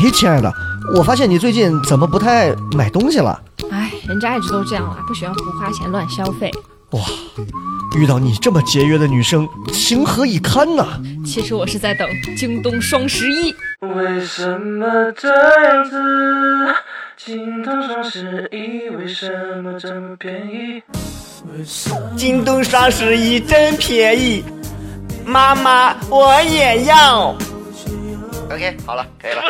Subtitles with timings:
[0.00, 0.52] 哎，亲爱的，
[0.94, 3.42] 我发现你最近怎么不太买东西了？
[3.72, 6.48] 哎，人家一直都这样啊，不喜欢胡花钱乱消费。
[6.90, 7.00] 哇，
[7.96, 10.86] 遇到你这么节约的女生，情何以堪呐！
[11.26, 13.52] 其实我是在等京东双十一。
[13.80, 15.28] 为什么这
[15.64, 15.96] 样子？
[17.16, 19.28] 京东双十一为什
[19.64, 20.80] 么这么便宜？
[22.16, 24.44] 京东双十一真便宜，
[25.26, 27.36] 妈妈我也要。
[28.50, 29.42] OK，好了，可以了。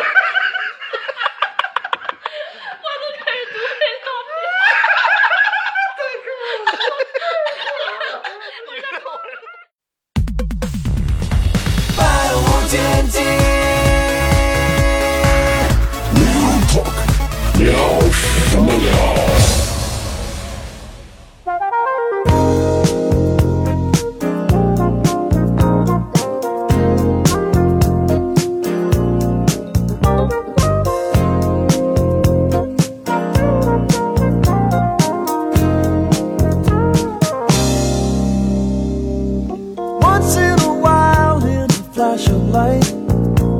[17.59, 18.71] 聊什么？
[18.71, 19.19] 聊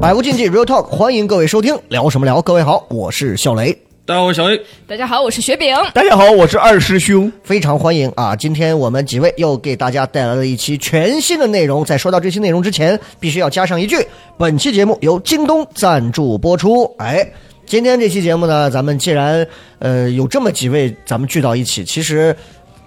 [0.01, 0.83] 百无禁忌 real talk。
[0.83, 2.25] 欢迎各位收听，聊什么？
[2.25, 3.88] 聊各位好，我是笑雷。
[4.09, 4.59] 大家好，我是小 A。
[4.87, 5.77] 大家好，我是雪饼。
[5.93, 7.31] 大家好，我是二师兄。
[7.43, 8.35] 非常欢迎啊！
[8.35, 11.85] 今天我们几位又给大家带来了一期全新的内容。
[11.85, 13.97] 在说到这期内容之前，必须要加上一句：
[14.35, 16.91] 本期节目由京东赞助播出。
[16.97, 17.31] 哎，
[17.67, 19.45] 今天这期节目呢，咱们既然
[19.77, 22.35] 呃有这么几位咱们聚到一起，其实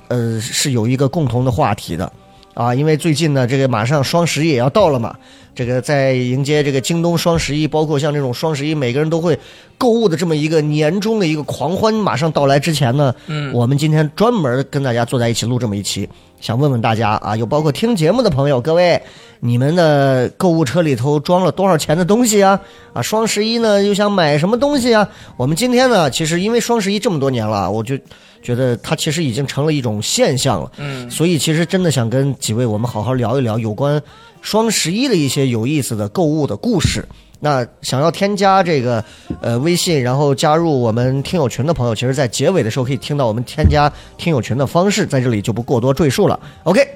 [0.08, 2.12] 呃是有一个共同的话题的
[2.54, 5.14] 啊，因为最近呢，这个马上双十一也要到了嘛。
[5.54, 9.38] 这个在迎接这个京东双十一，包括像这种双十一，每个人都会
[9.76, 16.08] 购物的这么一个年终的一个狂欢马上到来之前呢，嗯我们今天专门跟大家坐在一起录这么一期，
[16.40, 19.02] 想问问大家啊，有包括听节目的朋友，各位，
[19.40, 22.58] 你们的购物车里头装了多少钱的东西啊？
[22.94, 25.06] 啊，双十一呢又想买什么东西啊？
[25.36, 27.94] 我们今天呢，其实因为双十一这么多年了，我就
[28.42, 30.70] 觉得它其实已经成了一种现象了。
[30.78, 34.02] 嗯，所以其实真的想跟几位我们好好聊一聊有关
[34.40, 37.06] 双十一的一些有意思的购物的故事。
[37.44, 39.04] 那想要添加这个
[39.40, 46.38] 呃微信，然后加入我们听友群的朋友，其实在结尾的时候可以听到我们添加听友群的方式，在这里就不过多赘述了。
[46.62, 46.86] OK，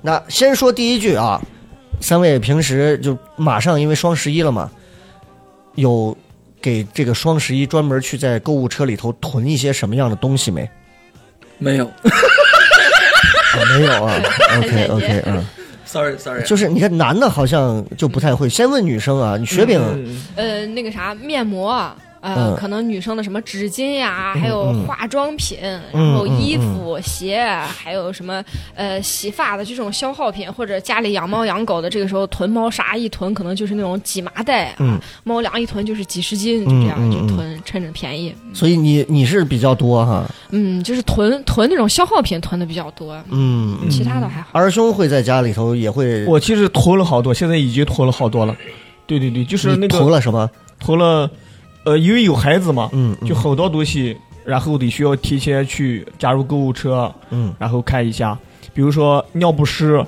[0.00, 1.38] 那先说第一句啊，
[2.00, 4.70] 三位平时就马上因为双十一了嘛，
[5.74, 6.16] 有
[6.62, 10.66] 给这个双十一专门去在购物车里头囤一些什么样的东西没？
[11.60, 11.86] 没有。
[11.86, 11.92] 啊，
[13.78, 14.14] 没有啊。
[14.58, 15.44] OK OK，嗯。
[15.84, 19.80] ，sorry sorry，就是你看男的好像就不太会，先问女生啊，你雪饼、
[20.36, 21.72] 呃，那个啥面膜，
[22.20, 22.56] 呃，嗯。
[22.56, 24.86] 可能女生的什么纸巾呀，嗯还有嗯。
[24.86, 25.58] 化妆品，
[25.92, 28.42] 嗯然后嗯衣服、鞋，还有什么
[28.74, 38.34] 呃洗发的这种消耗品，或者家里养猫养狗的，这个时候囤猫砂一囤，可能就是那种几麻袋，啊嗯，猫粮一囤就是几十斤，就这样就囤，趁着便宜。
[38.52, 44.48] 所以你你是比较多哈，嗯，就是囤囤那种消耗品囤的比较多，嗯，其他的还好。
[44.52, 48.54] 二兄会在家里头也会，我其实囤了好多，现在已经囤了好多了。
[49.06, 50.48] 对对对，就是那个囤了什么？
[50.78, 51.28] 囤了，
[51.84, 53.28] 呃，因为有孩子嘛，嗯，嗯。
[53.28, 57.54] 就很多东西，然后得需要提前去加入购物车，嗯。
[57.58, 58.38] 然后看一下，
[58.74, 60.04] 比如说尿不湿，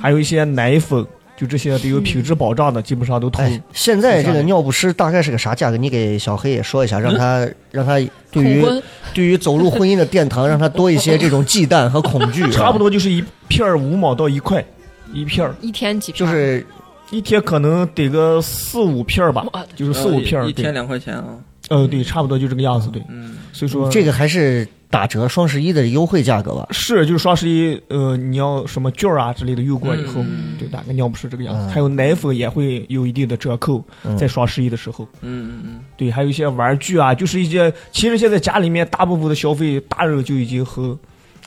[0.00, 1.04] 还有一些奶粉，
[1.36, 3.50] 就这些得有品质保障的，基本上都囤。
[3.50, 5.76] 哎，现在这个尿不湿大概是个啥价格？
[5.76, 7.94] 你给小黑也说一下，让他让他
[8.30, 8.64] 对于
[9.14, 14.62] 对于走入婚姻的殿堂， 让他多一些这种忌惮和恐惧啊， 差不多就是一片五毛到一块，
[15.12, 16.30] 一片儿，一天几片儿？
[16.30, 16.66] 就是
[17.10, 21.38] 一天可能得个四五片儿吧，就是四五片一天两块钱啊。
[21.70, 23.02] 呃，对，差不多就这个样子，对。
[23.10, 26.66] 嗯，所以说这个还是打折双十一的优惠价格吧？
[26.70, 31.66] 是就是双十一，呃，你要什么券儿啊之类的用过以后，嗯对，大概尿不湿这个样子。
[31.66, 35.06] 嗯还有奶粉也会有一定的折扣，嗯在双十一的时候。
[35.20, 40.98] 嗯嗯嗯，对，还有一些玩具啊，就是一些，其实现在家里面大部分的消费，大人就已经很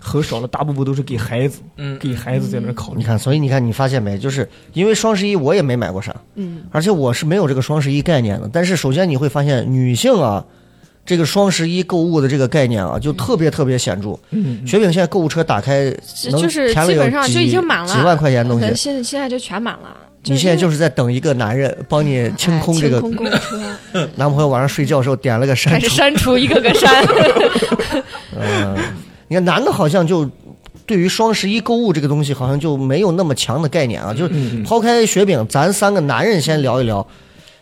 [0.03, 2.97] 很少了，大部分都是给孩子，嗯给孩子在那儿考虑。
[2.97, 4.17] 你看，所以你看，你发现没？
[4.17, 8.49] 就是因为双十一我也没买过啥，嗯，而且我是没有这个双十一概念的。
[8.51, 10.43] 但是首先你会发现，女性啊，
[11.05, 14.17] 这个双十一购物的这个概念啊，就特别特别显著。
[14.31, 15.93] 嗯，雪饼现在购物车打开，
[16.31, 18.75] 能就是填了有基本上就几已经满了几万块钱东呃西。
[18.75, 19.95] 现现在就全满了。
[20.25, 23.01] 你现在就是是在等一个男人帮你清空这个
[24.17, 25.95] 男朋友晚上睡觉的时候点了个删开始除。
[25.95, 27.03] 删除一个个删。
[28.39, 28.77] 嗯，
[29.31, 30.29] 你看男的好像就
[30.85, 34.13] 对于双十一购物这个东西，好像就没有那么强的概念啊。
[34.13, 34.27] 就
[34.65, 37.07] 抛开雪饼，咱三个男人先聊一聊，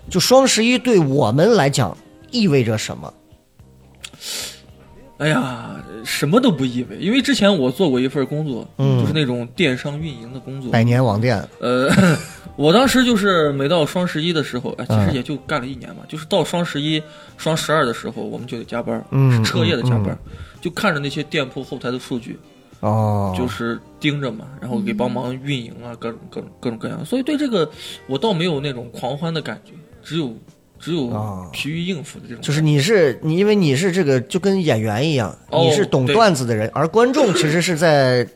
[0.10, 1.96] 就双十一对我们来讲
[2.32, 3.14] 意味着什么？
[5.20, 10.72] 哎呀，什么都不意味，因为之前我做过一份工作，嗯就是那种电商运营的工作。
[10.72, 11.88] 百年网店，呃，
[12.60, 17.02] 我当时就是每到双十一的时候，哎，其嗯实也就干了一年嘛，就是到双十一、
[17.38, 22.38] 双十二的时候，我们就得加班，嗯是彻夜的加班，嗯就看着那些店铺后台的数据，
[22.82, 27.06] 哦，就是盯着嘛，然后给帮忙运营啊，各种各种各种各样。
[27.06, 27.72] 所以对这个
[28.08, 29.72] 我倒没有那种狂欢的感觉，
[30.04, 30.36] 只有
[30.78, 32.42] 只有哦疲于应付的这种。
[32.42, 38.28] 就是你是你，因为你是这个就跟演员一样，哦你是懂段子的人，而观众其实是在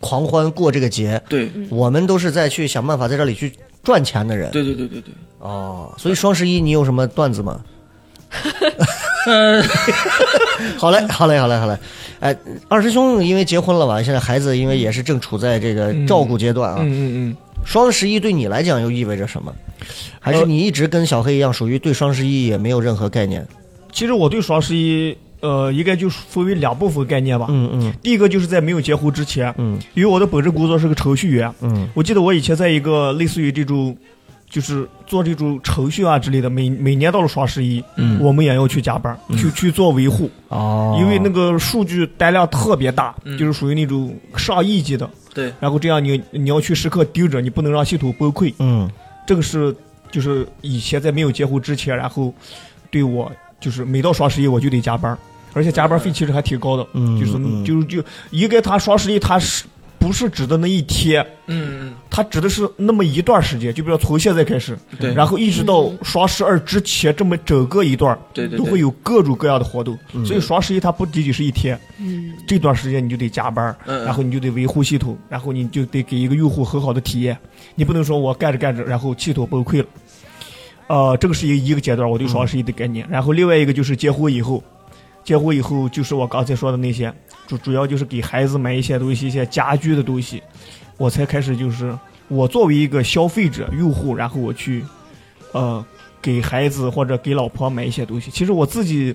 [0.00, 3.52] 狂欢过这个节，对我们都是在去想办法在这里去
[3.82, 4.50] 赚钱的人。
[4.50, 7.60] 对对对对对，哦，所以双十一你有什么段子吗？
[9.26, 9.62] 呃，
[10.78, 11.78] 好嘞，好嘞，好嘞，好嘞。
[12.20, 12.36] 哎，
[12.68, 16.78] 二师兄因为结婚了嘛，现在孩子因为也是正处在这个照顾阶段啊。
[16.80, 19.54] 嗯嗯嗯，双十一对你来讲又意味着什么？
[20.20, 23.46] 还是呃你一直跟小黑一样，属于对双十一也没有任何概念？
[23.92, 27.46] 其实我对双十一，呃，应该就分为两部分概念吧。
[27.48, 27.92] 嗯嗯。
[28.02, 29.78] 第一个就是在没有结婚之前，嗯。
[29.94, 31.88] 因为我的本职工作是个程序员，嗯。
[31.94, 33.96] 我记得我以前在一个类似于这种，
[34.50, 38.18] 就是做这种程序啊之类的，每每年到了双十一，嗯。
[38.20, 43.36] 我们也要去加班，去去做维护，哦，因为那个数据单量特别大，嗯。
[43.38, 48.90] 就是属于那种上亿级的，对，然后这样你你要去时刻盯着，你不能让系统崩溃，嗯。
[49.26, 49.74] 这个是
[50.10, 52.32] 就是以前在没有结婚之前，然后
[52.90, 55.16] 对我就是每到双十一我就得加班，
[55.52, 59.64] 而且加班费其实还挺高的，嗯就是嗯就是就应该他双十一他是
[59.98, 69.98] 不是指的那一天，嗯它指的是那么一段时间，就比如说从现在开始，对然后一直到双十二之前这么整个一段，对对对都会有各种各样的活动。
[70.12, 77.36] 嗯所以双十一它不仅仅是一天，嗯，这段时间你就得加班，然后你就得维护系统，然后你就得给一个用户很好的体验。
[77.74, 79.86] 你不能说我干着干着，然后系统崩溃了。
[80.88, 83.06] 呃，这个是一一个阶段，我对双十一的概念。
[83.08, 84.62] 然后另外一个就是结婚以后，
[85.22, 87.12] 结婚以后就是我刚才说的那些，
[87.46, 90.42] 主主要就是给孩子买一些东西，一些家居的东西，
[90.96, 91.96] 我才开始就是
[92.28, 94.82] 我作为一个消费者用户，然后我去，
[95.52, 95.84] 呃，
[96.22, 98.30] 给孩子或者给老婆买一些东西。
[98.30, 99.14] 其实我自己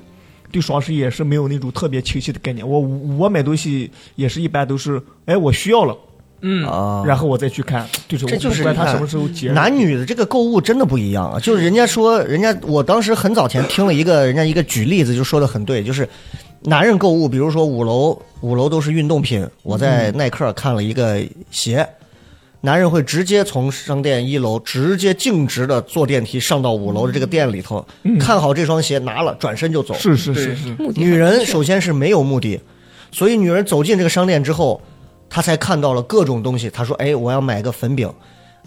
[0.52, 2.68] 对双十一也是没有那种特别清晰的概念。
[2.68, 5.98] 我我买东西也是一般都是，哎，我需要了，
[6.46, 9.50] 嗯啊，然后我再去看，就是这我不管就是你看他什么时候结。
[9.52, 11.40] 男女的这个购物真的不一样啊！
[11.40, 16.08] 就是人家说，人家我当时很早前听了一个人家一个举例子，就说的很对，就是
[16.64, 21.88] 男人购物，比如说五楼五楼都是运动品，我在耐克看了一个鞋，
[22.60, 27.86] 男人会直接从商店一楼直接径直的坐电梯上到五楼的这个店里头，
[28.20, 29.94] 看好这双鞋拿了，转身就走。
[29.94, 32.60] 是是是是，目的女人首先是没有目的，
[33.14, 34.82] 所以女人走进这个商店之后，
[35.34, 36.70] 她才看到了各种东西。
[36.70, 38.08] 他说：“哎，我要买个粉饼。”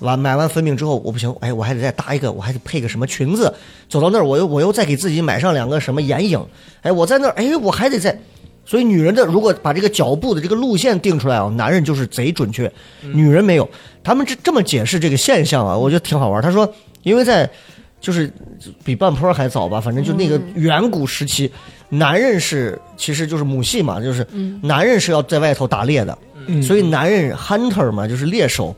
[0.00, 3.54] 完买完粉饼之后，我不行，哎，我还得再搭一个，我还得配个什么裙子。
[3.88, 6.44] 走到那儿，我又我又再给自己买上两个什么眼影。
[6.82, 8.18] 哎，我在那儿，哎，我还得再。
[8.64, 12.70] 所以女人的如果把这个脚步的这个路线定出来啊，男人就是贼准确，
[13.00, 13.66] 女人没有。
[14.02, 16.42] 他们这这么解释这个现象啊，我觉得挺好玩。
[16.42, 16.70] 他说，
[17.04, 17.48] 因为在
[17.98, 18.30] 就是
[18.84, 21.50] 比半坡还早吧，反正就那个远古时期，
[21.88, 24.26] 男人是其实就是母系嘛，就是
[24.62, 28.74] 男人是要在外头打猎的，嗯所以男人 hunter 嘛，就是猎手。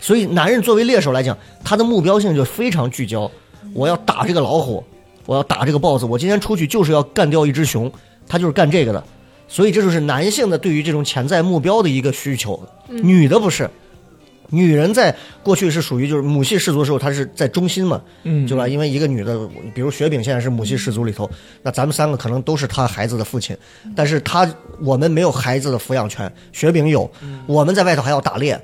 [0.00, 3.28] 所以男人作为猎手来讲，他的目标性就非常聚焦，
[3.74, 4.84] 我要打这个老虎，
[5.26, 7.90] 我要打这个豹子，我今天出去就是要干掉一只熊，
[8.28, 9.02] 他就是干这个的。
[9.48, 13.68] 所以这就是男性的对于这种潜在目标的一个需求，女的不是。
[14.50, 18.66] 女人在过去是属于就是母系氏族的时候，她是在中心嘛，嗯，对吧？
[18.66, 19.38] 因为一个女的，
[19.74, 21.30] 比如雪饼现在是母系氏族里头，
[21.62, 23.56] 那咱们三个可能都是她孩子的父亲，
[23.94, 24.50] 但是她
[24.80, 27.10] 我们没有孩子的抚养权，雪饼有，
[27.46, 28.58] 我们在外头还要打猎。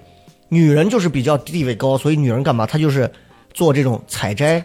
[0.48, 2.64] 女人就是比较地位高，所以女人干嘛？
[2.64, 3.10] 她就是
[3.52, 4.64] 做这种采摘、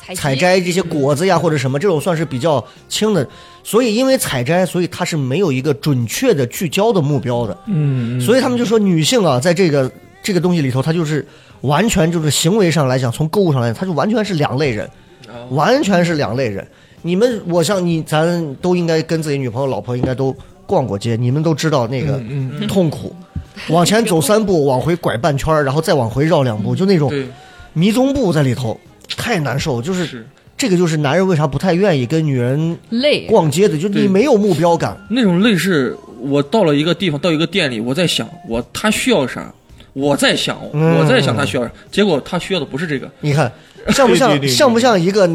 [0.00, 3.26] 采采摘这些果子呀或者什么，这种算是比较轻的。
[3.64, 7.56] 所以因为采摘，所以她是没有一个准确的聚焦的目标的。
[7.66, 9.90] 嗯，嗯所以他们就说女性啊，在这个
[10.24, 11.24] 这个东西里头，他就是
[11.60, 14.88] 完全就是行为上来讲，从购物上来讲，他就完全是两类人，
[15.50, 16.66] 完全是两类人。
[17.02, 20.34] 你们，我像你，咱都应该跟自己女朋友、老婆应该都
[20.66, 23.14] 逛过街，你们都知道那个嗯痛苦。
[23.68, 27.12] 往前走三步，往回拐半圈儿，然后再往回绕两步，就那种，
[27.74, 28.80] 迷踪步在里头，
[29.16, 29.82] 太难受。
[29.82, 30.26] 就是是
[30.56, 34.96] 这个，就是男人为啥不太愿意跟女人累，逛街的，就你没有目标感。
[35.10, 39.52] 那种累是，我到了一个地方，到一个店里，我在想我他需要啥，
[39.94, 43.50] 我在想嗯我在想他需要啥，结果他需要的不是这个，你看
[43.88, 45.26] 像不像对对对对像不像一个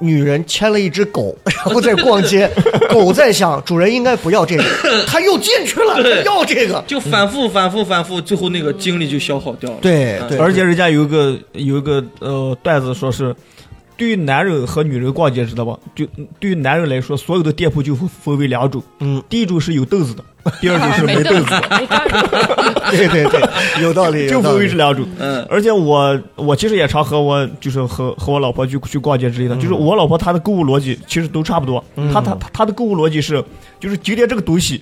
[0.00, 2.48] 女人牵了一只狗， 然后在逛街，
[2.90, 4.64] 狗在想主人应该不要这个，
[5.06, 6.82] 他又进去了， 它要这个。
[6.86, 9.78] 就反复反复反复，最后那个精力就消耗掉了。
[9.82, 13.34] 对，而且人家有一个有一个呃段子说是，
[13.98, 15.76] 对于男人和女人逛街知道吧？
[15.94, 16.06] 就
[16.38, 20.24] 对于男人来说，所有的店铺就分分为两种，嗯，第一种是有凳子的，
[20.62, 21.50] 第二种是没凳子。
[21.50, 21.60] 的，
[22.92, 25.04] 对对对，有道理，就分为这两种。
[25.18, 25.44] 嗯。
[25.50, 33.44] 而且我我其实也常和我就是和和我老婆去去逛街之类的，就是我老婆她的购物逻辑其实都差不多，她她她她的购物逻辑是，
[33.80, 34.80] 就是今天这个东西，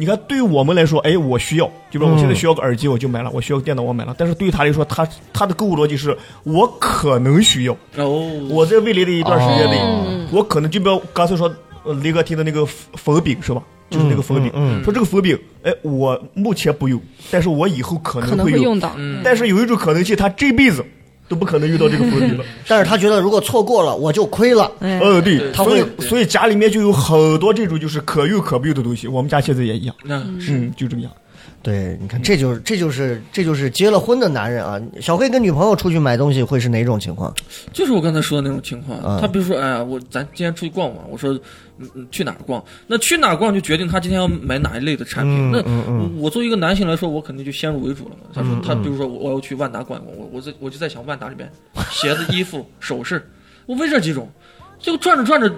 [0.00, 4.14] 你看对于我们来说，哎，我需要，就比如我现在需要个耳机，我就买了；我需要个电脑，我买了。
[4.16, 10.28] 但是对于他来说，他他的购物逻辑是我可能需要，哦，我在未来的一段时间内，哦。
[10.30, 11.52] 我可能就比如刚才说
[11.82, 13.60] 呃雷哥提的那个粉饼是吧？
[13.90, 14.84] 就是那个粉饼，嗯嗯。
[14.84, 17.00] 说这个粉饼，哎，我目前不用，
[17.32, 18.92] 但是我以后可可能能会会用到。
[18.96, 19.20] 嗯。
[19.24, 20.84] 但是有一种可能性，他这辈子
[21.28, 22.44] 都不可能遇到这个粉饼了。
[22.66, 24.70] 但是他觉得如果错过了，我就亏了。
[24.80, 29.06] 哎，呃，对，他所以会所以家里面就有很多这种就是可遇可不用的东西。
[29.06, 30.16] 我们家现在也一样，那
[30.48, 31.12] 嗯，就这个样。
[31.60, 34.80] 对，你看，这就是这就是这就是结了婚的男人啊。
[35.00, 37.34] 小黑跟女朋友出去买东西会是哪种情况？
[37.72, 38.98] 就是我刚才说的那种情况。
[39.04, 41.32] 嗯他比如说，哎呀，我咱今天出去逛逛，我说，
[41.78, 42.64] 嗯嗯，去哪儿逛？
[42.86, 45.52] 那去哪儿逛就决定他今天要买哪一类的产品。
[45.66, 48.30] 嗯那我作为一个男性来说，我肯定就先入为主了嘛。
[48.32, 51.50] 他说嗯，他嗯比如说我我要去万达逛一逛，我我在我就在想万达里边
[51.90, 53.28] 鞋子、衣服、首饰，
[53.66, 54.30] 无非这几种，
[54.78, 55.52] 结果转着转着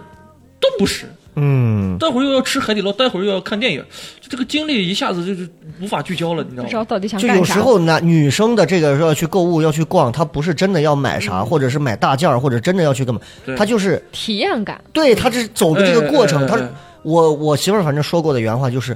[0.60, 1.06] 都不是。
[1.36, 3.80] 嗯，待会儿又要吃海底捞，待会儿又要看电影，
[4.20, 5.48] 就这个精力一下子就是
[5.80, 6.64] 无法聚焦了，你知道吗？
[6.64, 7.40] 不知道到底想就干啥。
[7.40, 16.46] 有时候男女生的这个说要去购物要去逛，她不是真的要买啥，或者是买大件儿，或者真的要去干嘛，对她就是体验感，对她是走的这个过程。
[16.48, 16.70] 她哎哎哎
[17.02, 18.94] 我我媳妇儿反正说过的原话就是，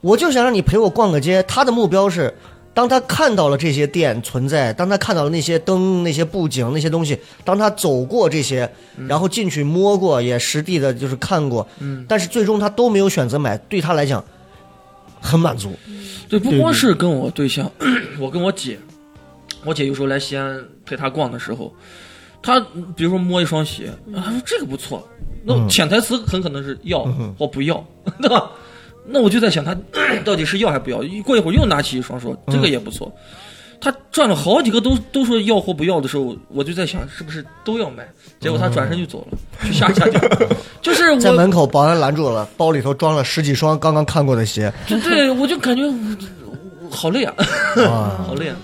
[0.00, 1.42] 我就想让你陪我逛个街。
[1.42, 2.32] 她的目标是，
[2.76, 8.70] 当他看到了这些店存在，当他看到了那些灯、那些布景、那些东西，当他走过这些，
[9.08, 12.04] 然后进去摸过，也实地的就是看过，嗯。
[12.06, 14.22] 但是最终他都没有选择买，对他来讲
[15.22, 15.72] 很满足。
[16.28, 17.72] 对，不光是跟我对象，
[18.20, 18.78] 我跟我姐，
[19.64, 21.74] 我姐有时候来西安陪她逛的时候，
[22.42, 22.60] 她
[22.94, 25.08] 比如说摸一双鞋，啊她说这个不错，
[25.42, 25.66] 那嗯。
[25.66, 27.82] 潜台词很可能是要或不要，
[28.20, 28.50] 对吧？
[29.08, 29.76] 那我就在想，他
[30.24, 30.98] 到底是要还不要？
[31.24, 33.12] 过一会儿又拿起一双说这个也不错。
[33.78, 38.08] 他转了好几个都都说要或不要的时候，我就在想是不是都要买？
[38.40, 40.20] 结果他转身就走了，去下家店。
[40.80, 44.72] 就是我在门口，保安拦住了，包里头装了十几双刚刚看过的鞋。
[44.86, 45.82] 对我就感觉
[46.90, 47.34] 好累啊，
[47.86, 48.56] 啊，好累啊！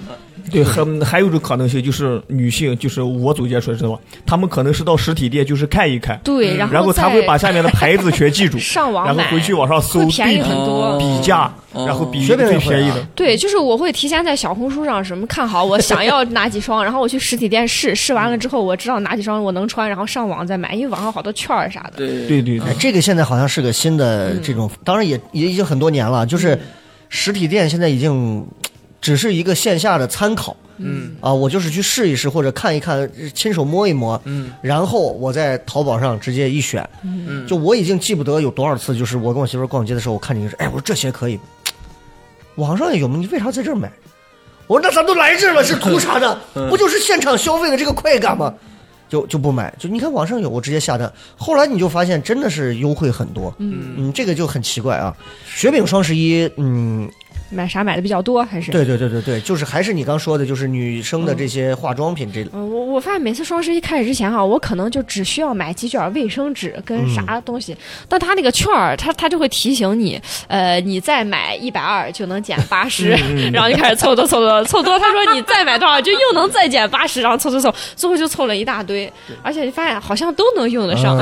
[0.51, 3.99] 对，很还有一种可能性就是女性，就是我总结出来知道吧？
[4.27, 10.99] 她们可能是到实体店就是看一看，对，然后然后她再会把下面的牌子全记住， 上网买，然后回去网上搜会便宜很多。
[10.99, 13.07] 比价，哦然后比最便宜的。
[13.15, 21.93] 对，就是我会提前在小红书上什么看好我想要哪几双，然后我去实体店试，试完了之后我知道哪几双我能穿，然后上网再买，因为网上好多券儿啥的。
[21.97, 26.59] 对对对这个现在好像是个新的这种，当然也也已经很多年了，就是
[27.09, 28.47] 实体店现在已经
[29.03, 41.39] 只是一个线下的参考嗯啊，我就是去试一试或者看一看，亲手摸一摸，嗯然后我在淘宝上直接一选，嗯，就我已经记不得有多少次，就是我跟我媳妇逛街的时候，我看见是，哎，我说这鞋可以，
[42.55, 43.19] 网上也有吗？
[43.19, 43.93] 你为啥在这儿买？
[44.67, 46.39] 我说那咱都来这儿了，是图啥呢？
[46.71, 48.55] 不就是现场消费的这个快感吗？
[49.09, 51.13] 就就不买，就你看网上有，我直接下单。
[51.37, 55.15] 后来你就发现真的是优惠很多，嗯嗯，这个就很奇怪啊。
[55.45, 57.11] 雪饼双十一，嗯，
[57.53, 58.71] 买啥买的比较多还是？
[58.73, 67.77] 对对对对对，就是还是你刚说的，就是女生的这些化妆品这，嗯，我我发现每次双十一开始之前哈，我可能就只需要买几卷卫生纸跟嗯啥东西，
[68.09, 81.19] 但他那个券儿，他他就会提醒你，呃，你再买一百二就能减八十，嗯 然后就开始凑多凑多凑多，他说你再买多少就又能再减八十，然后凑凑凑，最后就凑了一大堆，而且你发现好像都能用得上。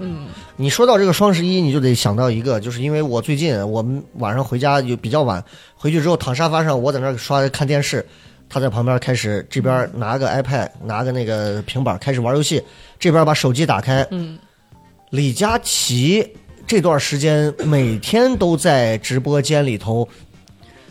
[0.00, 0.26] 嗯。
[0.56, 5.42] 你说到这个双十一，你就得想到一个，就是因为我最近我们晚上回家就比较晚，
[5.74, 8.06] 回去之后躺沙发上，我在那儿刷看电视，
[8.48, 12.62] 他在旁边开始这边拿个 iPad，拿个那个平板开始玩游戏，
[13.00, 14.06] 这边把手机打开。
[14.12, 14.38] 嗯，
[15.10, 16.24] 李佳琦
[16.68, 20.08] 这段时间每天都在直播间里头，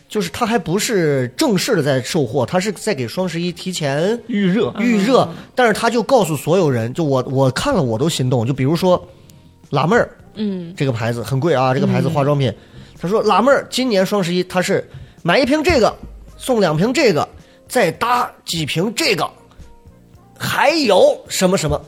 [0.10, 8.46] 就是他还不是正式的在售货，他是在给双十一提前预热，预热，但是他就告诉所有人，就我我看了我都心动。
[8.46, 9.01] 就比如说
[9.74, 12.53] 辣妹儿嗯，这个牌子很贵啊，这个牌子化妆品，
[13.00, 14.88] 他说辣妹儿今年双十一他是
[15.24, 15.94] 买一瓶这个
[16.38, 17.27] 送两瓶这个，
[17.68, 19.27] 再搭几瓶这个，
[20.38, 21.82] 还有什么什么。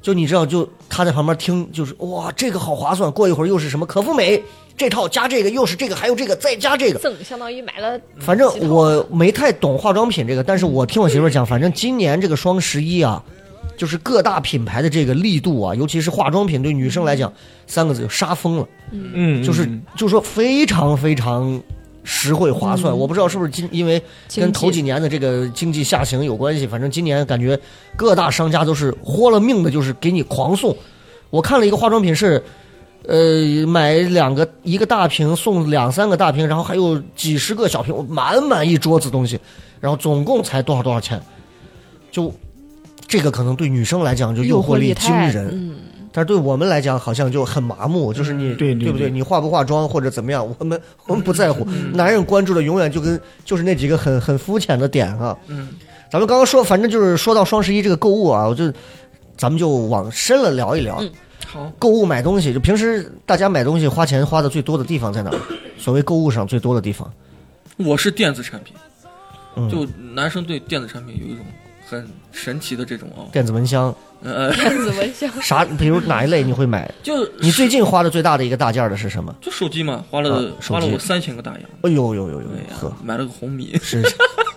[0.00, 3.10] 就你知道，就他在旁边听，就是哇，这个好划算。
[3.10, 4.42] 过一会儿又是什么可复美
[4.76, 13.24] 这套加这个，又是这个，还有这个，再加这个，赠相当于买了反正我没太懂化妆品这个，但是我听我媳妇儿讲，反正今年这个双十一啊，
[13.76, 17.32] 就是各大品牌的这个力度啊，尤其是化妆品对女生来讲，
[17.66, 21.60] 三个字就杀疯了，嗯，就是嗯就是说非常非常
[22.02, 22.92] 实惠划算。
[22.92, 24.00] 嗯我不知道是不是今因为
[24.36, 27.58] 跟头几年的这个经济下行有关系，反正今年感觉
[27.96, 30.76] 各大商家都是豁了命的，就是给你狂送。
[31.30, 32.40] 我看了一个化妆品是，
[33.08, 39.40] 呃，买两个一个大瓶送两三个大瓶，然后还有几十个小瓶，满满一桌子东西，
[39.80, 41.20] 然后总共才多少多少钱，
[42.12, 42.32] 就
[43.06, 45.76] 这个可能对女生来讲就诱惑力惊人，嗯，
[46.12, 49.08] 但是对我们来讲好像就很麻木，就是你、嗯对对不对？
[49.08, 49.10] 对。
[49.10, 51.64] 你化不化妆或者怎么样， 我们我们不在乎。
[51.92, 55.36] 男人关注的永远就跟就是那几个很很肤浅的点啊。
[55.48, 55.70] 嗯，
[56.10, 58.72] 咱们刚刚说，反正就是说到双十一这个购物啊，我就
[59.36, 60.98] 咱们就往深了聊一聊。
[61.00, 61.10] 嗯。
[61.46, 65.30] 好，购物买东西，就平时大家买东西花钱花的最多的地方在哪？
[65.78, 67.12] 所谓购物上最多的地方，
[67.76, 68.74] 我是电子产品，
[69.56, 69.68] 嗯。
[69.70, 71.44] 就男生对电子产品有一种
[71.86, 73.94] 很神奇的这种哦，电子蚊香。
[74.22, 75.64] 呃，电子蚊香， 啥？
[75.78, 76.90] 比如哪一类你会买？
[77.02, 79.34] 就你最近花的最大的一个大件儿的是什么？
[79.40, 82.48] 就手机嘛，花啊了花了我三千个大洋，哎呦呦呦呦
[83.04, 84.02] 买了个红米，是，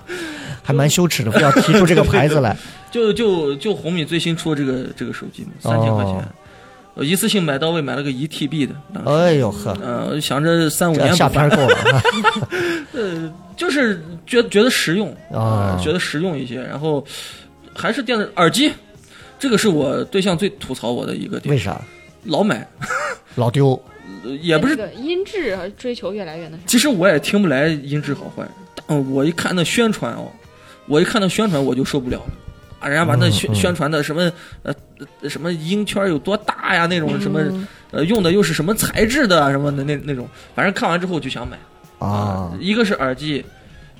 [0.64, 2.56] 还蛮羞耻的，非要提出这个牌子来。
[2.90, 6.14] 就就就红米最新出的这个这个手机嘛，三千块钱。
[6.16, 6.24] 哦，
[6.98, 12.02] 我一次性买到位，买了个一 TB 的，当时哎呦呵，呃，想着三五年下片够了
[12.94, 17.06] 呃，就是觉觉得实用啊觉得实用一些，然后
[17.76, 18.72] 还是电子耳机，
[19.38, 21.80] 这个是我对象最吐槽我的一个点，为啥？
[22.24, 22.68] 老买，
[23.36, 23.80] 老丢
[24.24, 26.64] 呃也不是音质追求越来越那啥。
[26.66, 28.44] 其实我也听不来音质好坏，
[28.88, 30.32] 但我一看那宣传哦，
[30.88, 32.32] 我一看那宣传我就受不了了。
[32.80, 34.32] 啊，人家把那宣嗯嗯宣传的什么
[34.64, 34.74] 呃
[35.22, 41.58] 呃什么音圈有多大呀，那种什么嗯呃用的又是什么材质的啊什么的那那种，反正看完之后就想买
[42.00, 43.44] 啊，一个是耳机，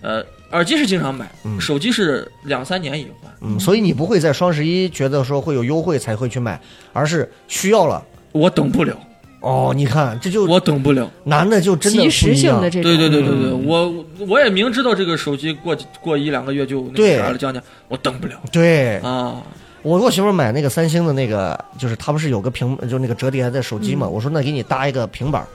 [0.02, 3.32] 呃，耳机是经常买，嗯手机是两三年一换。
[3.42, 6.60] 嗯，所以你不会在双十一觉得说会有优惠才会去买，
[6.94, 8.04] 而是需要了。
[8.32, 8.96] 我等不了，
[9.40, 11.10] 哦，你看，这就我等不了。
[11.24, 19.42] 男的就真的不及时一样性的这种，对对对对对，嗯我我也明知道这个手机过过一两个月就那对个啥了降价，我等不了对啊。
[19.84, 24.08] 我我媳妇买那个三星的那个，就是他不是有个平，就那个折叠的手机嘛。
[24.08, 25.46] 嗯我说那给你搭一个平板，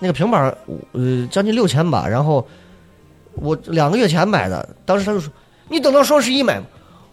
[0.00, 0.56] 那个平板
[0.92, 2.44] 呃将近六千吧，然后
[3.34, 5.30] 我两个月前买的，当时他就说
[5.68, 6.66] 你等到双十一买吧。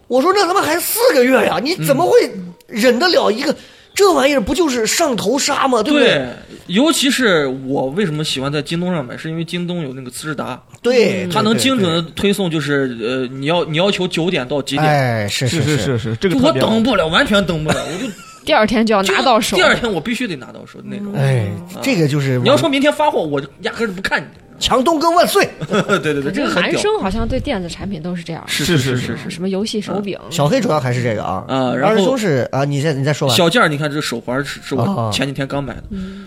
[0.08, 2.30] 我说那他妈还四个月呀，你怎么会
[2.66, 3.54] 忍得了一个、
[3.94, 4.40] 这玩意儿？
[4.40, 5.82] 不就是上头杀吗？
[5.82, 6.08] 对不对？
[6.08, 6.28] 对，
[6.66, 12.02] 尤其是我为什么喜欢在京东上买，是因为京东有那个次日达，对，它能精准的。
[12.16, 18.10] 推送，就是呃，你要你要求九点到几点，哎，是是是是是，这个我等不了，完全等不了，我就
[18.44, 19.56] 第二天就要拿到手。
[19.56, 21.14] 第二天我必须得拿到手那种。
[21.14, 21.46] 哎，
[21.80, 24.26] 这个就是你要说明天发货，我就压根儿就不看你。
[24.58, 25.48] 强东哥万岁！
[25.68, 26.54] 对 对对，这个。
[26.60, 29.30] 男生好像对电子产品都是这样，是是是是。
[29.30, 31.44] 什么游戏手柄，小黑主要还是这个啊。
[31.48, 33.34] 啊然后二师兄是啊，你再你再说吧。
[33.34, 34.84] 小件儿，你看这个手环是是啊。
[34.84, 35.82] 我前几天刚买的，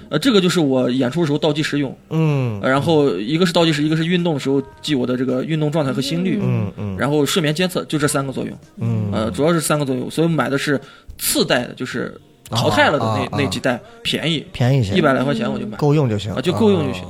[0.09, 2.59] 呃，这个就是我演出的时候倒计时用，嗯。
[2.61, 6.97] 呃然后一个是倒计时，一个是运动的时候记我的这个运动状态和心率，嗯嗯。
[6.97, 8.57] 然后睡眠监测，就这三个作用。
[8.77, 9.09] 嗯。
[9.13, 10.79] 呃，主要是三个作用，所以买的是
[11.17, 13.37] 次代的，就是淘汰了的那、啊啊啊。
[13.39, 16.31] 那几代，便宜，便宜些，一百来块钱我就买，够用就行。
[16.33, 17.03] 啊，就够用就行。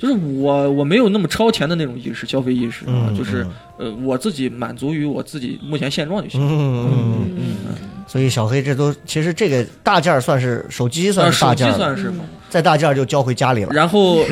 [0.00, 3.46] 啊就是我我没有那么超前的那种意识，消费意识啊，嗯就是
[3.78, 6.40] 呃我自己满足于我自己目前现状就行。
[6.40, 7.30] 嗯嗯
[7.68, 7.74] 嗯，
[8.06, 13.70] 所以小黑这都其实这个大件儿算是手机啊，算是手机大件儿了，算是嘛，再大件儿就交回家里了。
[13.72, 14.24] 然后，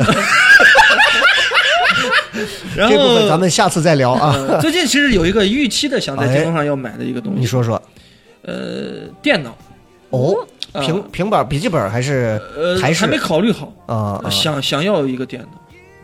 [2.76, 4.34] 然后这部分咱们下次再聊啊。
[4.48, 7.80] 呃最近其实有一个预期的想在哎京东上要买的一个东西，你说说
[8.42, 9.56] 呃，电脑，
[10.10, 10.38] 哦，啊
[10.74, 15.48] 平平板、笔记本还是呃，台式还没考虑好，啊啊想想要一个电脑，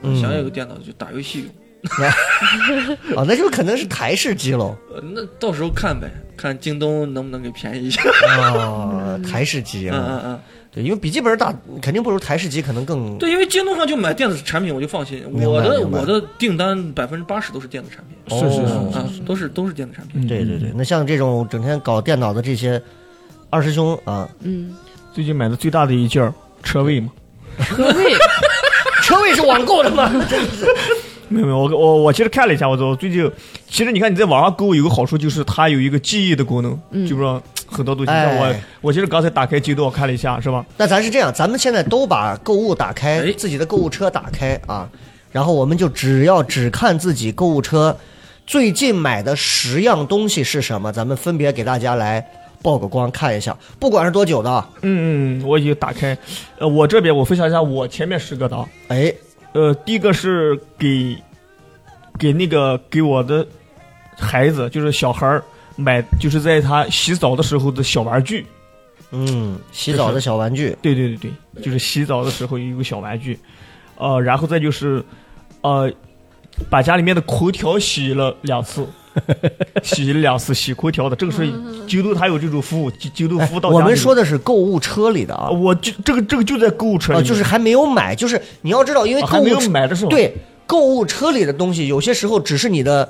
[0.03, 1.51] 嗯想要一个电脑就打游戏用。
[3.15, 3.25] 啊？
[3.29, 8.03] 那就可能是台式机喽呃，那到时候看呗，看京东能不能给便宜一下。
[8.41, 10.41] 啊，台式机嗯啊， 嗯嗯，
[10.73, 15.23] 对，因为笔记本打肯定不如台式机可能更对，因为京东上就买电子产品，我就放心。
[15.31, 20.27] 我的我的订单百分之八十都是电子产品，哦是是是啊，都是都是电子产品。
[20.27, 20.73] 对对对。
[20.75, 22.81] 那像这种整天搞电脑的这些
[23.55, 24.75] 二师兄啊，嗯，
[25.13, 27.09] 最近买的最大的一件儿车位嘛，
[27.65, 28.15] 车位
[29.01, 30.11] 车位是网购的吗？
[31.29, 33.31] 没有没有，我我我其实看了一下，我我最近
[33.69, 37.41] 其实你看你在网上购物有个好处就是它有一个记忆的功能，嗯就说
[37.71, 38.11] 很多东西。
[38.11, 40.67] 哎像我我其实刚才打开京东我看了一下，是吧？
[40.77, 44.89] 那咱是这样，咱们现在都把购物打开，哎自己的购物车打开啊，
[45.31, 47.97] 然后我们就只要只看自己购物车
[48.49, 52.25] 最近买的十样东西是什么，咱们分别给大家来
[52.65, 56.17] 曝个光看一下，不管是多久的啊，嗯嗯，我已经打开。
[56.59, 58.67] 呃，我这边我分享一下我前面十个的啊。
[58.89, 59.15] 哎，
[59.53, 61.15] 呃，第一个是给
[62.19, 63.47] 给那个给我的
[64.17, 65.45] 孩子，就是小孩儿
[65.77, 68.47] 买，就是在他洗澡的时候的小玩具。
[69.11, 73.39] 嗯，洗澡的小玩具，对对对对，就是洗澡的时候有一个小玩具。
[73.99, 75.05] 呃，然后再就是
[75.61, 75.93] 呃，
[76.71, 78.87] 把家里面的空调洗了两次，
[79.83, 81.49] 洗了两次洗空调的，这个是
[81.87, 90.35] 京东它有这种服务，京京东服务到家我们说的是购物车里的啊，啊，我就这个这个就在购物车里啊，就是还没有买，就是你要知道，因为啊还没有购物车买的时候，对
[90.67, 93.09] 购物车里的东西，有些时候只是你的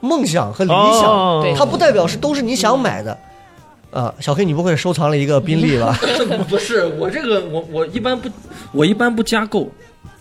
[0.00, 0.98] 梦想和理哦。
[1.00, 1.58] 想，对。
[1.58, 3.16] 它不代表是都是你想买的。
[3.90, 5.98] 啊，小黑，你不会收藏了一个宾利吧？
[6.46, 8.28] 不是我这个我我一般不
[8.70, 9.66] 我一般不加购，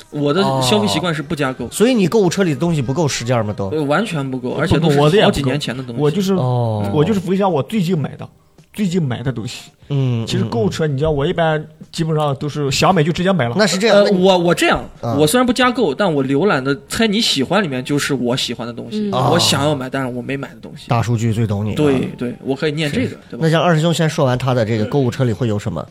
[0.09, 3.53] 我的哦消费习惯是不加购，所以你购物车里的东西不够十件吗？
[3.55, 6.01] 都呃完全不够，而且不都是好几年前的东西。
[6.01, 8.27] 我就是、哦我就是分享我最近买的，
[8.73, 9.69] 最近买的东西。
[9.89, 13.55] 嗯，其实嗯购物车，你知道，我一般基本上都是想买就直接买了。
[13.57, 20.89] 那是这样，呃，我我这样，啊我虽然不加购，但我浏览的猜你喜欢里面就是我喜欢的东西，我想要买，但是我没买的东西。
[20.89, 21.73] 大数据最懂你。
[21.75, 23.49] 对啊，对，我可以念这个，对吧那？
[23.49, 25.85] 像二师兄先说完他的这个购物车里会有什么？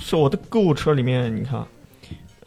[0.00, 1.60] 是我的购物车里面，你看，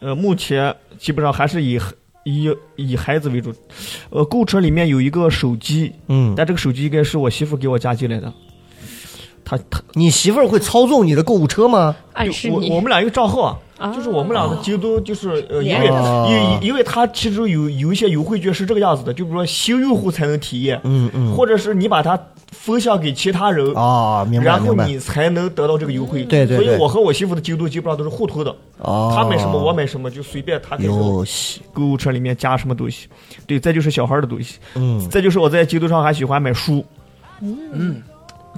[0.00, 1.80] 呃，目前基本上还是以
[2.24, 3.52] 以以孩子为主。
[4.10, 8.32] 呃，购物车里面有一个手机，嗯，但这个手机应该是我媳妇给我加进来的。
[9.44, 11.96] 他他你媳妇儿会操纵你的购物车吗？
[12.12, 15.86] 暗示你我我们俩一个账号啊，啊就是我们俩的京东，就是呃，因为
[16.30, 21.34] 因因为它其实有有一些优惠券是这个样子的，就比如说新用户才能体验，嗯嗯。
[21.34, 24.74] 或者是你把它分享给其他人，啊，明白然后。
[24.74, 26.24] 你才能得到这个优惠。
[26.24, 31.24] 对对对所以我和我媳妇的京东基本上都是互通的，哦，她买什么我买什么，就随便她给什么，
[31.72, 33.08] 购物车里面加什么东西。
[33.46, 36.84] 对，再就是小孩的东西，嗯，再就是我在京东上还喜欢买书，
[37.40, 38.02] 嗯，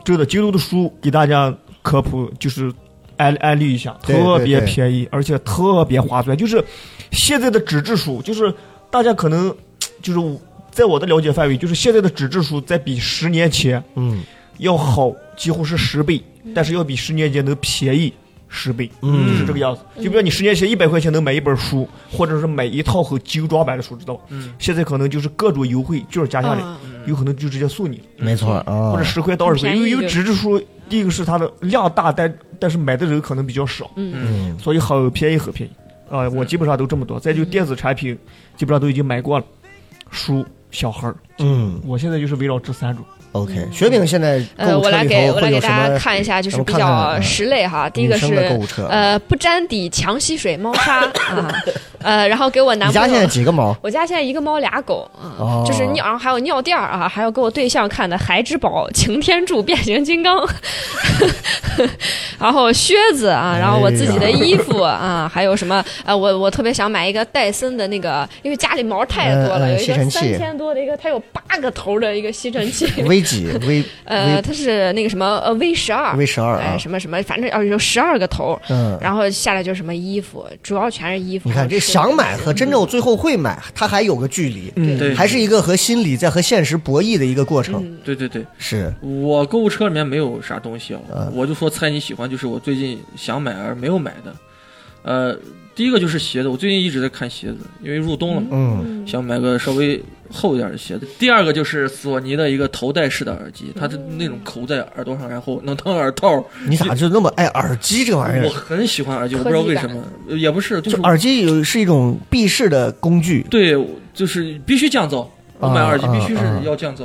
[0.05, 2.72] 真的京东的书给大家科普就是
[3.16, 6.37] 安安利一下，特别对便宜，而且特别划算。
[6.37, 6.64] 就是
[7.11, 8.53] 现在的纸质书，就是
[8.90, 9.55] 大家可能
[10.00, 10.38] 就是
[10.70, 14.22] 在我的了解范围，就是现在的纸质书在比十年前嗯。
[14.59, 16.22] 要好几乎是十倍，
[16.54, 18.12] 但是要比十年前能便宜
[18.46, 19.38] 十倍，嗯。
[19.38, 19.80] 是这个样子。
[19.96, 24.24] 就比如你十年前一百块钱能买一本书，或者是买一套很精装版的书，知道吧？
[24.28, 24.52] 嗯。
[24.59, 26.78] 现在可能就是各种优惠券加下来，啊。
[27.06, 28.92] 有可能就直接送你，没错啊。
[28.92, 29.74] 或者，十块到二十块。
[29.74, 34.59] 因为因为纸质书，第一个是它的量大，但但是买的人可能比较少，嗯。
[34.59, 35.72] 所以很便宜很便宜。
[36.14, 37.18] 啊、我基本上都这么多。
[37.18, 38.18] 再就电子产品，
[38.59, 39.44] 基本上都已经买过了，
[40.11, 43.04] 书、小孩儿，嗯我现在就是围绕这三种。
[43.32, 43.68] ，OK。
[43.72, 47.88] 雪饼现在呃，我来给我来给大家看一下，就是比较看看啊十类哈。
[47.88, 48.34] 第一个是？
[48.88, 51.52] 呃不沾底强吸水猫砂 啊，
[52.02, 53.26] 呃，然后给我男朋你家现在友。
[53.26, 53.76] 几个猫？
[53.82, 60.46] 我家现在一个猫俩狗啊，哦 就是尿，还有尿垫儿啊，还有给我对象看的孩之宝擎天柱变形金刚，
[62.38, 72.86] 然后靴子啊，然后我自己的衣服啊，还有什么呃，我我特别想买一个戴森的那个，因为家里毛太多了，有一个三千多的一个，它有八个头的一个吸尘器，
[73.20, 76.78] V 几 V 呃，它是那个什么呃 V 十二 V 十二哎，啊？
[76.78, 81.48] 什么什么，反正要有十二个头，嗯，然后下来就是什么衣服，主要全是衣服。
[81.48, 87.83] 你看这想买和真正最后会买，它还有个距离，嗯对，还是一个和心理在和现实博弈的一个过程。
[87.85, 94.35] 嗯对对对，是，我购物车里面没有啥东西啊，嗯我就说猜你喜欢，就是我最近想买而没有买的。
[95.02, 95.35] 呃，
[95.74, 101.06] 第一个就是鞋子，我最近一直在看鞋子，因为入冬了嘛，嗯想买个稍微厚一点的鞋子。
[101.18, 106.42] 第二个就是索尼的一个头戴式的耳机，它的那种扣在耳朵上，然后能当耳套。
[106.66, 108.44] 你咋就那么爱耳机这玩意儿？
[108.46, 113.76] 我很喜欢耳机，我不知道为什么，呃也不是，就是就耳机有是一种避世的工具，对，
[114.14, 115.26] 就是必须降噪。
[115.58, 117.04] 我买耳机啊必须是要降噪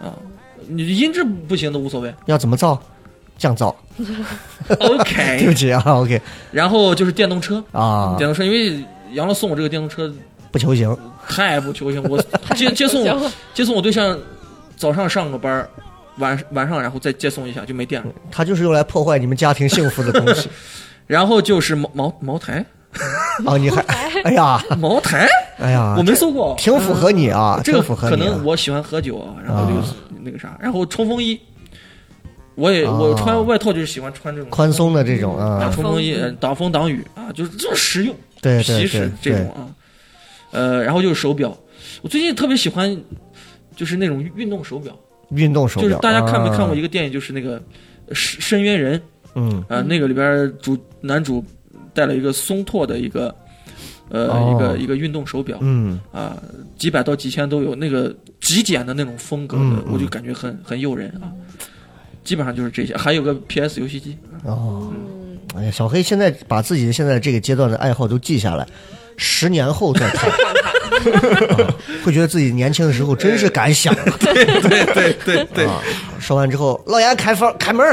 [0.00, 0.14] 啊，
[0.66, 2.14] 你音质不行都无所谓。
[2.26, 2.80] 要怎么造？
[3.36, 3.74] 降噪
[4.80, 5.38] ，OK，。
[5.40, 6.20] 对不起啊，OK
[6.52, 10.12] 然后就是电动车，啊，电动车，因为杨乐送我这个电动车
[10.50, 10.96] 不求行。
[11.28, 12.22] 太不求行，我
[12.56, 14.18] 接接送我接送我对象，
[14.76, 15.68] 早上上个班儿，
[16.18, 18.08] 晚晚上然后再接送一下就没电了。
[18.30, 20.48] 它就是用来破坏你们家庭幸福的东西。
[21.06, 22.64] 然后就是茅茅茅台，
[23.44, 23.56] 啊！
[23.56, 23.80] 你还，
[24.22, 25.26] 哎呀，茅台？
[25.58, 31.38] 哎呀，我没搜过，挺符合你啊，这个符合可能我喜欢喝酒啊，然后就是那个啥，然后冲锋衣，
[32.54, 32.92] 我也啊。
[32.92, 39.66] 我穿外套就是喜欢穿这种宽松的这种啊，啊，冲锋衣呃挡风挡雨啊，就是这种实用对对对皮实这种，啊，
[40.50, 41.56] 呃，然后就是手表，
[42.02, 42.96] 我最近特别喜欢
[43.76, 44.98] 就是那种运动手表，
[45.30, 45.88] 运动手表。
[45.88, 46.88] 就是大家看没看过一个？
[46.88, 47.58] 电影，就是那个
[48.12, 48.98] 《深深渊人》
[49.34, 51.44] 嗯，啊、那个里边主男主
[51.94, 53.34] 带了一个松拓的一个
[54.08, 56.36] 呃、哦一个一个运动手表嗯，啊，
[56.76, 61.30] 几百到几千都有，那个极简的那种风格的，我就感觉很很诱人啊。
[62.24, 64.92] 基本上就是这些，还有个 PS 游戏机，哦，
[65.54, 68.66] 哎呀，小黑现在把自己现在这个阶段的爱好都记下来，
[69.22, 73.94] 十年后再看， 啊会觉得自己年轻的时候真是敢想。
[74.18, 75.78] 对对对对，啊，
[76.18, 77.86] 说完之后，老严开房开门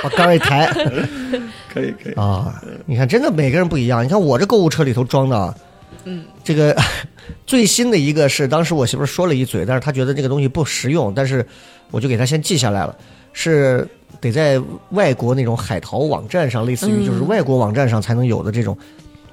[0.00, 0.66] 把杆儿一抬
[1.74, 4.04] 可以可以，啊，你看，真的每个人不一样。
[4.04, 5.52] 你看我这购物车里头装的啊，
[6.04, 6.76] 嗯，这个
[7.44, 11.44] 最新的一个是，当时我媳妇儿说了一嘴，但是她觉得这个东西不实用，但是
[11.90, 12.96] 我就给她先记下来了，
[13.32, 13.84] 是
[14.20, 18.78] 得在外国那种海淘网站上，类似于就是外国网站上才能有的这种，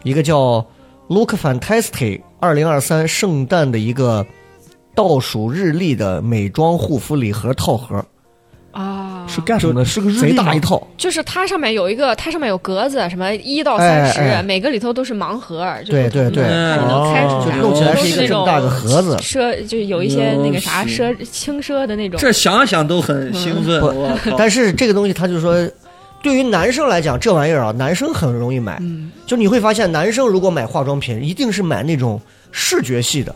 [0.05, 0.63] 一个叫
[1.09, 4.23] Look Fantastic 二零二三圣诞的一个
[4.93, 8.05] 倒数日历的美妆护肤礼盒套盒，
[8.71, 9.83] 啊，是干什么的？
[9.83, 10.87] 是个日贼历吗大一套。
[10.95, 22.19] 就是它上面有一个，它上面有格子，什么一到三十、哎哎每个里头都是盲盒，就对对对看你能开出哦啥，就弄起来是一个这么大的盒子，奢，就有一些那个啥奢轻奢的那种。
[22.19, 23.81] 这想想都很兴奋。
[23.81, 24.07] 不！
[24.37, 25.67] 但是这个东西，它就说，
[26.25, 28.79] 对于男生来讲，这玩意儿啊，男生很容易买。
[28.81, 32.19] 嗯，就你会发现，男生如果买化妆品，一定是买那种
[32.51, 33.35] 视觉系的，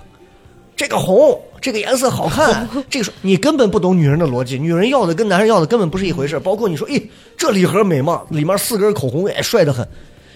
[0.76, 6.40] 这个红，这个颜色好看， 这个是你根本不懂女人的逻辑，女人要的跟男人要的根本不是一回事。
[6.40, 7.00] 包括你说，诶，
[7.38, 8.24] 这礼盒美吗？
[8.30, 9.88] 里面四根口红，哎，帅得很。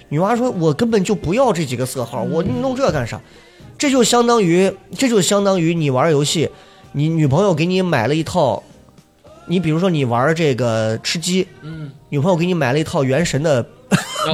[0.09, 3.19] 女娃说，我根本就不要这几个色号，我弄这干啥？
[3.79, 6.47] 这就相当于，这就相当于你玩游戏，
[6.91, 8.61] 你女朋友给你买了一套，
[9.47, 13.61] 你比如说你玩这个吃鸡，嗯，女朋友给你买了一套原神的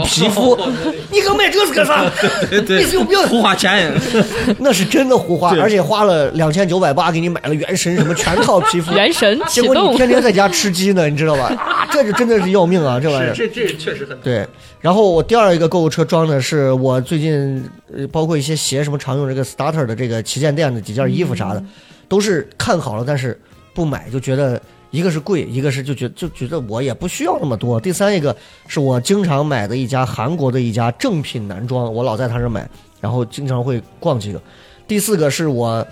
[0.05, 0.57] 皮肤，
[1.11, 2.09] 你给我买这是干啥？
[2.51, 3.17] 你是有病！
[3.27, 3.91] 胡花钱，
[4.59, 11.45] 那是真的胡花，而且花了两千九百八给你买了原神什么全套皮肤，原神结果你，天天在家吃鸡呢，你知道吧？
[11.57, 13.33] 啊，这就真的是要命啊，这玩意儿。
[13.33, 14.45] 这这确实很对，
[14.79, 21.63] 然后我第二一个购物车装的是我最近呃，包括一些鞋什么常用这个 starter 的这个旗舰店的几件衣服啥的，
[22.07, 23.39] 都是看好了，但是
[23.73, 27.79] 不买，就觉得一个是贵，一个是就觉就觉得我也不需要那么多。
[27.79, 28.35] 第三一个
[28.67, 32.67] 是我经常买的一家韩国的一家正品男装，我老在他这买，
[32.99, 34.41] 然后经常会逛几个。
[34.87, 35.85] 第四个是我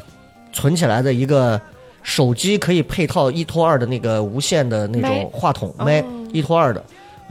[0.51, 1.60] 存起来的一个
[2.01, 6.83] 手机可以配套一拖二的那个无线的那种话筒哦麦，一拖二的。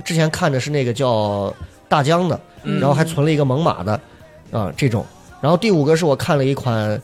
[0.04, 1.52] 之前看的是那个叫
[1.88, 4.00] 大疆的，嗯然后还存了一个猛犸的，
[4.52, 5.04] 啊、这种。
[5.40, 7.00] 然后第五个是我看了一款，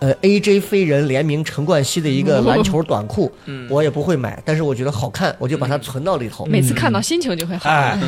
[0.00, 6.46] 呃，AJ 飞人联名陈冠希的一个篮球短裤， 嗯我也不会买，但是我觉得好看，我就把它存到里头。
[6.46, 7.68] 每次看到心情就会好。
[7.68, 7.98] 哎，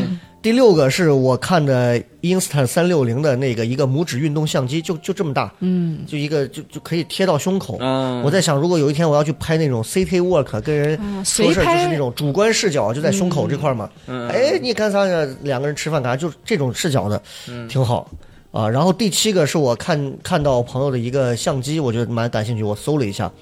[0.41, 7.77] 第六个是我看的 Insta 三六零的那个一个拇指运动相机，就就这么大，嗯，就一个就就可以贴到胸口。
[7.77, 13.89] 啊，我在想，如果有一天我要去拍那种 City work，跟人啊说事儿，就是那种主观视角，就在胸口这块嘛。
[14.07, 15.27] 嗯哎，你看啥呢？
[15.43, 16.17] 两个人吃饭干啥？
[16.17, 18.11] 就这种视角的，嗯挺好
[18.53, 18.69] 啊。
[18.69, 23.33] 然后第七个是我看看到朋友的一个相机，我觉得蛮感兴趣，我搜了一下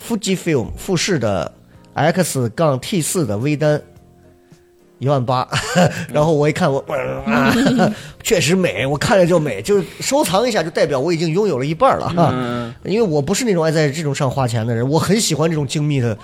[0.00, 1.52] ，Fujifilm 富士的
[1.92, 3.82] X 杠 T 四的微单。
[4.98, 5.48] 一万八，
[6.12, 6.78] 然后我一看，我、
[7.24, 7.50] 啊、
[8.22, 12.28] 确实美，我看着就美，就是收藏一下，就代表我已经拥有了一半了哈。
[12.34, 16.14] 嗯因为我不是那种爱在这种上花钱的人，我很喜欢这种精密的，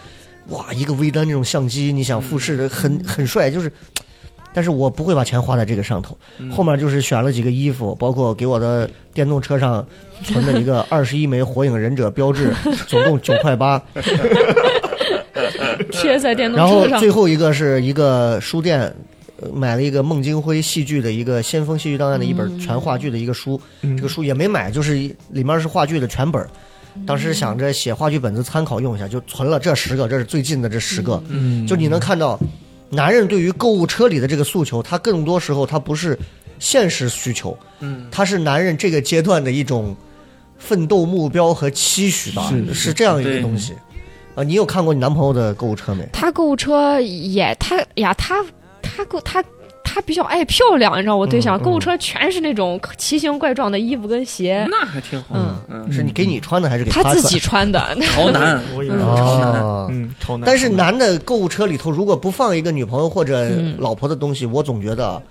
[0.50, 3.72] 哇，一个微单这种相机，你想富士的很很帅，就是，
[4.56, 6.16] 但是我不会把钱花在这个上头。
[6.50, 9.86] 后面就是选了几个衣服，包括给我的电动车上
[10.24, 12.50] 存的一个 二十一枚火影忍者标志，
[12.88, 13.78] 总共九块八。
[15.92, 17.10] 贴在电动然后最。
[17.10, 18.80] 后一个是一个书店。
[19.38, 26.42] 呃买了一个孟京辉戏剧的一个先锋戏剧档案的一本全话剧的一个书，这个书也没买，就是里面是话剧的全本。
[27.06, 31.22] 当时想着写话剧本子参考用一下，就存了这十个，这是最近的这十个。
[31.28, 32.40] 嗯，就你能看到，
[32.90, 36.18] 男人对于购物车里的这个诉求，他更多时候他不是
[36.58, 39.94] 现实需求，嗯，他是男人这个阶段的一种
[40.58, 43.74] 奋斗目标和期许吧，是是这样一个东西。
[44.34, 46.06] 啊，你有看过你男朋友的购物车没？
[46.12, 48.44] 他购物车也，他呀，他
[48.82, 49.42] 他购他
[49.96, 55.28] 他比较爱漂亮，你知道，我对象、购物车全是那种奇形怪状的衣服跟鞋，那还挺好。
[55.32, 55.56] 嗯。
[55.70, 57.80] 嗯，是你给你穿的还是给他自己穿的。
[58.12, 60.46] 潮男，我以为是嗯超男，哦嗯，潮男。
[60.46, 60.96] 但是男。
[60.98, 63.74] 的购物车里头，如果不放一个女朋友或者嗯。
[63.78, 65.22] 老婆的东西，我总觉得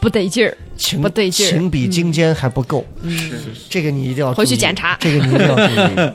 [0.00, 1.50] 不得劲儿，情不得劲儿。
[1.50, 2.86] 情比金坚还不够。
[3.08, 4.96] 是这个你一定要回去检查。
[5.00, 6.12] 这个你一定要注意。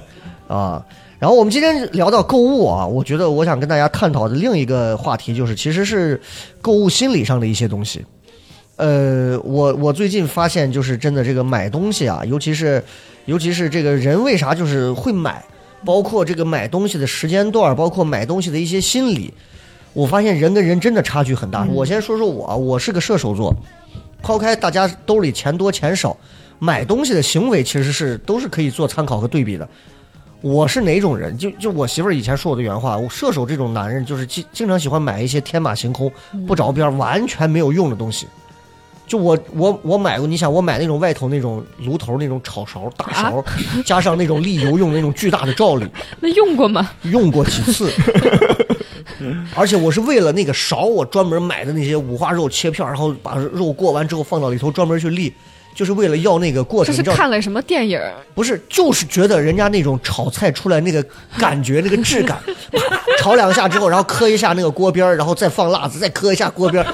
[0.48, 0.82] 啊。
[1.24, 6.20] 然后我们今天聊到购物啊，我觉得我想跟大家探讨的另一个话题就是，其实是
[6.62, 8.06] 购物心理上的一些东西。
[8.76, 12.84] 呃，我我最近发现，就是真的这个买东西啊，尤其是
[13.24, 15.42] 尤其是这个人为啥就是会买，
[15.86, 19.34] 包括这个买东西的时间段，包括买东西的一些心理，
[19.94, 21.66] 我发现人跟人真的差距很大。
[21.72, 23.56] 我先说说我啊，我是个射手座，
[24.22, 26.18] 抛开大家兜里钱多钱少，
[26.60, 29.66] 买东西的行为其实是都是可以做参考和对比的。
[30.44, 31.38] 我是哪种人？
[31.38, 36.12] 就就我媳妇儿以前说我的原话，我射手这种男人就是经经常喜欢买一些天马行空、
[36.46, 38.28] 不着边、完全没有用的东西。
[39.08, 43.44] 就我我我买过，你想我买那种外头那种炉头那种炒勺大勺，
[43.86, 45.88] 加上那种沥油用的那种巨大的罩里，
[46.20, 46.92] 那用过吗？
[47.04, 47.90] 用过几次，
[49.56, 55.32] 而且我是为了那个勺，我专门买的那些五花肉切片，然后把肉过完之后放到里头专门去沥，
[55.74, 58.00] 就是为了要那个过程，这是看了什么电影？
[58.36, 61.04] 不是，就是觉得人家那种炒菜出来那个
[61.38, 62.40] 感觉，那个质感，
[63.20, 66.94] 炒两下之后，然后磕一下那个锅边儿然后再放辣子，再磕一下锅边儿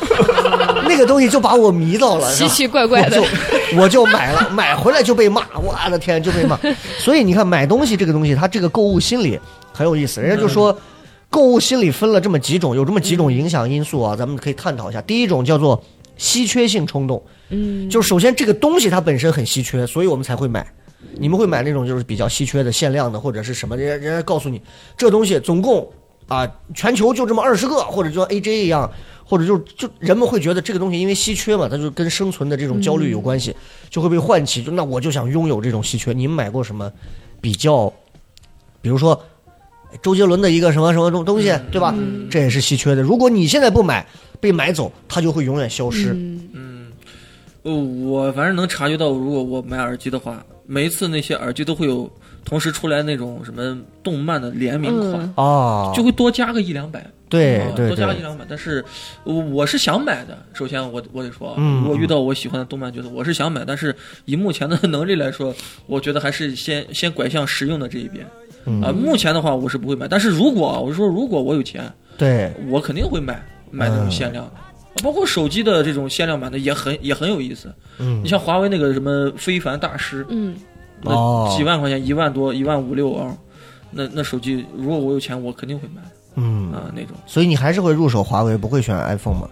[0.87, 6.57] 那个东西就把我迷到了， 奇奇怪怪的我就我就买了，买回来就被骂，我的天就被骂。
[6.97, 9.39] 所以你看，买东西这个东西，它这个购物心理
[9.73, 10.21] 很有意思。
[10.21, 10.75] 人家就说，
[11.29, 15.01] 购物心理分了这么几种，有这么几种影响因素啊，咱们可以探讨一下。
[15.01, 15.81] 第一种叫做
[16.19, 20.71] 稀缺性冲动，嗯，就是首先这个东西它本身很稀缺，所以我们才会买。
[21.13, 23.75] 你们会买那种就是比较稀缺的、限量的或者是什么？
[23.75, 24.61] 人家人家告诉你，
[24.97, 25.89] 这东西总共
[26.27, 28.91] 啊，全球就这么二十个，或者就像 AJ 一样，
[29.23, 33.55] 或者就就人们会觉得这个东西因为稀缺嘛，它就跟生存的这种焦虑有关系，
[33.89, 34.61] 就会被唤起。
[34.61, 36.11] 就那我就想拥有这种稀缺。
[36.11, 36.91] 你们买过什么
[37.39, 37.91] 比较？
[38.81, 39.21] 比如说
[40.01, 41.93] 周杰伦的一个什么什么东东西，对吧？
[42.29, 43.01] 这也是稀缺的。
[43.01, 44.05] 如果你现在不买，
[44.39, 46.13] 被买走，它就会永远消失。
[46.53, 46.91] 嗯
[47.63, 52.09] 呃，我反正能察觉到，如果我买耳机的话，每一次那些耳机都会有
[52.45, 56.99] 同时出来那种什么动漫的联名款，嗯哦，就会多加个一两百。
[57.01, 58.83] 啊对多加一两百，但是
[59.23, 60.35] 呃我是想买的。
[60.51, 65.53] 首先我我得说啊，嗯如果遇到我喜欢的动漫角色，我是想买，但是以目前的能力来说，
[65.85, 68.25] 我觉得还是先先拐向实用的这一边。
[68.69, 74.51] 嗯啊，目前的话我是不会买，但是如果啊我是说如果我有钱，对，我肯定会买买那种限量的。
[75.03, 80.55] 包括手机的这种限量版的也很也很有意思，嗯你，像华为那个什么非凡大师，嗯，
[81.01, 83.37] 那哦几万块钱，一万多，一万五六啊，
[83.91, 86.01] 那那手机如果我有钱，我肯定会买
[86.35, 87.15] 嗯，啊那种。
[87.25, 89.47] 所以你还是会入手华为，不会选 iPhone 吗？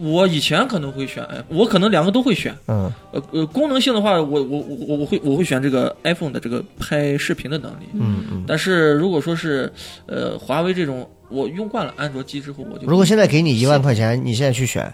[0.00, 2.54] 我以前可能会选我可能两个都会选。
[2.66, 7.84] 嗯呃呃，功能性的话，我我我我我会我会选这个 iPhone 的这个拍视频的能力。
[7.94, 8.44] 嗯嗯。
[8.46, 9.72] 但是如果说是
[10.06, 14.92] 呃华为这种，我用惯了安卓机之后，我就如果现在给你一万块钱，你现在去选，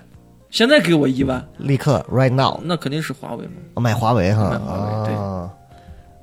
[0.50, 3.82] 现在给我一万，立刻 right now 那肯定是华为嘛。
[3.82, 5.50] 买华为哈买华为对啊。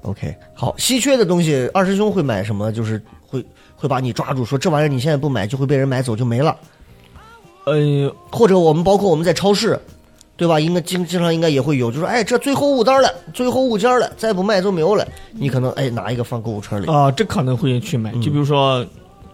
[0.04, 2.72] OK，好，稀缺的东西，二师兄会买什么？
[2.72, 6.58] 就是会会把你抓住，说这玩意儿你现在不买就会被人买走就没了。
[7.66, 9.80] 呃，或者我们包括我们在超市，
[10.36, 10.60] 对吧？
[10.60, 15.08] 应该经经常应该也会有，就说哎，这最后五单了，最后五件了，再不卖就没有了。
[15.32, 16.88] 你可能哎拿一个放购物车里。
[16.88, 18.12] 啊、这可能会去买。
[18.14, 18.86] 嗯就比如说，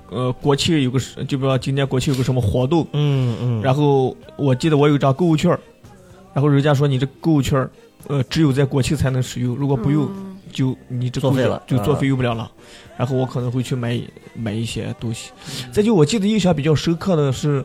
[0.10, 3.62] 呃，国庆有个，就比如说今年国庆有个什么活动，嗯嗯。
[3.62, 5.58] 然后我记得我有一张购物券，
[6.34, 7.68] 然后人家说你这购物券，
[8.08, 10.10] 呃，只有在国庆才能使用，如果不用，
[10.52, 12.52] 就你这作废了就作啊废用不了了。
[12.98, 14.00] 然后我可能会去买
[14.34, 15.32] 买一些东西。
[15.72, 17.64] 再就我记得印象比较深刻的是，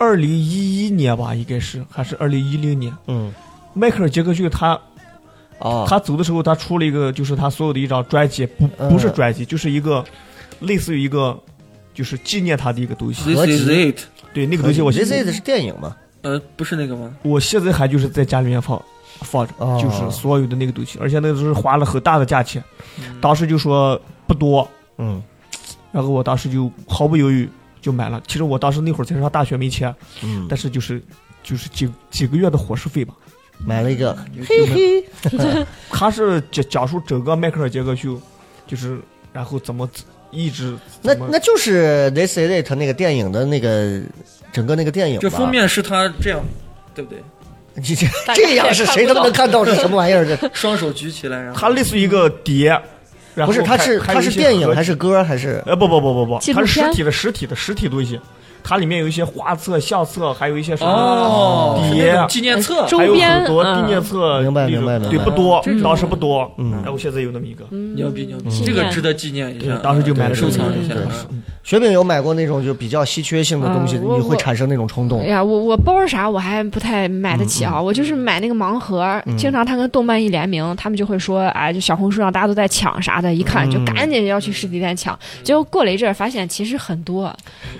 [0.00, 3.30] 二零一一年吧，应该是还是二零一零年，嗯。
[3.74, 4.80] 迈克尔杰克逊他
[5.58, 8.88] 哦，他走的时候，他出了一个，就是他所有的一张专辑，不嗯。
[8.88, 10.02] 不是专辑，就是一个
[10.60, 11.38] 类似于一个，
[11.92, 13.22] 就是纪念他的一个东西。
[13.34, 14.00] This is it，
[14.32, 15.94] 对，那个东西我这现这是电影吗？
[16.22, 17.14] 呃，不是那个吗？
[17.22, 18.82] 我现在还就是在家里面放
[19.20, 19.78] 放着，哦。
[19.80, 22.64] 就是所有的那个东西，而且那个是花了很大的价钱，
[22.98, 23.20] 嗯。
[23.20, 25.22] 当时就说不多，嗯。
[25.92, 27.46] 然后我当时就毫不犹豫
[27.80, 28.22] 就买了。
[28.26, 31.02] 其实我当时那会儿才上大学没钱，嗯，但是就是
[31.42, 33.14] 就是几几个月的伙食费吧。
[33.66, 34.16] 买了一个，
[34.48, 35.04] 嘿嘿，
[35.90, 38.18] 他是讲讲述整个迈克尔杰克逊，
[38.66, 38.98] 就是
[39.34, 39.86] 然后怎么
[40.30, 44.00] 一直那那就是 This Is It 那个电影的那个
[44.50, 45.20] 整个那个电影吧。
[45.20, 46.40] 这封面是他这样，
[46.94, 47.22] 对不对？
[47.74, 50.24] 你这这样是谁都能看到是什么玩意儿？
[50.24, 52.76] 这 双手举起来，然后它类似于一个碟，
[53.40, 55.62] 然后不是，它是它是电影还是歌还是？
[55.64, 58.20] 呃不不不不不，它是实体的实体的实体东西，
[58.62, 66.82] 它里面有一些画册、相册，还有一些什么哦，是碟那种纪念册，周还有边很多嗯纪念册，明白明白明白对，不多当时不多，嗯。
[66.84, 69.76] 哎，我现在有那么一个，牛逼牛逼，这个值得纪念一下。
[69.82, 70.94] 当时就买了收藏一下。
[71.62, 75.20] 雪饼有买过那种就比较稀缺性的东西，你会产生那种冲动。
[75.20, 75.26] 哎？
[75.26, 85.16] 呀，我我包啥我还不太买得起啊，我就是买那个盲盒，经常他跟动漫一联名，他们就会说，哎，就小红书上大家都在抢啥的，一看就赶紧要去实体店抢。
[85.42, 87.32] 结果过了一阵儿，发现其实很多，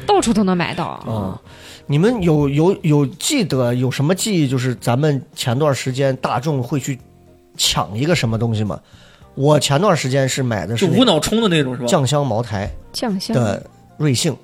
[0.06, 0.84] 到处都能买到。
[0.86, 1.40] 啊，
[1.86, 4.48] 你们有有有记得有什么记忆？
[4.48, 6.98] 就是咱们前段时间大众会去
[7.56, 8.78] 抢一个什么东西吗？
[9.36, 11.86] 我前段时间是买的是无脑冲的那种是吧？
[11.86, 13.62] 酱香茅台酱香的
[13.96, 14.36] 瑞幸，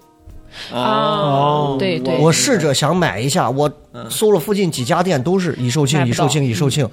[0.73, 6.89] 哦，对对，我试着想买一下，我嗯搜了附近几家店都是已售罄，已售罄，已售罄。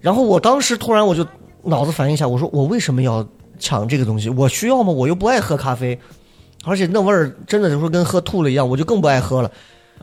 [0.00, 1.24] 然后我当时突然我就
[1.62, 3.26] 脑子反应一下，我说我为什么要
[3.60, 4.28] 抢这个东西？
[4.28, 4.92] 我需要吗？
[4.92, 5.98] 我又不爱喝咖啡，
[6.64, 9.50] 而且那味儿真的就是跟喝吐了一样，我就更不爱喝了。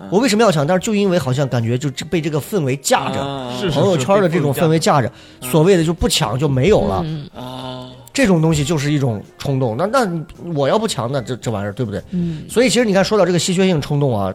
[0.09, 0.65] 我为什么要抢？
[0.65, 7.01] 但是就因为好像感觉就被这个氛围架着，啊朋友圈的这种氛围架着，所谓的就不抢就没有了。
[7.05, 9.75] 嗯啊，这种东西就是一种冲动。
[9.75, 10.09] 那那
[10.55, 12.01] 我要不抢，那这这玩意儿对不对？
[12.11, 14.33] 嗯，所以其实你看，说到这个稀缺性冲动啊，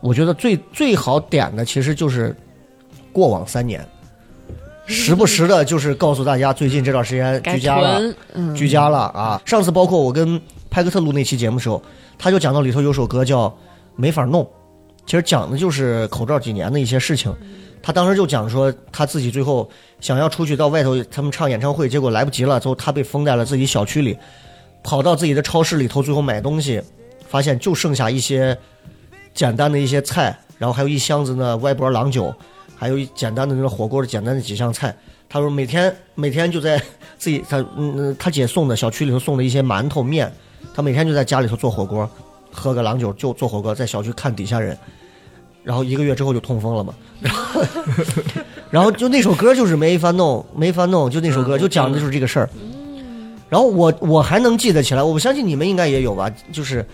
[0.00, 2.34] 我觉得最最好点的其实就是
[3.12, 3.86] 过往三年，
[4.86, 9.40] 时不时的就是告诉大家，最近这段时间居家了，嗯，居家了啊！
[9.46, 10.40] 上次包括我跟
[10.70, 11.82] 派克特录那期节目时候，
[12.16, 13.48] 他就讲到里头有首歌叫
[13.96, 14.44] 《没法弄》，
[15.04, 17.34] 其实讲的就是口罩几年的一些事情。
[17.82, 19.68] 他当时就讲说，他自己最后
[20.00, 24.16] 想要出去到外头他们唱演唱会，结果来不及了，最后他被封在了自己小区里，
[24.84, 26.82] 跑到自己的超市里头，最后买东西，
[27.26, 28.56] 发现就剩下一些
[29.32, 32.32] 简单的一些菜，然后还有一箱子呢歪脖郎酒，
[32.76, 34.94] 还有一简单的那个火锅的简单的几项菜。
[35.26, 36.76] 他说每天每天就在
[37.16, 40.30] 自己他嗯他姐送的小区里头送的一些馒头面，
[40.74, 42.08] 他每天就在家里头做火锅，
[42.50, 44.76] 喝个郎酒就做火锅，在小区看底下人，
[45.62, 47.62] 然后一个月之后就痛风了嘛， 然后
[48.70, 52.48] 然后就那首歌就是没法弄没法弄，就那首歌就讲的就是这个事儿。
[53.48, 56.86] 然后我我还能记得起来，我相信你们应该也有吧，就是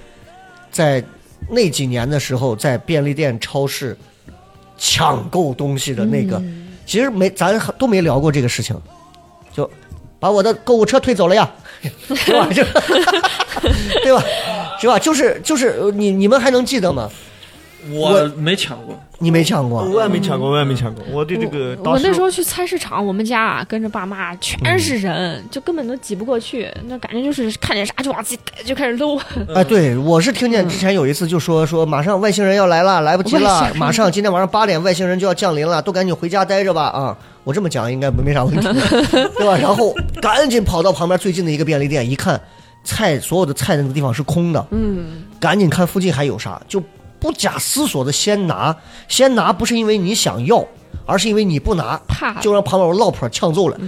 [0.70, 1.04] 在
[1.50, 3.94] 那几年的时候，在便利店、超市
[4.78, 6.42] 抢购东西的那个，
[6.86, 8.74] 其实没咱都没聊过这个事情，
[9.52, 9.70] 就
[10.18, 11.48] 把我的购物车推走了呀，
[12.08, 12.48] 对吧？
[12.52, 12.64] 就
[14.02, 14.22] 对吧？
[14.80, 14.98] 是吧？
[14.98, 17.08] 就是就是呃你你们还能记得吗？
[17.88, 21.04] 我没抢过，你没抢过，我也没抢过，我也没抢过。
[21.12, 29.16] 我对这个我那时候去菜市场，我们家啊跟着爸妈全是人，就根本都挤不过去，那感觉就是看见啥就往自己就开始搂。
[29.54, 37.16] 哎，对，我是听见之前有一次就说说马上外星人要来了，来不及了，马上今天晚上八点外星人就要降临了，都赶紧回家待着吧啊！
[37.46, 38.60] 我这么讲应该没啥问题，
[39.38, 39.56] 对吧？
[39.56, 42.40] 然后赶紧跑到旁边最近的一个便利店，一看
[42.82, 46.82] 菜所有的菜那个地方是空的，嗯，赶紧看附近还有啥，就
[47.20, 48.74] 不假思索的先拿，
[49.06, 50.66] 先拿不是因为你想要，
[51.06, 53.78] 而是因为你不拿，怕就让旁边有老婆呛走了。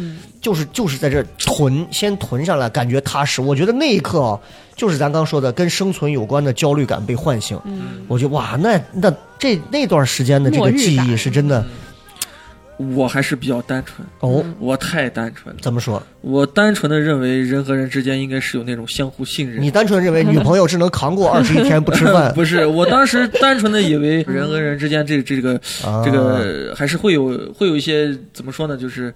[0.40, 3.42] 就是就是在这囤，先囤上来，感觉踏实。
[3.42, 4.38] 我觉得那一刻啊，
[4.76, 7.58] 就是咱刚说的跟生存有关的焦虑感被唤醒。
[7.64, 11.66] 嗯我觉得哇，那那这那段时间的这个记忆是真的
[12.78, 14.44] 我还是比较单纯，哦。
[14.58, 15.60] 我太单纯了。
[15.60, 16.02] 怎么说？
[16.20, 19.62] 我单纯的认为人和人之间应该是有那种相互信任。
[19.62, 22.32] 你单纯认为女朋友只能扛过二十一天不吃饭？
[22.34, 25.54] 不是，我当时单纯的以为人和人之间这这个
[25.84, 29.12] 啊这个还是会有会有一些怎么说呢，就是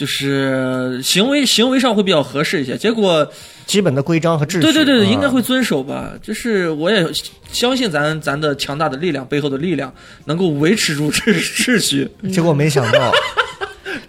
[0.00, 2.74] 就是行为行为上会比较合适一些。
[2.78, 3.30] 结果
[3.66, 4.60] 基本的规章和秩序。
[4.60, 6.12] 对对对，应该啊会遵守吧。
[6.22, 7.06] 就是我也
[7.52, 9.92] 相信咱咱的强大的力量背后的力量
[10.24, 12.10] 能够维持住秩秩序。
[12.32, 13.12] 结果没想到，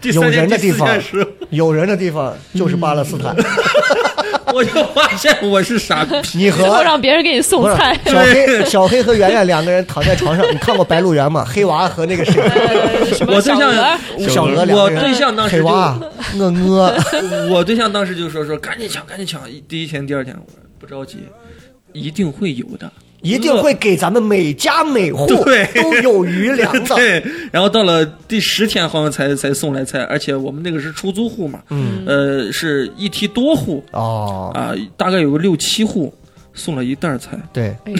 [0.14, 0.88] 有人的地方
[1.50, 3.36] 有人的地方就是巴勒斯坦。
[4.52, 6.14] 我就发现我是傻逼。
[6.38, 7.98] 你和最后让别人给你送菜。
[8.04, 11.44] 小黑， 小黑和圆圆两个人躺在床上，你看过《白鹿原》吗？
[11.48, 12.40] 黑娃和那个谁，
[13.26, 13.66] 我对象小
[14.18, 14.90] 鹅小鹅两我。
[14.90, 15.98] 对象当时就黑娃，
[16.38, 16.94] 我鹅，
[17.50, 19.40] 我对象当时就说说赶紧抢，赶紧抢。
[19.68, 21.18] 第一天、第二天，我说不着急，
[21.92, 22.90] 一定会有的。
[23.22, 26.94] 一定会给咱们每家每户都有余粮的。
[26.96, 36.12] 对，然后到了第十天好像才才送来菜，而且我们那个是出租户嘛，嗯，呃，是一梯多户哦，啊、大概有个六七户，
[36.52, 37.38] 送了一袋儿菜。
[37.52, 37.92] 对哎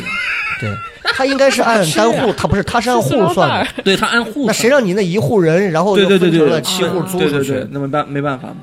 [0.61, 0.71] 对，
[1.15, 3.83] 他应该是按单户， 他不是，他是按户算的。
[3.83, 7.67] 对他按户，那谁让你那一户人，然后对又分成了七户租出去？
[7.71, 8.55] 那没办没办法。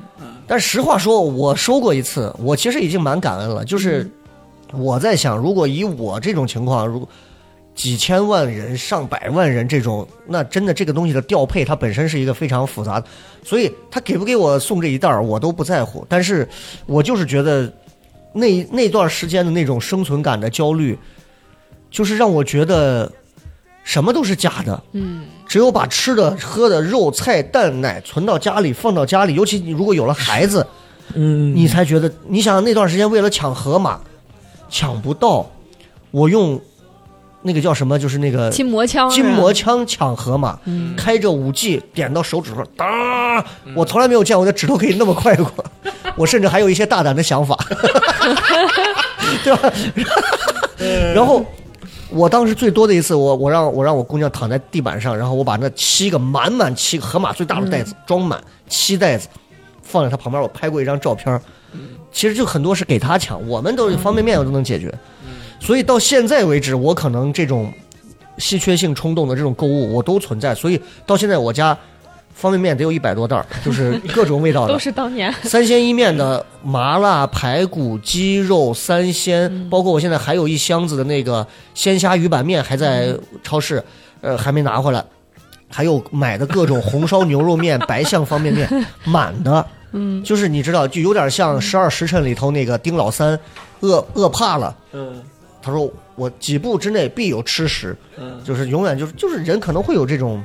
[0.46, 3.64] 但实话说，我收过一次，我其实已经蛮感恩了。
[3.64, 4.10] 就是
[4.72, 7.08] 我在想，如果以我这种情况，如果
[7.74, 13.06] 几千万人、上百万人这种，那真的这个东西的调配，它本身是一个非常复杂的，
[13.42, 16.04] 所以他给不给我送这一袋儿，我都不在乎。
[16.08, 16.46] 但是
[16.86, 17.72] 我就是觉得
[18.32, 20.98] 那那段时间的那种生存感的焦虑，
[21.90, 23.10] 就是让我觉得
[23.82, 24.82] 什么都是假的。
[24.92, 30.66] 嗯，只有把吃的、喝的、肉、菜、蛋、奶存到家里，放到家里，尤其你如果有了孩子，
[31.14, 34.00] 嗯，你才觉得，你想那段时间为了抢河马，
[34.70, 35.50] 抢不到，
[36.10, 36.60] 我用
[37.42, 43.44] 那个叫什么，就是那个筋膜枪，筋膜枪抢河马，嗯开着五 G 点到手指头，哒，
[43.74, 45.52] 我从来没有见我的指头可以那么快过，
[46.16, 47.56] 我甚至还有一些大胆的想法，
[49.42, 49.72] 对吧？
[51.14, 51.44] 然后
[52.10, 59.28] 我当时最多的一次，我我让我让我姑娘躺在地板上，然后我把那七个满满七个河马最大的袋子装满七袋子，
[59.82, 61.40] 放在她旁边，我拍过一张照片儿。
[62.12, 64.92] 其实就很多是给他抢，我们都是方便面我都能解决。
[65.58, 67.72] 所以到现在为止，我可能这种
[68.38, 71.76] 稀缺性冲动的这种购物我都存在，所以到现在我家
[72.34, 74.78] 方便面得有一百多袋儿，就是各种味道的 都。
[74.78, 83.82] 是当年三鲜一面的麻辣排骨、鸡肉、三鲜，包括我现在还有一箱子的那个鲜虾鱼板面还在超市，
[84.22, 85.04] 呃，还没拿回来。
[85.72, 88.68] 还有买的各种红烧牛肉面、 白象方便面，
[89.04, 89.64] 满的。
[89.92, 93.38] 嗯，就是你知道，就有点像《十二时辰》里头那个丁老三，
[93.80, 95.22] 饿饿怕了，嗯。
[95.62, 100.42] 他说我几步之内必有吃食，嗯，就是永远就是就是人可能会有这种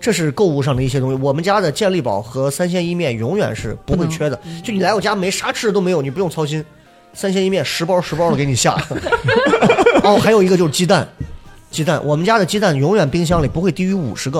[0.00, 1.18] 这是购物上的一些东西。
[1.20, 6.64] 我们家的健力宝和三鲜意面永远是不会缺的，就你来我家没啥吃的都没有，你不用操心，
[7.12, 8.80] 三鲜意面十包十包的给你下。
[10.04, 11.04] 哦，还有一个就是鸡蛋，
[11.68, 14.38] 鸡蛋，我们家的鸡蛋永远冰箱里不会低于五十个。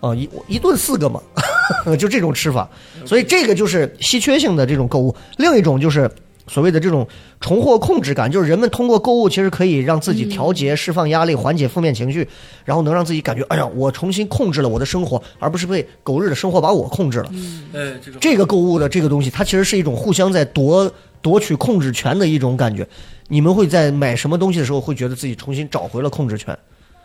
[0.00, 1.22] 啊，一一顿四个嘛，
[1.98, 2.68] 就这种吃法，
[3.04, 5.14] 所以这个就是稀缺性的这种购物。
[5.36, 6.10] 另一种就是
[6.46, 7.06] 所谓的这种
[7.40, 12.28] 重获控制感，就是人们通过购物其实可以让自己调节、释放压力、缓解负面情绪，
[12.64, 17.30] 然后能让自己感觉，哎呀，我重新控制了我的生活，而不是被狗日的生活把我控制了。
[17.72, 20.92] 哎，这种这个购物的这个东西，它其实是一种互相在夺
[21.22, 22.86] 夺取控制权的一种感觉。
[23.28, 26.56] 你们会在买什么东西的时候，会觉得自己重新找回了控制权，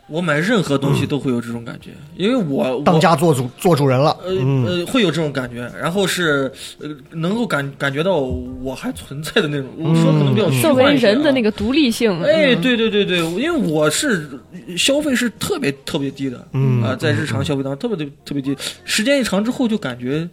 [0.09, 4.15] 我买任何东西都会有这种感觉，因为我我当家做主做主人了。
[4.23, 4.65] 呃嗯。
[4.65, 9.67] 呃，会有这种感觉，然后是呃，能够感感觉到我还存在的那种。
[9.77, 11.11] 我说可能比较虚作为幻一些啊。
[11.11, 12.61] 人的那个独立性，哎，嗯。
[12.61, 14.27] 对对对对，因为我是
[14.77, 16.81] 消费是特别特别低的，嗯。
[16.81, 20.27] 啊，在日常消费当中特别特别特别低，时间一长之后就感觉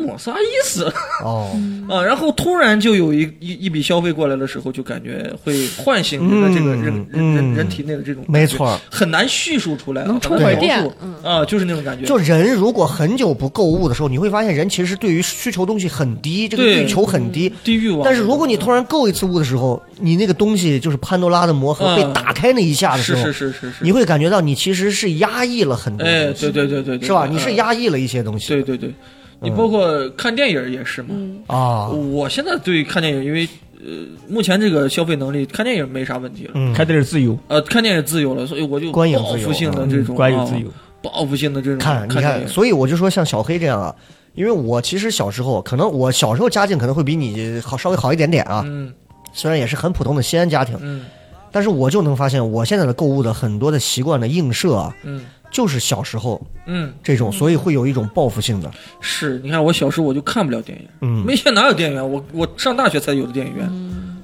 [0.00, 0.92] 没啥意思。
[1.22, 1.50] 哦，
[1.88, 7.54] 啊，然后突然就有一一一笔消费过来的时候，就感觉会唤醒人的这个人人嗯。
[7.54, 16.82] 人体内的这种，没错，很难叙述出来啊，能充会电，嗯啊，就是那种感觉，就人如果很久不购物的时候，你会发现人其实对于需求东西很低，这个对。
[16.82, 17.52] 欲求很低。
[17.62, 18.02] 低欲望。
[18.04, 23.70] 但是如果你突然购一次物的时候，你那个东西就是潘多拉的魔盒嗯被打开那一下的时候，是是是是。
[23.70, 27.26] 是，你会感觉到你其实是压抑了很多哎，对对对对对，是吧？
[27.30, 27.56] 你是嗯。
[27.56, 28.94] 压抑了一些东西，对对对，
[29.42, 31.08] 你包括看电影也是嘛。
[31.12, 31.42] 嗯。
[31.46, 33.48] 啊，我现在对看电影，因为
[33.84, 33.90] 呃，
[34.28, 36.52] 目前这个消费能力，看电影没啥问题了。
[36.54, 40.68] 嗯，看电影自由，呃，看电影自由了，所以我就观影自由报复性的这种啊观影自由。
[41.02, 42.46] 报复性的这种看，你看。
[42.46, 43.94] 所以我就说像小黑这样啊，
[44.34, 48.92] 因为我其实小时候，可能我小时候家境可能会比你好稍微好一点点啊，嗯。
[49.32, 51.04] 虽然也是很普通的西安家庭，嗯。
[51.50, 62.10] 但是我就能发现我现在的购物的很多的习惯的映射啊，嗯就是小时候嗯，这种，所以会有一种报复性的，是，你看我小时候我就看不了电影，嗯，没钱哪有电影院？
[62.10, 63.68] 我我上大学才有的电影院，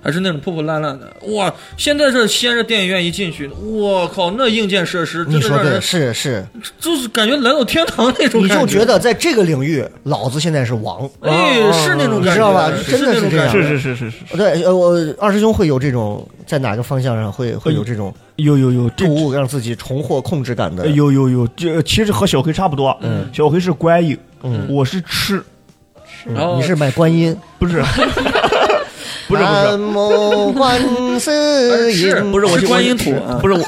[0.02, 1.10] 还是那种破破烂烂的。
[1.34, 6.46] 哇，现在这西安这电影院一进去，我靠，那硬件设施真你说对，的让人是是，
[6.78, 12.70] 就是感觉来到天堂那种你就觉得在这个领域，老子现在是王，哎，是那种感觉，你知道吧？
[12.86, 13.62] 真的是这样那种感觉。
[13.62, 20.84] 是是是是是，对，呃，我二师兄会有这种在哪个方向上会会有这种有有有，这购物让自己重获控制感的？
[20.84, 22.96] 呃有有有，这其实和小黑差不多。
[23.02, 23.28] 嗯。
[23.32, 25.42] 小黑是观影，嗯，我是吃，
[26.56, 27.82] 你是买观音，不是，
[29.26, 30.52] 不是不是。
[30.58, 30.80] 观
[31.20, 33.62] 世 是音，不是我是观音土啊不是我，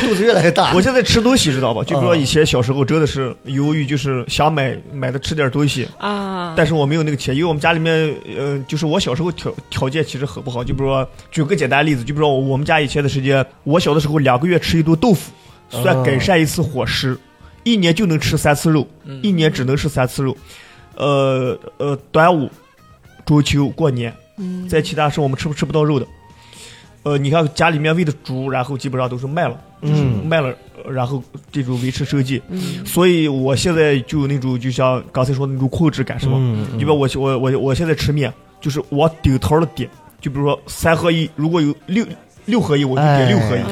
[0.00, 0.72] 肚子越来越大。
[0.76, 1.82] 我现在吃东西知道吧？
[1.82, 10.62] 就比如说嗯以前小时候真的是由于就是想买买的吃点东西，啊，但是我没有那个钱，因为我们家里面，呃，就是我小时候条条件其实很不好。
[10.62, 15.32] 就比如说，举个简单例子，就比如说我们家以前的时间，我小的时候两个月吃一顿豆腐，
[15.70, 17.18] 算改善一次伙食，
[17.64, 18.86] 一年就能吃三次肉，
[19.22, 20.36] 一年只能吃三次肉。
[20.94, 22.50] 呃呃，端午、
[23.24, 26.06] 中秋、过年，嗯在其他时候我们吃不吃不到肉的。
[27.04, 30.54] 呃，你看家里面喂的猪，然后基本上都是卖了，就是嗯卖了，
[30.84, 31.20] 呃然后
[31.50, 32.40] 这种维持生计。
[32.48, 36.34] 嗯所以我现在就有那种，就像刚才说的那种控制感，是吧？
[36.36, 42.06] 嗯嗯就比如我我我我现在吃面，就是往顶头的点，就比如说三合一，如果有六
[42.44, 43.62] 六合一，我就点六合一。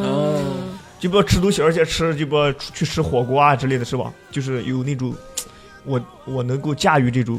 [0.99, 4.13] 就比如吃东西，而且吃就比如出去吃火锅啊之类的是吧？
[4.33, 5.15] 就是有那种，
[5.85, 7.39] 我我能够驾驭这种，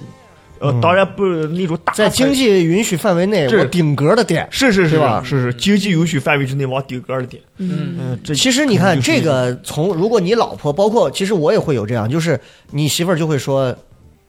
[0.62, 4.48] 呃，嗯当然不是那种大在经济允许范围内，往顶格的点。
[4.52, 7.42] 是是是吧是是经济允许范围之内往顶格的点。
[7.58, 12.40] 嗯嗯，这其实你看这个，从如果你老婆，包括其实我也会有这样，就是
[12.70, 13.76] 你媳妇儿就会说，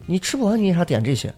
[0.07, 1.33] 你吃不完你为啥点这些？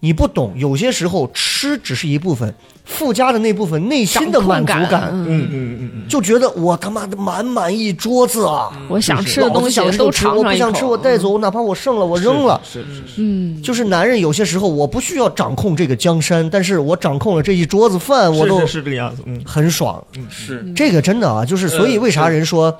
[0.00, 8.70] 你不懂，有些时候吃只是一部分，附加的那部分内心的满足感，嗯，嗯嗯嗯嗯，就觉得我他妈的满满一桌子啊！
[8.88, 12.60] 我想吃的东西都想吃我不想吃我带走，哪怕我剩了我扔了。
[12.62, 19.22] 是是是，嗯，就是男人有些时候我不需要掌控这个江山，但是我掌控了这一桌子饭，我都是这个样子。
[19.26, 20.00] 嗯，很爽。
[20.30, 20.64] 是。
[20.76, 22.72] 这个真的啊，就是所以呃为啥人说，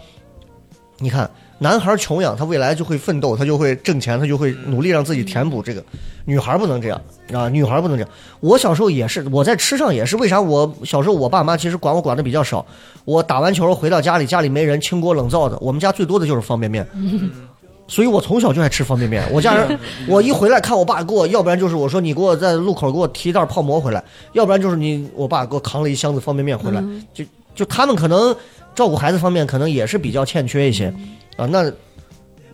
[0.99, 1.29] 你看
[1.59, 5.83] 男孩穷养，他未来就会奋斗，他就会挣钱，他就会努力让自己填补这个。
[6.25, 7.01] 女孩不能这样
[7.33, 8.11] 啊，女孩不能这样。
[8.41, 10.17] 我小时候也是，我在吃上也是。
[10.19, 12.65] 为啥我小时候我爸妈其实管我管的比较少？
[13.05, 15.59] 我打完球回到家里，家里没人，清锅冷灶的。
[15.61, 16.87] 我们家最多的就是方便面。
[17.89, 19.25] 所以我从小就爱吃方便面。
[19.33, 24.05] 我家人，我一回来看我爸给我，要不然就是我说你给我在路口给我提袋泡馍回来，
[24.35, 26.85] 要不然就是你我爸给我扛了一箱子方便面回来。
[27.15, 27.25] 就
[27.59, 28.33] 就他们可能
[28.73, 30.95] 照顾孩子方面可能也是比较欠缺一些
[31.37, 31.45] 啊。
[31.47, 31.69] 那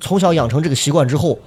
[0.01, 1.39] 从小养成这个习惯之后，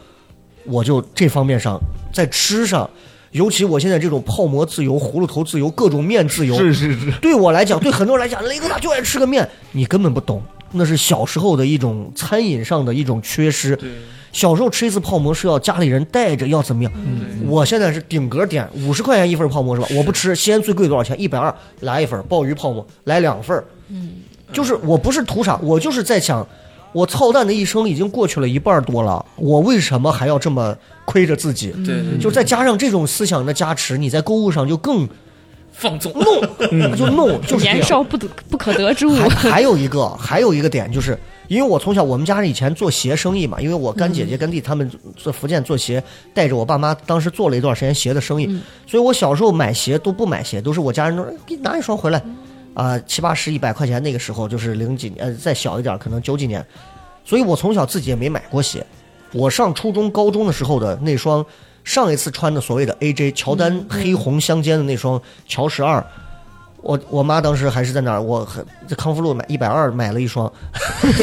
[0.66, 1.82] 我就这方面上
[2.14, 2.88] 在吃上，
[3.32, 10.40] 尤其我现在这种泡馍自由、葫芦头自由、各种面自由，是是是， 对我来讲，对很多人来讲，雷哥他就爱吃个面，你根本不懂。
[10.74, 13.76] 那是小时候的一种餐饮上的一种缺失。
[14.38, 16.92] 对，小时候吃一次泡馍是要家里人带着，要怎么样？
[16.94, 19.88] 对我现在是顶格点，五十块钱一份泡馍是吧？
[19.96, 21.20] 我不吃，西安最贵多少钱？
[21.20, 23.64] 一百二，来一份鲍鱼泡馍，来两份。
[23.90, 24.18] 嗯，
[24.54, 26.48] 就是我不是图啥，我就是在想，
[26.92, 30.76] 我操蛋的一生已经过去了一半多了，我为什么还要这么
[31.06, 31.72] 亏着自己？
[31.86, 35.08] 对对，就再加上这种思想的加持，你在购物上就更
[35.72, 36.12] 放纵。
[36.14, 37.82] 弄， 就弄，就是年。
[37.82, 39.16] 少不得不可得之物。
[39.30, 41.18] 还还有一个，还有一个点就是，
[41.48, 48.48] 因为我从小我们家以前做鞋生意嘛，因为我干姐姐干弟他们做福建做鞋，带着我爸妈当时做了一段时间鞋的生意，
[48.86, 52.22] 所以我小时候买鞋都不买鞋，都是我家人都说给你拿一双回来，
[52.74, 56.66] 啊、七八十一百块钱那个时候就是零几年，呃再小一点可能九几年，
[57.24, 58.86] 所以我从小自己也没买过鞋，
[59.34, 61.46] 我上初中高中的时候的那双。
[61.84, 66.06] 上一次穿的所谓的 AJ 乔丹黑红相间的那双乔十二，
[66.82, 70.52] 我我妈当时还是在那儿，我很在康复路买一百二买了一双，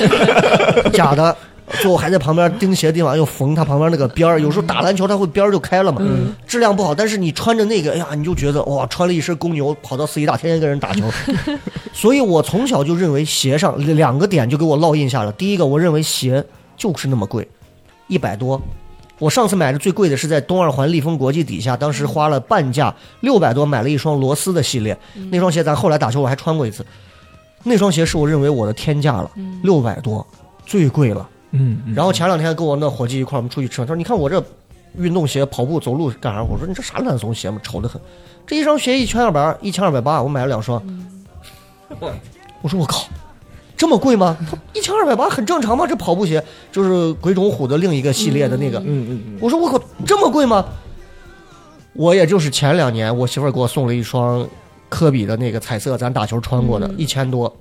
[0.92, 1.36] 假的。
[1.80, 5.98] 最后还在旁边钉鞋的地方又缝它旁边那个边儿，有时候打篮球它会边儿就开了嘛，
[6.46, 6.94] 质量不好。
[6.94, 11.10] 但是你穿着那个，哎呀，你就觉得哇，穿了一身公牛，跑到四医大天天跟人打球。
[11.94, 15.32] 所以我从小就认为鞋上两个点就给我烙印下了。
[15.32, 16.44] 第一个，我认为鞋
[16.76, 17.48] 就是那么贵，
[18.08, 18.60] 一百多。
[19.18, 24.96] 我上次买的最贵的是在东二环利丰国际底下，当时花了半价六百多买了一双罗斯的系列，
[25.30, 26.84] 那双鞋咱后来打球我还穿过一次，
[27.62, 29.30] 那双鞋是我认为我的天价了，
[29.62, 30.26] 六百多，
[30.66, 31.28] 最贵了。
[31.52, 34.44] 嗯，嗯然后前两天跟我那伙计一块儿我们出去吃饭，他说：“你看我这
[34.96, 38.00] 运动鞋跑步走路干啥？”我说：“你这啥烂怂鞋嘛，丑得很。
[38.46, 40.82] 这一双鞋一千二百二，一千二百八，我买了两双。
[42.00, 42.10] 哇
[42.60, 43.06] 我说我靠，
[43.76, 44.36] 这么贵吗？
[44.72, 45.86] 一千二百八很正常吗？
[45.86, 48.78] 这跑步鞋就是鬼冢虎的另一个系列的那个。
[48.78, 50.64] 嗯嗯嗯，我说我靠，这么贵吗？
[51.92, 54.48] 我也就是前两年，我媳妇儿给我送了一双
[54.88, 57.54] 科比的那个彩色，咱打球穿过的，一千多。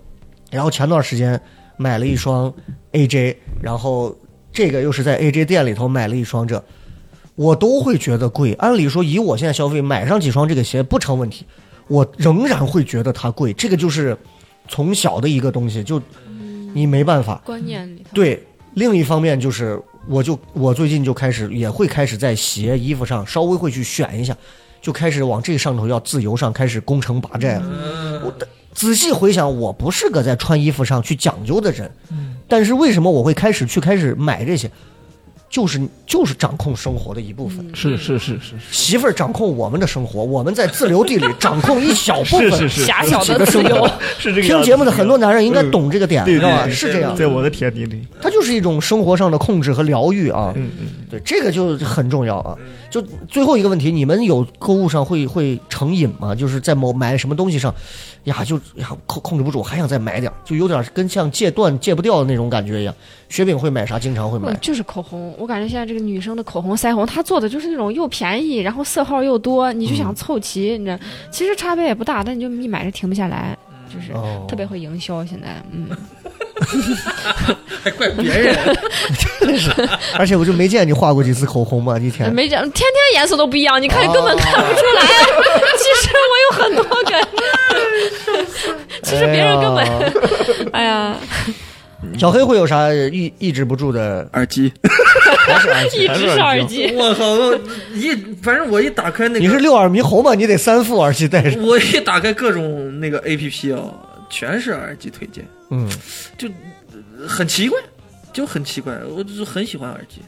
[0.50, 1.40] 然后前段时间
[1.78, 2.52] 买了一双
[2.92, 4.16] AJ，然后
[4.52, 6.64] 这个又是在 AJ 店里头买了一双这，
[7.36, 8.54] 我都会觉得贵。
[8.54, 11.46] 按理说，以我现在消费，买上几双这个鞋不成问题，
[11.88, 13.52] 我仍然会觉得它贵。
[13.54, 14.18] 这个就是
[14.68, 16.02] 从小的一个东西，就
[16.74, 17.42] 你没办法。
[17.46, 24.36] 观念里头，对，另一方面就是，我就我最近就开始也会开始在鞋衣服上稍微会去选一下，
[24.82, 28.22] 就开始往这上头要自由上开始攻城拔寨了。
[28.26, 31.92] 我的仔细回想，我不是个在穿衣服上去讲究的人，
[32.48, 34.70] 但是为什么我会开始去开始买这些？
[35.54, 37.64] 就是就是掌控生活的一部分。
[37.76, 42.50] 是是是是是媳妇儿掌控我们的生活，我们在自留地里掌控一小部分。
[42.50, 43.88] 是是是狭小的自由，
[44.18, 46.68] 是这个听节目的很多男人应该懂这个点，对知道吧？
[46.68, 47.16] 是这样。
[47.16, 50.52] 在我的天地里，它就是一种生活上的控制和疗愈啊。
[50.56, 52.58] 嗯嗯，对，这个就很重要啊。
[52.94, 56.36] 就最后一个问题，你们有购物上会会成瘾吗？
[56.36, 57.74] 就是在某买什么东西上，
[58.26, 62.94] 呀，就呀控控制不住，还想再买点，就有点跟像戒断戒不掉的那种感觉一样。
[63.30, 63.98] 雪饼会买啥？
[63.98, 64.58] 经常会买嗯，。
[64.62, 65.34] 就是口红。
[65.40, 71.00] 我感觉现在这个女生的口红、腮红，她做的就是那种又便宜，然后色号又多，你就嗯想凑齐，你知道，
[71.32, 73.58] 其实差别也不大，但你就一买就停不下来，
[73.92, 75.26] 就是哦特别会营销。
[75.26, 75.90] 现在，嗯，
[77.84, 78.56] 还怪别人，
[79.40, 79.70] 真是
[80.16, 82.34] 而且我就没见你画过几次口红嘛，一天。
[82.34, 85.02] 没见，天天颜色都不一样，你看根本看不出来。
[85.78, 87.12] 其实我有很多个，
[89.02, 89.86] 其实别人根本，
[90.72, 91.18] 哎呀，
[92.18, 94.28] 小黑会有啥抑抑制不住的？
[94.34, 94.72] 耳机。
[95.46, 96.06] 还是耳机？
[96.06, 96.94] 一直是耳机。
[96.96, 97.54] 我操！
[97.96, 100.34] 一反正我一打开那个，你是六耳猕猴吗？
[100.36, 101.60] 你得三副耳机戴着。
[101.62, 103.82] 我一打开各种那个 A P P 啊，
[104.30, 105.46] 全是耳机推荐，
[105.76, 105.90] 嗯
[106.38, 106.48] 就
[107.18, 107.80] 呃很奇怪，
[108.32, 108.94] 就很奇怪。
[109.06, 110.22] 我就是很喜欢耳机，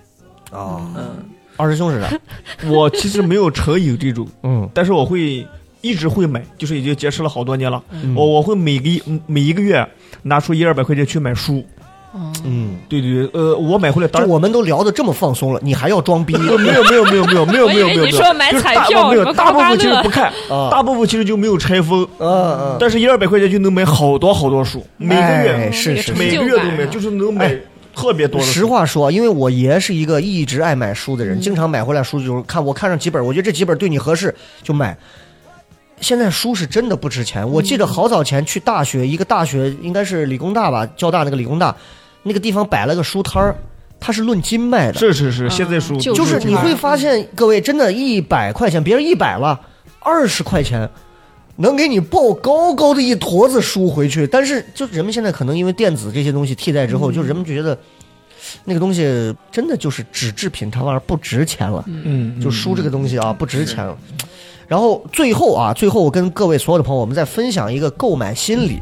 [0.52, 1.18] 啊，嗯，
[1.58, 2.20] 二师兄是啥？
[2.68, 5.48] 我其实没有成瘾这种，嗯但是我会
[5.82, 7.84] 一直会买，就是已经坚持了好多年了。
[7.92, 9.88] 嗯我我会每个一每一个月
[10.24, 11.66] 拿出一二百块钱去买书。
[12.46, 14.28] 嗯，对对对，呃，我买回来当然。
[14.28, 16.34] 就我们都聊得这么放松了，你还要装逼？
[16.36, 27.56] 呃 没有没有没有没有没有 没有没有，你说买就是大彩票没有么刮刮大部分其实乐不看，啊大部分其实就没有拆封，嗯嗯，但是一二百块钱就能买好多好多书，每个哎月是是每个月都买，就是能买
[27.94, 28.52] 特别多的书。
[28.52, 34.98] 实话说，因为我爷是一个一直爱买书的人，经常买回来书就是看我看上几本，我觉得这几本对你合适就买。
[36.02, 37.50] 现在书是真的不值钱。
[37.50, 41.74] 我记得好早前去大学，一个大学应该是理工大吧，交大那个理工大，
[42.26, 43.56] 那个地方摆了个书摊儿，
[44.00, 49.58] 它是论斤卖的，是是是，现在书就就是你会发现，各位真的，一百块钱，别人一百了，
[50.02, 50.90] 二十块钱。
[51.58, 57.78] 能给你抱高高的一坨子书回去，但是就人们现在可能因为电子这些东西替代之后，就人们觉得
[58.66, 61.82] 那个东西真的就是纸制品，它玩意儿不值钱了。
[61.88, 63.98] 嗯，就书这个东西啊，不值钱了。
[64.68, 68.78] 然后最后啊，最后我跟各位所有的朋友，我们再分享一个购买心理，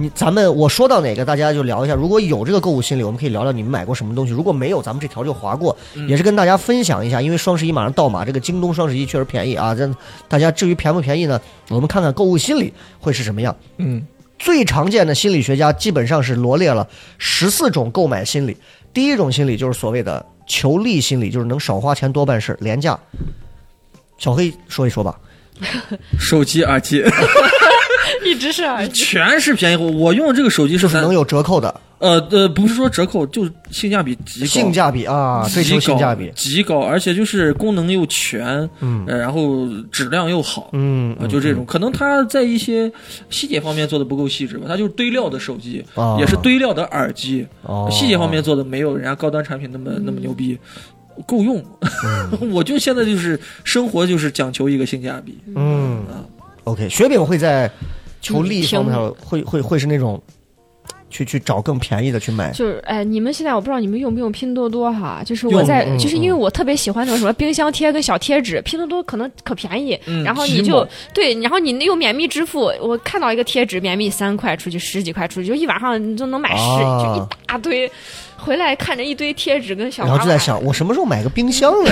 [0.00, 1.94] 你咱们我说到哪个，大家就聊一下。
[1.94, 4.32] 如果有这个购物心理，我们可以聊聊你们买过什么东西。
[4.32, 5.76] 如果没有，咱们这条就划过，
[6.06, 7.20] 也是跟大家分享一下。
[7.20, 9.74] 因为双十一马上到嘛，这个京东双十一确实便宜啊。
[9.74, 9.92] 这
[10.28, 11.40] 大家至于便不便宜呢？
[11.70, 13.54] 我们看看购物心理会是什么样。
[13.78, 14.06] 嗯，
[14.38, 16.86] 最常见的心理学家基本上是罗列了
[17.18, 18.56] 十四种购买心理。
[18.94, 22.96] 第一种心理就是所谓的求利心理，就是能少花钱多办事，廉价。
[24.16, 25.18] 小黑说一说吧。
[26.20, 27.02] 手机、耳 机
[28.26, 29.02] 一直是耳机。
[29.04, 29.84] 全是便宜货。
[29.86, 36.32] 我用的这个手机是咱就是能有折扣的，呃呃，不是说折扣，就是性价比极高，性价比啊，追求极高性价比。
[36.34, 39.04] 极高，而且就是功能又全，嗯。
[39.06, 42.90] 呃，然后质量又好，嗯啊，就这种，可能它在一些
[43.30, 46.16] 细节方面做的不够细致吧，它就是堆料的手机，啊。
[46.20, 47.88] 也是堆料的耳机，哦。
[47.90, 50.58] 细节方面做的没有人家高端产品那么那么牛逼，
[51.26, 51.62] 够用。
[52.04, 52.50] 嗯。
[52.52, 56.04] 我就现在就是生活就是讲求一个性价比，嗯
[56.64, 57.70] ，OK，雪饼会在
[58.34, 60.20] 求利方面上会会会是那种
[61.10, 62.50] 去去找更便宜的去买。
[62.52, 65.22] 就是哎，你们现在我不知道你们用不用拼多多哈？
[65.24, 77.90] 就是我在，嗯就是因为我特别喜欢那种什么冰箱贴跟小贴纸，拼多多可能可便宜，嗯然后你就对，然后你用免密支付，我看到一个贴纸免密三块，出去十几块出去，就一晚上你就能买十，啊就一大堆，
[78.36, 81.90] 回来看着一堆贴纸跟小娃娃，然后就在想，我什么时候买个冰箱呢？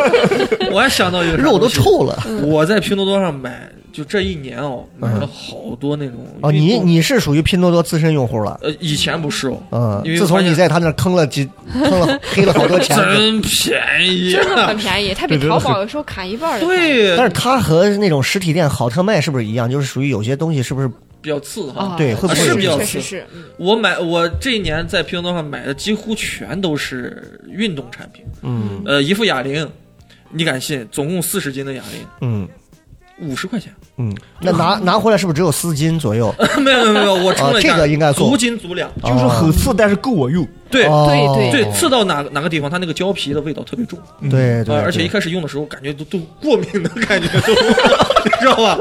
[0.70, 2.22] 我还想到一个肉都臭了。
[2.44, 8.58] 我在拼多多上买，就这一年哦，买了好多那种哦，你你是属于拼多多资深用户了。
[8.62, 16.58] 呃以前不是哦，嗯，因为自从你在他那坑了几 坑了黑了好多钱，真便宜真的啊，很便宜，它比淘宝有时候砍一半。
[16.58, 19.70] 对，但是它和那种实体店好特卖是不是一样？
[19.70, 20.88] 就是属于有些东西是不是
[21.20, 21.84] 比较次哈。
[21.88, 23.22] 啊，对会不会比较次。
[23.58, 28.82] 我买我这一年在拼多多上买的几乎全都是运动产品，嗯。
[28.86, 29.68] 呃，一副哑铃，
[30.30, 30.88] 你敢信？
[30.90, 32.48] 总共四十斤的哑铃，嗯
[33.22, 33.72] 五十块钱。
[33.96, 34.14] 嗯？
[34.40, 36.34] 那拿拿回来是不是只有四斤左右？
[36.60, 38.90] 没有没有没有，我称了一下，啊这个应该做足斤足两。
[39.02, 40.46] 就是很次，但是够我用。
[40.70, 43.98] 对哦对对，刺到哪哪个地方，它那个胶皮的味道特别重。
[44.30, 47.52] 对对，啊，而且一开始用的时候，感觉都都过敏的感觉都，
[48.24, 48.78] 你知道吧？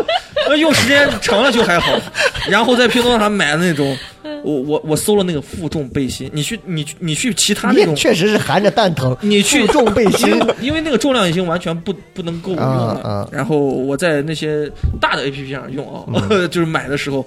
[0.48, 1.98] 那用时间长了就还好。
[2.50, 3.98] 然后在拼多多上买的那种，
[4.44, 9.16] 我我我搜了那个负重背心，你去你去你去其他那种，确实是含着蛋疼。
[9.22, 10.34] 你去负重背心。
[10.60, 13.00] 因为那个重量已经完全不不能够用了。
[13.04, 13.30] 啊啊。
[13.32, 14.70] 然后我在那些
[15.00, 17.26] 大的 A P P 上用啊， 就是买的时候，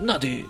[0.00, 0.44] 那得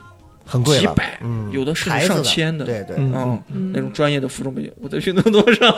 [0.45, 3.73] 很贵，几百，嗯，有的是牌子上千的，对对，嗯，嗯。
[3.75, 5.75] 那种专业的负重背心，我在拼多多上，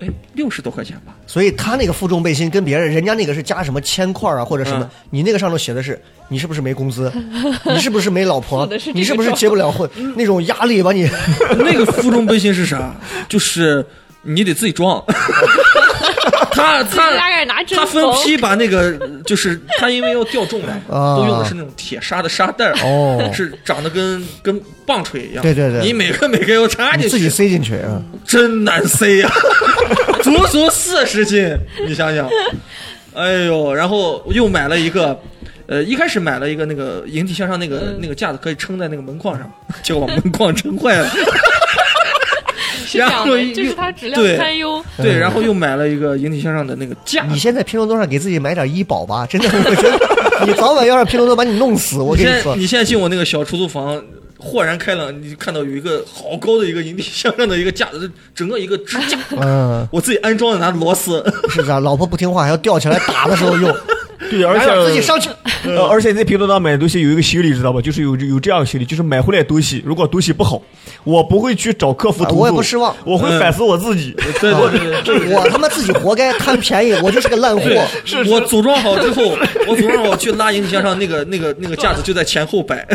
[0.00, 1.14] 哎，六十多块钱吧。
[1.26, 7.12] 所以他那个负重背心跟别人，人家那个是加什么铅块啊或者什么，嗯你那个上头写的是你是不是没工资，
[7.66, 11.08] 你是不是没老婆你是不是结不了婚，那种压力把你，
[11.58, 12.94] 那个负重背心是啥？
[13.28, 13.84] 就是
[14.22, 15.02] 你得自己装。
[16.60, 25.42] 他他他分批把那个，就是他因为要吊重嘛，啊都用的是那种铁砂的沙袋儿哦是长得跟跟棒槌一样。
[25.42, 29.30] 对对对你每个每个要插进去，自己塞进去啊，真难塞呀、
[30.22, 31.56] 足足四十斤，
[31.86, 32.28] 你想想，
[33.14, 35.18] 哎呦，然后又买了一个。
[35.66, 39.48] 呃，一开始买了一个那个引体向上那个、嗯那个架子，可以撑在那个门框上，
[39.84, 41.08] 结果把门框撑坏了。
[42.90, 44.82] 是这样的，然后就是它质量对堪忧。
[44.96, 54.02] 对，然后又买了一个引体向上的那个架你先在拼多多上给自己买点医保吧，真的，我觉得你早晚要让拼多多把你弄死，我现在跟你说，你现在进我那个小出租房，
[54.38, 63.74] 豁然开朗，你看到有一个好高的一个引体向上的一个架子，整个一个支架，嗯，我自己安装的拿螺丝，是啊，老婆不听话还要吊起来打的时候用，
[64.28, 65.30] 对，而还要自己且上去，
[65.64, 67.80] 呃而且你在拼多多买东西有一个心理，知道吧？
[67.80, 70.60] 就是有有这样的心理，就是买回来东西，如果东西不好，
[71.04, 74.14] 我不会去找客服投诉，啊我也不失望我会反思我自己。
[74.40, 75.34] 对对对对对。
[75.34, 77.62] 我他妈自己活该贪便宜，我就是个烂货。
[78.28, 82.86] 我组装好之后，我组装好去拉引体向上，那个那个那个架子就在前后摆，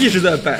[0.00, 0.58] 一直在摆。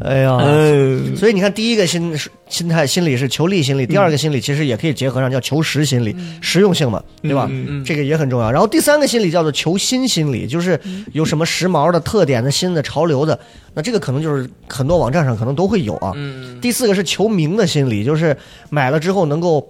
[0.00, 2.16] 哎呀，嗯，所以你看，第一个心
[2.48, 7.50] 心态心理是求利心理，第二个心理其实也可以结合上叫求实心理，实用性嘛，对吧？
[7.84, 8.50] 这个也很重要。
[8.50, 10.80] 然后第三个心理叫做求新心理，就是
[11.12, 13.38] 有什么时髦的特点的、新的潮流的，
[13.74, 16.12] 那这个可能就是很多网站上可能都会有啊。
[16.14, 18.36] 嗯，第四个是求名的心理，就是
[18.70, 19.68] 买了之后能够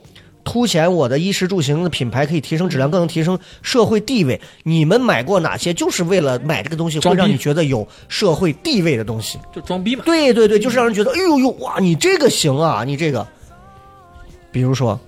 [0.49, 4.41] 凸显我的衣食住行的品牌，可以提升质量，更能提升社会地位。
[4.63, 9.39] 你们买过哪些就是为了买这个东西会让你觉得有社会地位的东西？
[9.55, 10.03] 就装逼嘛。
[10.07, 13.27] 对对对，就是让人觉得，哎呦呦，哇，你这个行啊，你这个，
[14.51, 14.99] 比如说，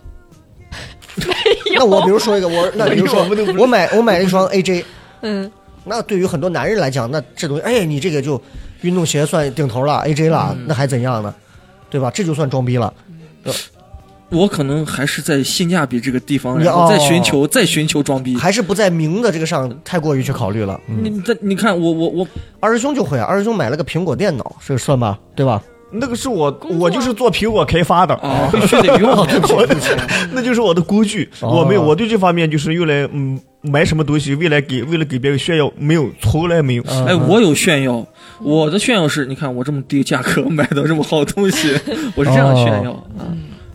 [1.75, 3.27] 那我比如说一个，我那比如说，
[3.57, 4.85] 我买我买了一双 AJ，
[5.23, 5.51] 嗯，
[5.85, 8.39] 那对于很多男人来讲，那这东西，哎，你这个就
[8.83, 11.35] 运动鞋算顶头了，AJ 了，那还怎样呢？
[11.89, 12.11] 对吧？
[12.11, 12.93] 这就算装逼了。
[13.45, 13.53] 呃
[14.31, 18.37] 我可能还是在性价比这个地方，然后再寻哦求再寻求装逼。
[18.37, 20.81] 还是不在名的这个上太过于去考虑了。
[20.87, 22.29] 你这你看我我我
[22.61, 25.63] 二师兄就会啊，二师兄买了个苹果电脑，这个算吧，对吧？
[25.93, 29.27] 那个是我我就是做苹果开发的，啊必须得用，
[30.33, 31.29] 那就是我的工具。
[31.41, 36.85] 哦我没有，我对这方面就是用来嗯买什么东西，未来给为了给别人炫耀，没有，从来没有。
[36.87, 38.07] 嗯哎，我有炫耀，
[38.41, 41.73] 我的炫耀是，你看我这么低价格买到这么好东西，
[42.15, 43.27] 我是这样炫耀啊。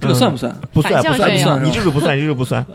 [0.06, 0.56] 这个算不算？
[0.72, 2.66] 不算不算不算，你这个不算，你这个不算。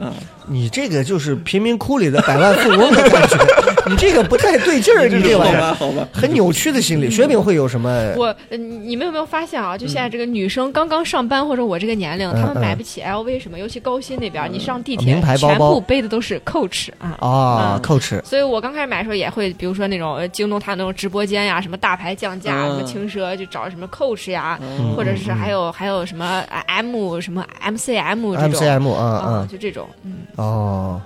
[0.46, 3.38] 你这个就是贫民窟里的百万富翁的感觉，
[3.88, 5.60] 你这个不太对劲儿， 你这好玩意儿。
[5.60, 6.06] 吧，好吧。
[6.12, 7.10] 很扭曲的心理。
[7.10, 8.12] 雪饼会有什么？
[8.16, 9.76] 我，呃你你们有没有发现啊？
[9.76, 17.16] 就现在这个女生刚刚上班或者我这个年龄，嗯她们买嗯不起 LV 什么，尤其高新那边，你上地铁全部背的都是 Coach 啊。
[17.20, 22.70] 啊嗯，Coach，所以我刚开始买的时候也会，比如说那种呃京东它那种直播间呀，什么大牌降价，嗯。
[22.70, 24.94] 什么轻奢就找什么 Coach 呀，嗯。
[24.94, 28.60] 或者是还有还有什么啊 M 什么 MCM 这种。
[28.60, 31.00] MCM 啊啊，啊就这种，嗯，哦，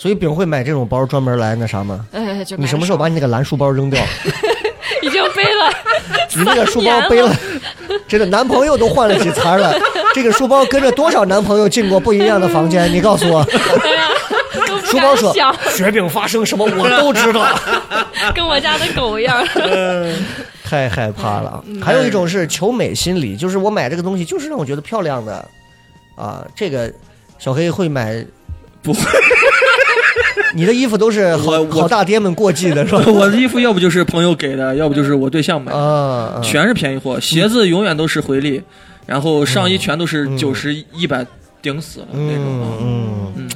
[0.00, 2.06] 所以饼会买这种包专门来那啥吗？
[2.10, 4.02] 哎，就你什么时候把你那个蓝书包扔掉？
[5.02, 5.70] 已经背了
[6.34, 7.36] 你那个书包背了，
[8.08, 9.74] 这个男朋友都换了几茬了。
[10.14, 12.90] 这个书包跟着多少男朋友进过不一样的房间？
[12.90, 13.46] 你告诉我。
[14.84, 15.34] 书包说，
[15.70, 17.46] 雪饼发生什么我都知道，
[18.34, 19.46] 跟我家的狗一样。
[20.64, 21.62] 太害怕了。
[21.66, 25.46] 嗯还有一种是求美心理，就是我买这个东西就是让我觉得漂亮的
[26.16, 26.42] 啊。
[26.54, 26.90] 这个
[27.38, 28.24] 小黑会买
[28.82, 29.00] 不会？
[30.54, 33.04] 你的衣服都是好我我好大爹们过季的是吧？
[33.12, 37.18] 我的衣服要不就是朋友给的， 要不就是我对象买的，啊，啊全是便宜货。
[37.20, 38.60] 鞋子永远都是回力，
[39.06, 41.26] 然后上衣全都是九十一百
[41.62, 42.68] 顶死了那种啊。
[42.80, 43.50] 嗯嗯嗯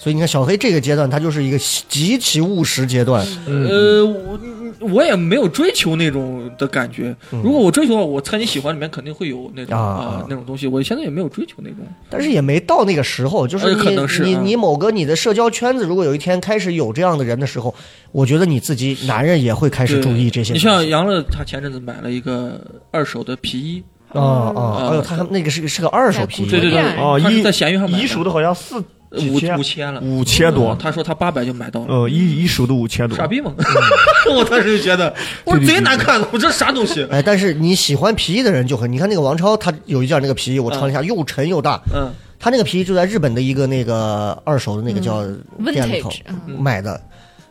[0.00, 1.58] 所以你看小黑这个阶段，他就是一个
[1.88, 3.26] 极其务实阶段。
[3.46, 4.38] 呃，我
[4.80, 7.14] 我也没有追求那种的感觉。
[7.30, 10.66] 如果我追求的话，我猜你喜欢里面肯定会有那种啊啊那种东西。
[10.66, 11.78] 我现在也没有追求那种。
[12.10, 14.22] 但是也没到那个时候，就是呃你、可能是。
[14.22, 17.74] 嗯你你某个你的社交圈子，如果有一天开始有这样的人的时候，
[18.12, 20.58] 我觉得你自己男人也会开始注意这些你。
[20.58, 22.60] 像杨乐，他前阵子买了一个
[22.90, 24.88] 二手的皮衣，啊啊，啊。
[24.90, 31.86] 哎呦，他那个是个是个二手皮衣，对对对，哦，一在闲鱼上买一手的好像四几五千五千了，五千多嗯，他说他八百就买到了。
[31.88, 33.16] 呃，一一手都五千多。
[33.16, 33.54] 傻逼吗？
[34.30, 37.06] 我当时就觉得， 我说贼难看，我这啥东西？
[37.10, 41.80] 哎，但是你喜欢皮衣的人就很，你看那个王超，他有一件那个皮衣，我穿了一下，又沉又大。
[41.94, 45.24] 嗯，他那个皮衣就在日本的一个那个二手的那个叫
[45.72, 46.10] 店里头
[46.58, 47.00] 买的，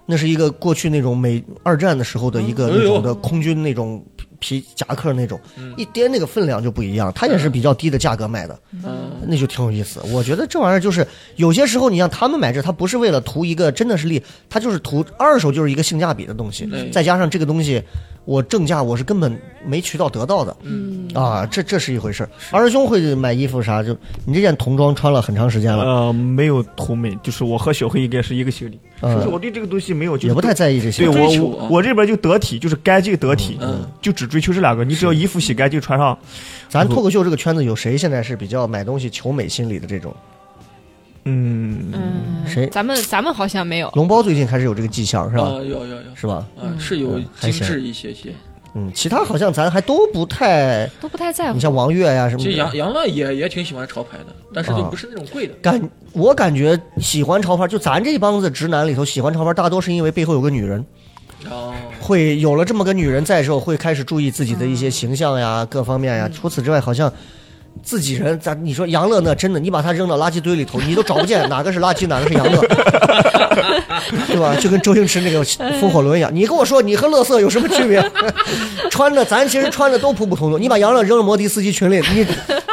[0.06, 4.04] 那是一个过去那种美二战的时候的一个嗯那种哎的空军那种
[4.40, 7.12] 皮夹克那种嗯，一掂那个分量就不一样。
[7.16, 10.02] 它也是比较低的价格卖的，嗯那就挺有意思。
[10.14, 17.82] 我觉得这玩意儿就是有些时候，你像他们买这，他不是为了图一个真的是利，他就是图二手就是一个性价比的东西，再加上这个东西
[18.26, 20.56] 我正价我是根本没渠道得到的。
[20.62, 22.30] 嗯，啊，这这是一回事儿。
[22.52, 23.82] 二师兄会买衣服啥？
[23.82, 31.10] 就你这件童装穿了很长时间了，呃，没有同美，就是我和小黑应该是一个心理，嗯就是我对这个东西没有，也不太在意这些对。
[31.10, 34.84] 我追求啊我我这边就得体，就是干净得体，嗯就只追求这两个。
[34.84, 36.18] 你只要衣服洗干净，穿上，
[36.68, 40.16] 咱脱口秀这个圈子有谁现在是比较买东西求美心理的这种？
[41.26, 43.92] 嗯，嗯，谁咱们咱们好像没有。
[43.96, 45.44] 龙包最近开始有这个迹象是吧？
[45.44, 46.48] 啊，有有有，是吧？
[46.62, 48.34] 嗯，是有精致一些些。
[48.74, 51.60] 嗯，其他好像咱还都不太，都不太在乎你。
[51.60, 52.76] 像王悦呀、什么其实杨。
[52.76, 55.54] 杨乐也也挺喜欢潮牌的，但是就不是那种贵的。
[55.62, 60.86] 感我感觉喜欢潮牌，就咱这帮子直男里头喜欢潮牌，大多是因为背后有个女人，
[61.50, 66.30] 哦，会有了这么个女人在之后，会开始注意自己的一些形象呀、各方面呀。
[66.34, 67.12] 除此之外，好像
[67.84, 72.62] 自己人，咱你说杨乐那真的，你把他扔到垃圾堆里头，你都找不见哪个是垃圾，哪个是杨乐，
[74.28, 74.56] 对吧？
[74.60, 75.44] 就跟周星驰那个
[75.80, 78.04] 风火轮一样，你跟我说你和乐色有什么区别？
[78.90, 82.26] 穿的咱其实穿的都普普通通，你把杨乐扔到摩的司机群里，你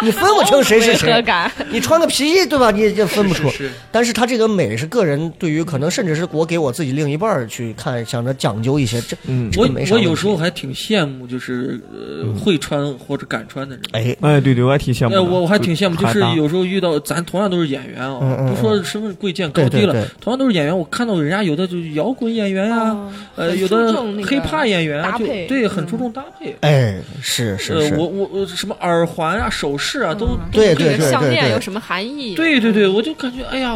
[0.03, 1.23] 你分不清谁是谁。
[1.71, 2.71] 你穿个皮衣，对吧？
[2.71, 3.49] 你也分不出。
[3.51, 9.01] 是是但是他这个美是个人对于可能甚至是我给我自己另一半去看，想着讲究一些。
[9.03, 13.85] 这嗯这我个没啥问题我有时候还挺羡慕，就是呃会穿或者敢穿的人。
[13.93, 15.15] 哎，哎，对对，我还挺羡慕。
[15.15, 23.93] 哎，我我还挺羡慕，就是有时候遇到咱同样都是演员啊，嗯嗯不说身份贵贱高低了，对对对同样都是演员，我看到人家有的就是摇滚演员呀、哦呃，有的
[24.25, 26.55] 黑怕演员啊，就对，嗯很注重搭配。
[26.61, 32.35] 哎，是是呃，是，我我我什么耳环啊、首饰啊，都对对对对项对对链有什么含义？
[32.35, 33.75] 对对对，我就感觉哎呀，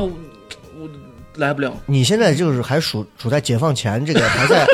[1.38, 1.72] 来不了。
[1.86, 4.66] 你现在就是还处处在解放前，这个 还在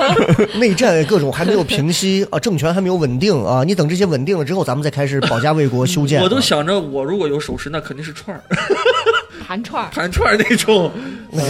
[0.58, 3.62] 内战各种还没有平息 啊，政权还没有稳定啊。
[3.64, 6.24] 你等这些稳定了之后，咱们再开始保家卫国、修建啊。
[6.24, 8.42] 我都想着，我如果有首饰，那肯定是串儿、
[9.46, 10.90] 盘串儿、盘串儿那种。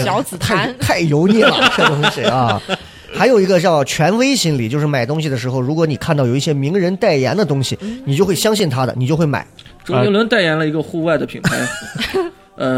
[0.05, 0.79] 小紫太檀。
[0.79, 2.61] 太油腻了，这东西啊。
[3.17, 9.47] 还有一个叫权威心理，就是买东西的时候，如果你看到有一些名人代言的东西，你就会相信他的，你就会买。
[9.85, 11.57] 周杰伦代言了一个户外的品牌，
[12.15, 12.31] 呃，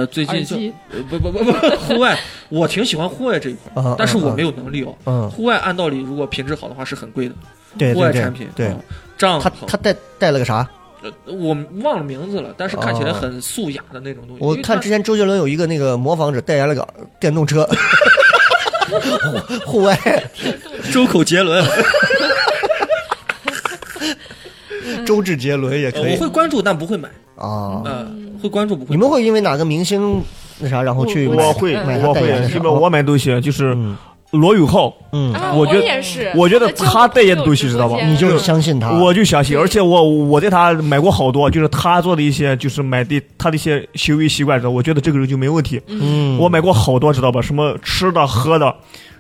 [0.07, 0.57] 最近就
[0.91, 2.19] 呃不不不不 户外，
[2.49, 4.95] 我挺喜欢户外这一块嗯，但是我嗯没有能力哦。
[5.07, 7.35] 嗯，户外按道理如果品质好的话是很贵的，
[7.77, 8.77] 对对对户外产品对啊，
[9.19, 9.67] 帐他篷。
[9.67, 10.69] 他带带了个啥？
[11.03, 14.43] 呃我忘了名字了，但是看起来哦很素雅的那种东西。
[14.43, 16.87] 我看之前周杰伦有一个那个模仿者代言了个
[17.21, 17.69] 电动车，
[19.63, 19.97] 户户外。
[20.93, 21.63] 周口杰伦，
[25.05, 26.13] 周志杰伦也呃可以。
[26.15, 27.83] 我会关注但不会买，啊。
[27.85, 28.07] 呃，
[28.43, 28.95] 会关注不会。
[28.95, 30.23] 你们会因为哪个明星
[30.59, 33.97] 那啥，然后去我会我会代言的，因为我买东西就是嗯。
[34.33, 37.97] 罗永浩，嗯，啊，我觉得也是，我觉得他他代言的东西知道吧？
[38.05, 45.81] 你就就相信他，我就相信，而且我我在他买过好多，就是他做的一些，就是买的他的一些行为习惯，知道，我觉得这个人就没问题。
[45.87, 47.41] 嗯，我买过好多，知道吧？
[47.41, 48.75] 什么吃的喝的，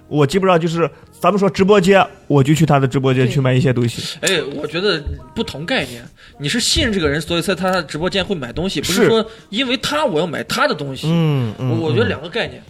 [0.09, 0.88] 我基本上就是
[1.20, 4.18] 咱们说直播间，我就去他的直播间去买一些东西。
[4.20, 5.02] 哎，我觉得
[5.34, 6.04] 不同概念。
[6.38, 11.09] 你是信任这个人，所以在他的直播间会买东西，不是是说因为他我要买他的东西。
[11.11, 12.62] 嗯嗯，我我觉得嗯两个概念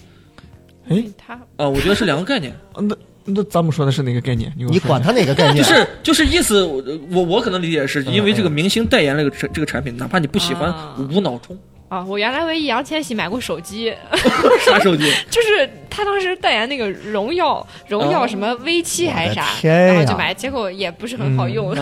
[0.89, 4.53] 哎，他啊，我觉得是两个概念，那那咱们说的是哪个概念？
[4.57, 5.65] 你管他哪个概念？
[5.65, 11.59] 就是就是意思，我我我可能理解是因为这个明星代言了这个这这个产品，哪怕你不喜欢啊，无脑冲
[11.89, 13.95] 啊，我原来为易烊千玺买过手机，
[14.67, 18.27] 啥手机， 就是他当时代言那个荣耀，荣耀哦。
[18.27, 21.73] 什么 V 七还是啥然后就买，结果也不是很好用。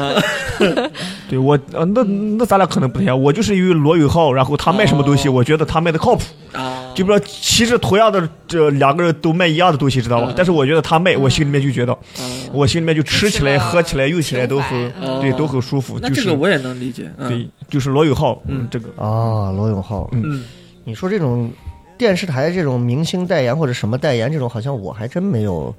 [1.29, 3.21] 对我呃，那那咱俩可能不太一样。
[3.21, 5.33] 我就是因为罗永浩，然后他卖什么东西，哦。
[5.33, 6.23] 我觉得他卖的靠谱。
[6.53, 10.27] 啊，就比如说，其实同样的这两个人都卖一样的东西，知道吧？
[10.29, 10.35] 嗯。
[10.37, 12.43] 但是我觉得他卖，我心里面就觉得，嗯。
[12.53, 15.99] 我心里面就吃起来、喝起来、用起来都很对，都很舒服。
[15.99, 17.29] 就是那这个我也能理解，嗯。
[17.29, 18.61] 对，就是罗永浩，嗯。
[18.61, 18.89] 嗯，这个。
[19.03, 20.45] 啊，罗永浩，嗯，
[20.85, 21.51] 你说这种
[21.97, 25.75] 电视台这种明星代言或者什么代言这种，好像我还真没有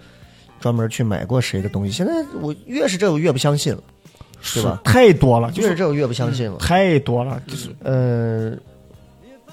[0.60, 1.92] 专门去买过谁的东西。
[1.92, 3.82] 现在我越是这我越不相信了，
[4.42, 4.80] 是吧？
[4.84, 6.58] 太多了，就是越是这我越不相信了。
[6.58, 8.58] 太多了，就是呃，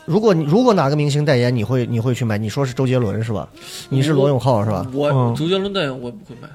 [0.04, 2.38] 如果你如果哪个明星代言，你会你会去买？
[2.38, 3.48] 你说是周杰伦是吧？
[3.88, 4.86] 你是罗永浩是吧？
[4.92, 6.48] 我嗯周杰伦代言我不会买，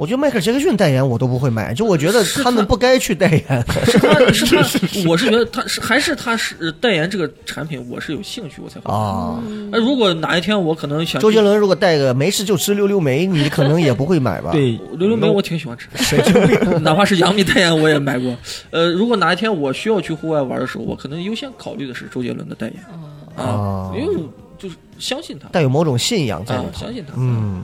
[0.00, 3.64] 我觉得迈克尔杰克逊代言我都不会买，就我觉得他们不该去代言。
[4.32, 8.94] 是他是他，我是觉得他是还是他是代言这个产品，我是有兴趣我才会买。
[8.94, 14.52] 啊，那如果哪一天我可能想周杰伦如果带个没事就吃溜溜梅，你可能也不会买吧？
[14.56, 16.82] 对溜溜梅我挺喜欢吃，神经病。
[16.82, 18.34] 哪怕是杨幂代言我也买过。
[18.70, 22.76] 呃，如果哪一天我需要去户外玩的时候，我可能优先考虑的是周杰伦的代言
[23.36, 24.22] 啊啊，因为我
[24.58, 26.80] 就是相信他带有某种信仰在里啊，头。
[26.80, 27.12] 相信他。
[27.18, 27.62] 嗯，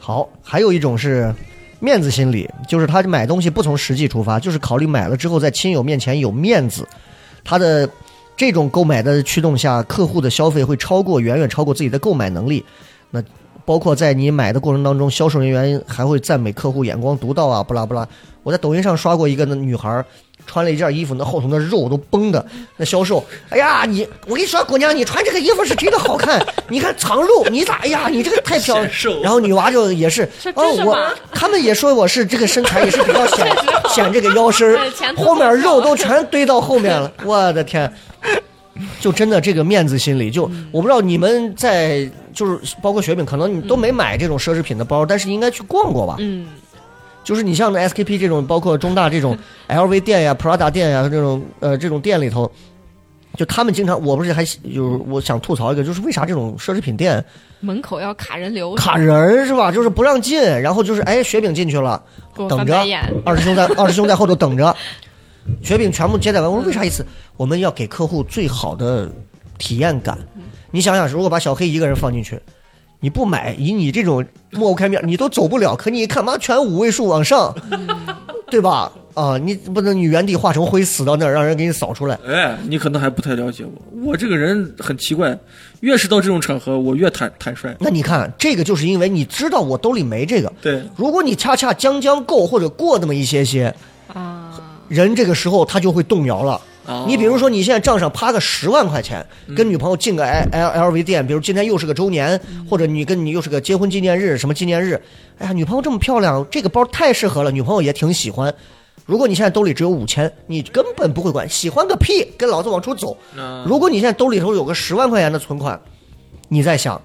[0.00, 1.32] 好，还有一种是
[1.78, 6.88] 面子心理，就是他买东西不从实际出发，就是考虑买了之后在亲友面前有面子。
[7.44, 7.88] 他的
[8.36, 12.64] 这种购买的驱动下，客户的消费会超过远远超过自己的购买能力。
[13.10, 13.22] 那
[13.64, 18.08] 包括在你买的过程当中，销售人员还会赞美客户眼光独到啊，不拉不拉。
[18.42, 20.04] 我在抖音上刷过一个那女孩儿。
[20.46, 22.44] 穿了一件衣服，那后头那肉都崩的。
[22.78, 26.44] 那销售，哎呀，你，我跟你说，姑娘，你穿这个衣服是真的好看。
[26.68, 27.74] 你看藏肉，你咋？
[27.82, 28.90] 哎呀，你这个太漂亮。
[29.22, 30.98] 然后女娃就也是，哦，我
[31.30, 33.46] 他们也说我是这个身材也是比较显
[33.94, 34.76] 显这个腰身
[35.14, 37.12] 后面肉都全堆到后面了。
[37.22, 37.92] 我的天！
[38.98, 46.16] 就真的这个面子心理，就我不知道你们在就是包括雪饼，可能你都没买这种奢侈品的包，但是应该去逛过吧？
[46.18, 46.46] 嗯，
[47.22, 49.36] 就是你像那 SKP 这种，包括中大这种
[49.68, 52.50] LV 店呀、Prada 店呀这种呃这种店里头，
[53.36, 57.24] 就他们经常，我不是还就是我想吐槽一个，就是为啥这种奢侈品店
[57.60, 59.70] 门口要卡人流，卡人是吧？
[59.70, 62.02] 就是不让进，然后就是哎雪饼进去了，
[62.48, 62.82] 等着。
[63.24, 64.74] 二师兄在 二师兄在后头等着，
[65.62, 66.50] 雪饼全部接待完。
[66.50, 67.04] 我说为啥意思？
[67.36, 69.10] 我们要给客户最好的
[69.58, 70.16] 体验感。
[70.70, 72.40] 你想想，如果把小黑一个人放进去，
[73.00, 75.74] 你不买，以你这种抹不开面，你都走不了。
[75.74, 77.54] 可你一看，妈全五位数往上，
[78.50, 78.92] 对吧？
[79.14, 82.18] 啊，你不能你原地化成灰死到那儿，让人给你扫出来。
[82.26, 85.36] 哎，你可能还不太了解我，我这个人很奇怪，
[85.80, 87.74] 越是到这种场合，我越坦坦率。
[87.80, 90.52] 那你看，这个就是因为你知道我兜里没这个。
[90.62, 93.74] 对，如果你恰恰将将够或者过那么一些些，
[94.12, 94.52] 啊，
[94.88, 96.60] 人这个时候他就会动摇了。
[96.86, 99.24] 哦你比如说，你现在账上趴个十万块钱，
[99.56, 105.00] 跟女朋友进个 L L L V 店，比如今天又是个周年，或者你跟你又是个结婚纪念日，什么纪念日，
[105.38, 108.52] 哎呀，女朋友这么漂亮，这个包太适合了，女朋友也挺喜欢。
[109.06, 113.16] 如果你现在兜里只有五千，你根本不会管，喜欢个屁，跟老子往出走。
[113.36, 115.80] 嗯如果你现在兜里头有个十万块钱的存款，
[116.48, 117.00] 你在想，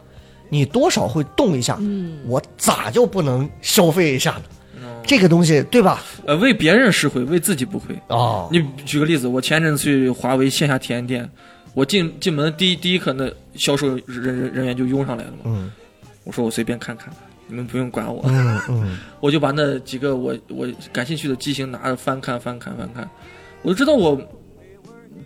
[0.49, 1.79] 你多少会动一下，
[2.27, 4.43] 我咋就不能消费一下呢？
[5.05, 6.03] 这个东西对吧？
[6.25, 7.95] 呃，为别人是会，为自己不亏。
[8.07, 11.29] 哦，你举个例子，我前阵子去华为线下体验店，
[11.73, 15.37] 我进进门第一第一刻，那销售人人人员就拥上来了嘛。
[15.45, 15.71] 嗯
[16.23, 17.13] 我说我随便看看，
[17.47, 18.23] 你们不用管我。
[18.25, 23.07] 嗯嗯， 我就把那几个我我感兴趣的机型拿着翻看翻看翻看，
[23.61, 24.19] 我就知道我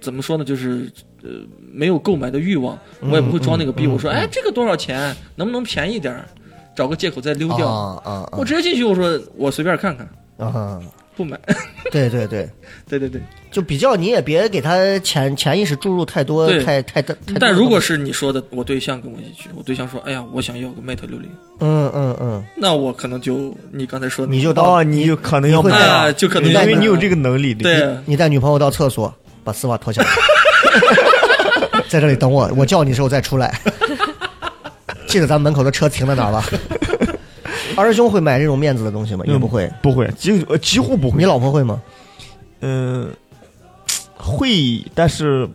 [0.01, 0.91] 怎么说呢，就是
[1.23, 1.29] 呃
[1.71, 3.85] 没有购买的欲望，我也不会装那个逼。
[3.85, 5.15] 嗯嗯我说，哎，这个多少钱？
[5.37, 6.27] 能不能便宜点儿？
[6.79, 7.67] 找个借口再溜掉。
[7.67, 10.07] 啊啊啊我直接进去，我说我随便看看，
[10.37, 10.79] 啊！
[11.17, 11.37] 不买。
[11.91, 12.49] 对 对对，
[12.87, 13.21] 对对 对。
[13.51, 17.13] 就比较你也别给他潜潜意识注入太多太太太。
[17.37, 27.53] 但如果是你说的，我对象跟我一起去，我对象说，哎呀，我想要个 Mate 六零，嗯嗯嗯，那我可能就你刚才说的你就到哦，你就可能要啊，就可能因为你有这个能力。
[27.53, 29.13] 对你带女朋友到厕所，
[29.43, 30.07] 把丝袜脱下来，
[31.89, 33.59] 在这里等我，我叫你的时候再出来。
[35.09, 36.45] 记得咱门口的车停在哪儿吧。
[37.75, 39.23] 二师兄会买这种面子的东西吗？
[39.27, 39.69] 也不会。
[39.81, 41.25] 不会，几呃几乎不会你。
[41.25, 41.81] 老婆会吗？
[42.61, 43.09] 嗯，
[44.15, 45.47] 会，但是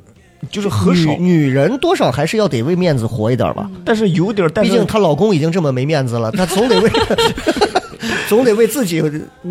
[0.51, 3.71] 就是很少女，女人多少还是要得为面子活一点吧。
[3.85, 6.91] 但是有点儿，但是毕竟她老公已经这么没面子了，她总得为
[8.29, 9.03] 总得为自己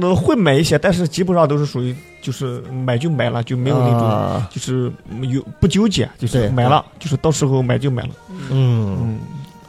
[0.02, 4.92] 呃会买一些，但是基本上都是属于就是买就买了，就没有那种、啊就是
[5.32, 8.10] 有不纠结，就是买了，就是到时候买就买了。
[8.50, 8.98] 嗯。
[9.00, 9.20] 嗯，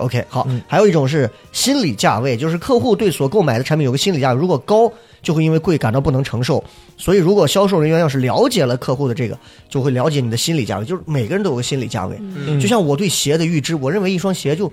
[0.05, 4.93] OK，好，嗯还有一种是心理价位，就是客户对所购买的产品有个心理价位，如果高，
[5.23, 6.63] 就会因为贵感到不能承受。
[6.97, 9.37] 所以，如果销售人员要是了解了客户的这个，
[9.69, 12.17] 就会了解你的心理价位，就是每个人都有个心理价位。
[12.21, 14.67] 嗯就像我对鞋的预知，我认为一双鞋就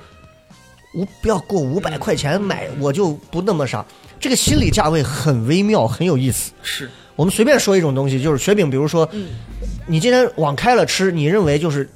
[0.93, 3.85] 五不要过五百块钱买，我就不那么啥。
[4.19, 6.51] 这个心理价位很微妙，很有意思。
[6.61, 9.09] 是我们随便说一种东西，就是雪饼，比如说，
[9.87, 11.89] 你今天网开了吃，你认为就是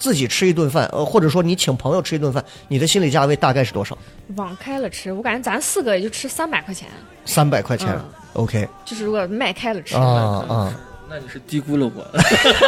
[0.00, 3.96] 自己吃一顿饭，呃，或者说你请朋友吃一顿饭，你的心理价位大概是多少？
[4.34, 6.88] 网开了吃，我感觉咱四个也就吃三百块钱，
[7.26, 8.04] 三百块钱、嗯。
[8.32, 10.02] O k 就是如果卖开了吃啊
[10.48, 10.74] 啊。
[11.08, 12.06] 那你是低估了我。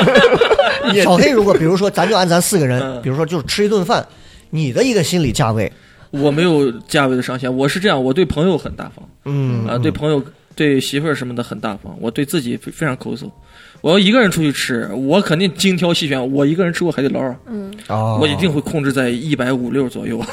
[1.00, 3.00] 小黑，如果比如说，咱就按咱四个人，嗯。
[3.00, 4.04] 比如说就是吃一顿饭，
[4.50, 5.72] 你的一个心理价位，
[6.10, 9.08] 我没有价位的上限，我是这样，我对朋友很大方。
[9.24, 9.66] 嗯。
[9.66, 10.20] 啊，对朋友、
[10.54, 13.30] 对媳妇儿什么的很大方，我对自己非非常抠搜。
[13.80, 16.32] 我要一个人出去吃，我肯定精挑细选。
[16.32, 20.24] 我一个人吃过海底捞，嗯，我一定会控制在一百五六左右，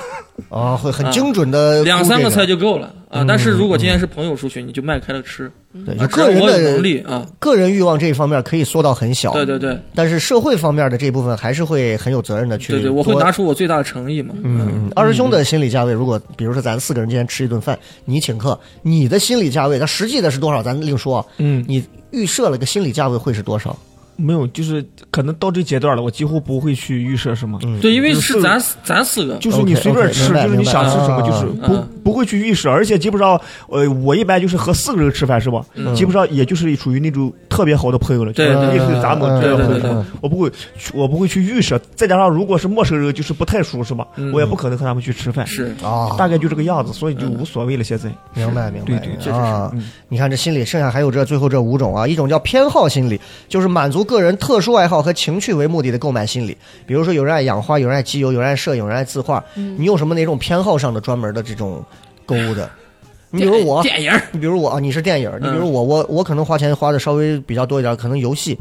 [0.49, 3.22] 啊，会很精准的两三个菜就就够了啊。
[3.24, 5.51] 嗯但是如果今天是朋友出去，你就迈开了吃
[5.86, 14.34] 对，个人只要我有能的力啊，个人欲望这一方面可以缩到很小，对对对但是社会方面的这部分还是会很有责任的去对对，我会拿出我最大的诚意嘛。
[14.41, 21.24] 嗯，嗯，二师兄的心理价位，如果比如说咱四个人今天吃一顿饭，你请客，你的心理价位，它实际的是多少，咱另说。
[21.38, 23.78] 嗯，你预设了个心理价位会是多少？
[24.20, 27.57] 没有，就是可能到这阶段了，我几乎不会去预设什么。
[27.63, 33.39] 嗯，对，因为是咱咱四个，就是你随便吃就是你想吃什么，就是不嗯不会去预设，而且基本上，
[33.70, 35.63] 呃，我一般就是和四个人吃饭是吧？
[35.76, 41.80] 嗯基本上也就是属于那种特别好的朋友了，就是对对类似于咱们我不会去，我不会去预设。
[41.95, 44.05] 再加上如果是陌生人，就是不太熟是吧？
[44.15, 47.84] 嗯我也不可能和他们去吃饭，是啊，大概就这个样子，所以就无所谓了。
[47.84, 49.89] 现在，明白明白，对对确实是啊嗯。
[50.07, 56.57] 你看这心理，剩下还有这最后这五种啊，一种叫偏好心理，就是满足个人特殊爱好和情趣为目的的购买心理。
[56.88, 59.43] 比如说，有人爱养花，有人爱集邮，有人爱摄影，有人爱字画。
[59.53, 61.86] 你有什么哪种偏好上的专门的这种
[62.26, 62.70] 购物的？
[63.32, 68.57] 你比如我，电影你比如我啊，你是电影，你比如我，我我可能花钱花的稍微比较多一点，可能游戏，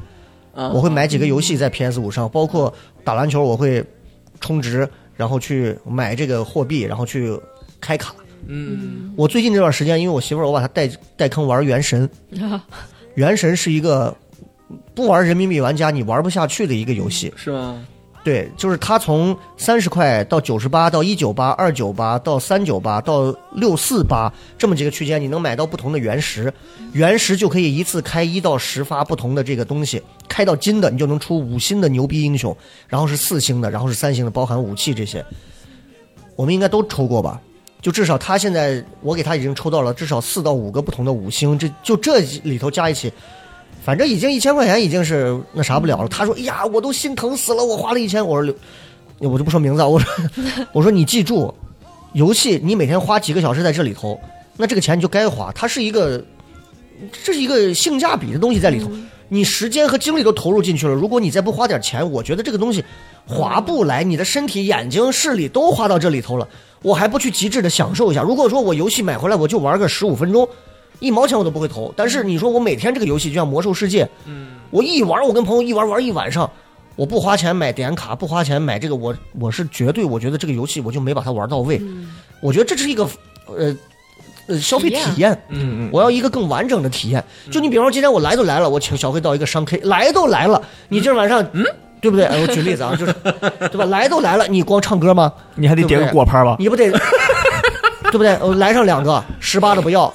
[0.55, 2.70] 啊，我会买几个游戏在 PS 五上，包括
[3.03, 3.82] 打篮球，我会
[4.40, 4.86] 充值，
[5.16, 7.34] 然后去买这个货币，然后去
[7.80, 8.14] 开卡。
[8.46, 12.09] 嗯我最近这段时间，因为我媳妇儿，我把她带带坑玩《原神》，
[13.14, 14.14] 《原神》是一个
[14.94, 17.32] 不玩人民币玩家你玩不下去的一个游戏。
[17.36, 17.84] 是吗？
[18.24, 26.52] 对，就是它从三十块到九十八到一九八、二九八到三九八到六四八这么几个区间，你能买到不同的原石，
[26.92, 32.54] 原石就可以一次开一到十发不同的这个东西，开到金的你就能出五星的牛逼英雄，
[32.86, 35.24] 然后是四星的，然后是三星的，包含武器这些，
[36.36, 37.40] 我们应该都抽过吧？
[37.80, 43.10] 就至少他现在我给他已经抽到了至少四到五个不同的五星，这就这里头加一起。
[43.89, 46.09] 反正已经一千块钱已经是那啥不了了。
[46.09, 48.55] 他说：“哎呀，我都心疼死了，我花了一千。”我说
[49.19, 50.12] ：“我就不说名字啊。”我说：
[50.74, 51.55] “我说你记住，
[52.12, 54.20] 游戏你每天花几个小时在这里头，
[54.59, 55.51] 那这个钱你就该花。
[55.52, 56.23] 它是一个，
[57.24, 58.90] 这是一个性价比的东西在里头。
[59.31, 62.85] 你时间和精力都投入进去了，如果你再不花点钱，我觉得这个东西
[63.27, 64.05] 划不来。
[64.05, 66.47] 你的身体、眼睛、视力都花到这里头了，
[66.82, 68.20] 我还不去极致的享受一下。
[68.20, 70.47] 如果说我游戏买回来我就玩个十五分钟。”
[71.00, 76.50] 一毛钱我都不会投，但是你说我每天这个游戏就像魔兽世界，嗯，我一玩我跟朋友一玩玩一晚上，
[76.96, 81.80] 我不花钱买点卡，不花钱买这个，我我是绝对我觉得这个游戏我就没把它玩到位，
[82.40, 83.08] 我觉得这是一个
[83.46, 83.74] 呃
[84.48, 87.22] 呃消费体体验，嗯嗯我要一个更完整的体验。
[87.50, 91.64] 就你比方说今天我来都来了，我请小黑到一个商 K，来都来了，你今儿晚上嗯。
[92.00, 92.26] 对不对？
[92.26, 93.12] 哎我举例子啊，就是，
[93.72, 93.84] 对吧？
[93.86, 95.32] 来都来了，你光唱歌吗？
[95.56, 96.54] 你还得点个果盘吧？
[96.56, 96.88] 你不得，
[98.12, 98.38] 对不对？
[98.40, 100.06] 我来上两个，十八的不要，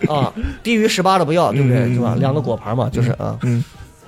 [0.08, 0.32] 啊，
[0.62, 1.78] 低于十八的不要，对不对？
[1.80, 2.16] 嗯是吧？
[2.18, 3.62] 两个果盘嘛，就是啊，嗯，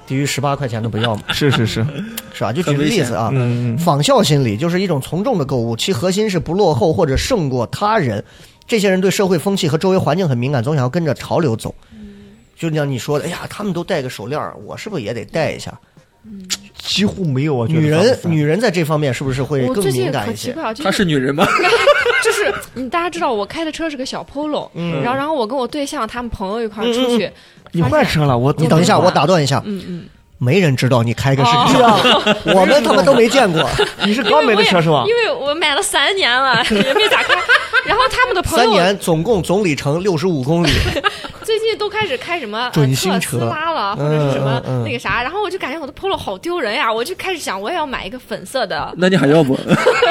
[0.07, 1.87] 低于十八块钱的不要嘛，是是是，
[2.33, 2.53] 是吧？
[2.53, 3.33] 就举个例子啊，
[3.79, 8.25] 仿效心理就是一种从众的购物，其核心是不落后或者胜过他人。
[8.67, 11.75] 这些人对社会风气和周围环境很敏感，总想要跟着潮流走。
[12.55, 15.73] 就像你说的，哎呀，他们都戴个手链，我是不是也得戴一下？
[16.79, 20.55] 几乎没有，啊女人，女人在这方面是不是会更我最近敏感一些？
[20.83, 21.47] 她是女人吗？
[22.25, 24.69] 就是你大家知道我开的车是个小 Polo，、
[25.03, 27.31] 然后然后我跟我对象他们朋友一块出去，
[27.73, 30.05] 你换车了，我你等一下，我打断一下，嗯嗯，
[30.39, 33.69] 没人知道你开个是哦什么， 我们他妈都没见过。
[34.05, 35.15] 你是刚买的车是吧因？
[35.15, 37.35] 为我买了三年了，也没咋开。
[37.89, 40.69] 然后他们的朋友三年总共总里程六十五公里，
[41.43, 43.39] 最近都开始开什么呃准新车。
[43.39, 48.93] 特斯拉了，或者是什么那个啥，然后我就感觉我的 Polo 好丢人呀，我就开始想我也要买一个粉色的。
[48.99, 49.59] 那你还要不？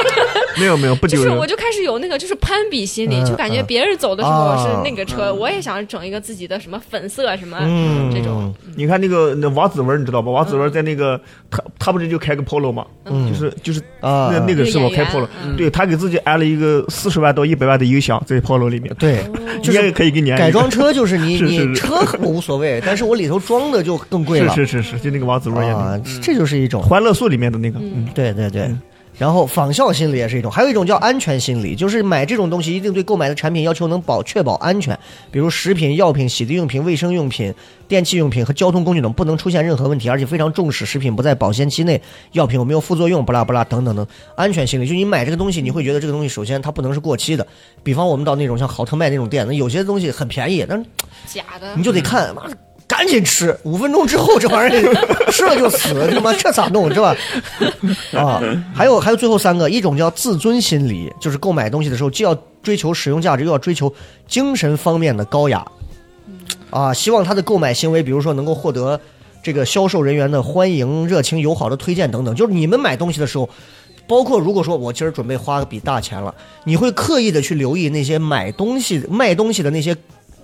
[0.58, 1.30] 没有没有，不丢人。
[1.30, 1.48] 就是我。
[1.48, 8.54] 就开始有那个就是攀比心理，嗯就感觉别人走的时候啊是那个车，我也想整一个自己的什么粉色什么嗯，这种。
[8.76, 10.30] 你看那个那王子文，你知道吧？
[10.30, 13.30] 王子文在那个他他不是就开个 Polo 嘛，嗯。
[13.30, 15.56] 就是就是啊那那个是我开 Polo，嗯。
[15.56, 19.23] 对他给自己安了一个四十万到一百万的音响在 Polo 里面，对，
[19.61, 24.56] 就你也是可以给你改装车，就是你 你车我无所谓， 但是我里头装的就更贵了。
[24.56, 25.80] 是是是是，就那个王子文演的。
[25.80, 28.64] 啊，这就是一种《欢乐颂》里面的那个，嗯，对对对。
[28.64, 28.81] 嗯。
[29.18, 34.98] 然后仿效心理也是一种，还有一种叫安全心理，就是买这种东西一定对购买的产品要求能保确保安全，
[35.31, 37.52] 比如食品、药品、洗涤用品、卫生用品、
[37.88, 41.99] 电器用品和交通工具等不能出现任何问题，而且非常重视食品不在保鲜期内，
[42.34, 44.06] 药品有没有副作用，不拉不拉等等等。
[44.35, 47.45] 安全心理，就你买这个东西，你会觉得这个东西首先它不能是过期的，
[47.84, 50.85] 比方我们到那种像豪特卖那种店，那有些东西很便宜，但是
[51.26, 52.56] 假的你，就得看，妈的，
[52.88, 54.95] 赶紧吃，五分钟之后这玩意儿
[55.30, 57.15] 吃了就死，他妈这咋弄是吧？
[58.15, 58.41] 啊，
[58.73, 62.34] 还有还有最后三个，一种叫自尊心理，就是购买东西的时候既要
[62.64, 63.93] 追求使用价值，又要追求
[64.27, 65.65] 精神方面的高雅，
[66.69, 68.99] 啊，希望他的购买行为，比如说能够获得
[69.43, 73.49] 这个销售人员的欢迎、热情、友好的推荐等等，就是你们买东西的时候。
[74.09, 76.34] 包括如果说我今儿准备花笔大钱了，
[76.64, 79.93] 你会刻意的去留意那些买东西、卖东西的那些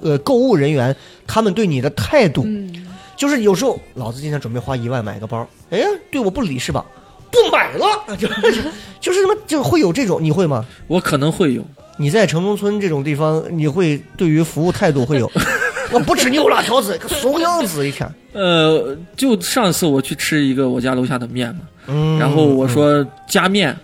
[0.03, 2.43] 呃购物人员，他们对你的态度。
[2.45, 2.85] 嗯，
[3.15, 5.81] 就是有时候老子今天准备花一万买个包，哎，
[6.11, 6.85] 对我不理是吧？
[7.31, 8.27] 不买了，就
[9.01, 10.63] 就是什么就会有这种，你会吗？
[10.88, 11.65] 我可能会有。
[11.97, 15.31] 你在城中村这种地方，你会对于服务态度会有，
[15.91, 23.75] 我不吃牛辣条子，怂样子一天，呃，就上次我去吃一个我家楼下的面嘛，嗯，然后我说加面，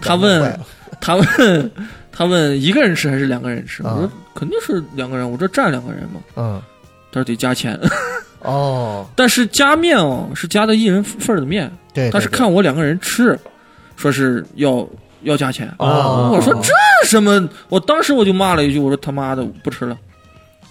[0.00, 0.60] 他问
[1.00, 1.70] 他问
[2.20, 3.82] 他问一个人吃还是两个人吃？
[3.82, 6.60] 我啊说肯定是两个人，我这站两个人嘛，嗯，
[7.10, 7.80] 他说得加钱，
[8.40, 13.38] 哦， 但是加面哦是加的一人份儿的面，对，他是看我两个人吃，
[13.96, 14.86] 说是要
[15.22, 15.74] 要加钱。
[15.78, 16.70] 哦，我说这
[17.08, 17.48] 什么？
[17.70, 19.96] 我当时我就骂了一句，我说他妈的不吃了，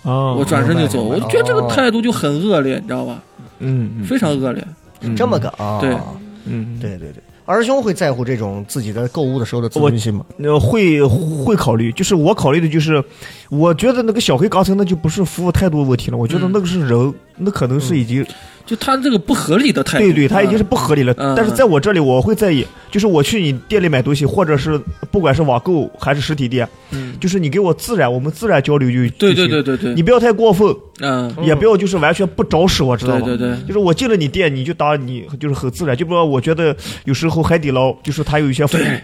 [0.03, 0.35] 哦。
[0.37, 1.01] 我转身就走。
[1.01, 3.23] 我就觉得这个哦态度就很恶劣，你知道吧？
[3.57, 4.03] 嗯嗯。
[4.05, 4.63] 非常恶劣。
[5.01, 5.15] 嗯。
[5.15, 5.97] 这么个啊，对。
[6.45, 7.23] 嗯，对对对，
[7.55, 10.23] 儿兄会在乎这种自己的购物的时候的自尊心吗？
[10.37, 13.03] 呃，会会考虑，就是我考虑的就是，
[13.49, 18.25] 我觉得那个小黑刚才那就不是服务态度问题了，我觉得嗯那个是人，那可能是已经，
[18.69, 21.11] 就他这个不合理的态度，对对，他已经是不合理了。
[21.17, 24.79] 嗯但是在我这里，我会在意，就是我去你店里买东西，或者是
[25.09, 30.67] 不管是网购还是实体店，嗯，就是你给我自然，我们自然交流就对对对对对，你不要太过分，
[31.01, 33.25] 嗯，也不要就是完全不找使，我知道吗？
[33.25, 36.75] 对对对，就是我进了你店，你就当你就是很自然，就比如我觉得
[37.05, 39.01] 有时候海底捞就是他有一些服务对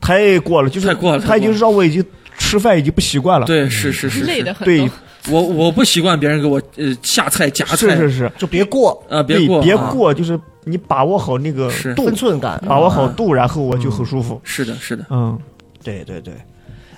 [0.00, 2.04] 太过了，就是太过了它已经让我已经
[2.38, 3.46] 吃饭已经不习惯了。
[3.46, 4.64] 对是是是是，累的很。
[4.64, 4.88] 对，
[5.30, 9.02] 我我不习惯别人给我呃下菜夹菜，是是是，就别过。
[9.08, 14.40] 啊，别过啊别过，就是你把握好那个分，寸感，把握好度，然后我就很舒服。
[14.44, 15.38] 是的是的，嗯，
[15.82, 16.34] 对对对，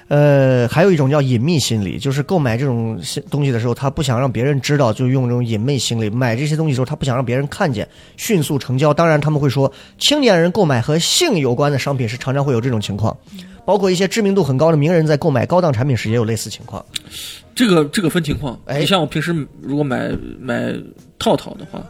[0.09, 3.01] 呃，还有一种叫隐秘心理，就是购买这种
[3.31, 7.86] 东西的时候，他不想让别人知道，就用这种隐秘心理买这些东西的时候，他不想让别人看见，
[8.16, 8.93] 迅速成交。
[8.93, 13.16] 当然，他们会说，青年人购买和性有关的商品是常常会有这种情况，
[13.65, 16.85] 包括一些知名度很高的名人在购买高档产品时也有类似情况。
[17.55, 18.59] 这个这个分情况。
[18.66, 20.74] 哎你像我平时如果买买
[21.18, 21.85] 套套的话，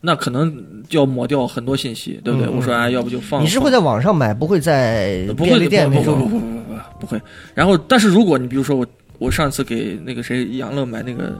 [0.00, 0.54] 那可能
[0.88, 2.48] 就要抹掉很多信息，对不对？
[2.48, 3.42] 我说啊，要不就放。
[3.42, 6.18] 你是会在网上买，不会在不会便利店那种。
[6.18, 7.20] 不不不不不不不会。
[7.54, 8.86] 然后，但是如果你比如说我
[9.18, 11.36] 我上次给那个谁杨乐买那个。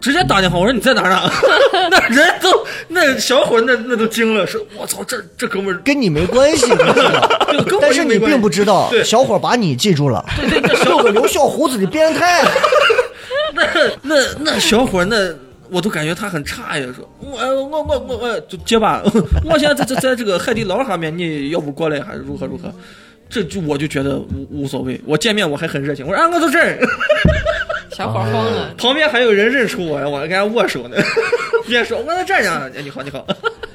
[0.00, 1.30] 直接打电话，我说你在哪儿呢？
[1.90, 6.66] 那人都那小伙那那都惊了，说我操，这这哥们儿跟你没关系，
[7.80, 10.24] 但是你并不知道，小伙把你记住了，
[10.84, 12.42] 六个留小胡子的变态。
[13.52, 13.62] 那
[14.02, 15.16] 那那小伙那
[15.70, 19.02] 我都感觉他很差呀，说我我我我我就结巴，
[19.44, 22.72] 我现在在在在这个海底捞上面，你要不过来还是如何如何？
[23.28, 26.78] 这就我就觉得无无所谓，我见面我还很热情，我说啊我在这儿，
[28.00, 30.96] 小伙慌了，旁边还有人认出我呀，我还跟人家握手呢。
[31.68, 33.26] 别说，我刚才这样，哎，你好，你好，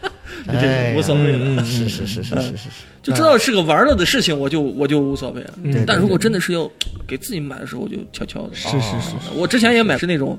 [0.97, 2.69] 无所谓了，是是是是是是是，
[3.03, 5.53] 就知道是个玩乐的事情，我就我就无所谓了。
[5.85, 6.68] 但如果真的是要
[7.06, 8.56] 给自己买的时候，我就悄悄的。
[8.56, 10.35] 是是是是，我之前也买是那种，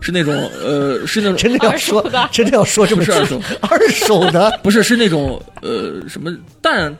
[0.00, 0.32] 是那种
[0.64, 2.00] 呃，是那种真的要说
[2.30, 4.56] 真的要说这么不是二手，二手的。
[4.62, 6.32] 不是是那种呃什么
[6.62, 6.96] 蛋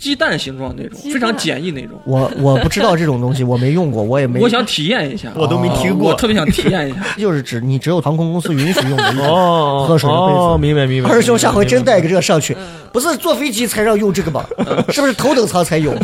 [0.00, 2.00] 鸡蛋形状那种，非常简易那种。
[2.04, 4.40] 我我不知道这种东西，我没用过，我也没。
[4.40, 7.04] 我想体验一下，我都没听过我特别想体验一下。
[7.18, 11.10] 就是指你只有航空公司允许用的一种哦， 喝水的杯子哦，明白明白。
[11.10, 14.44] 二师兄下回真带个这个上去，嗯不是坐飞机才让用这个吧？
[14.90, 15.94] 是不是头等舱才有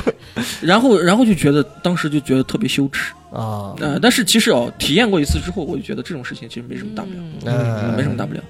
[0.60, 3.12] 然后，然后就觉得当时就觉得特别羞耻。
[3.32, 3.74] 啊？
[3.80, 7.16] 呃，但是其实哦，体验过一次之后，我就觉得这种事情其实没什么大不了，
[7.46, 8.40] 嗯，没什么大不了。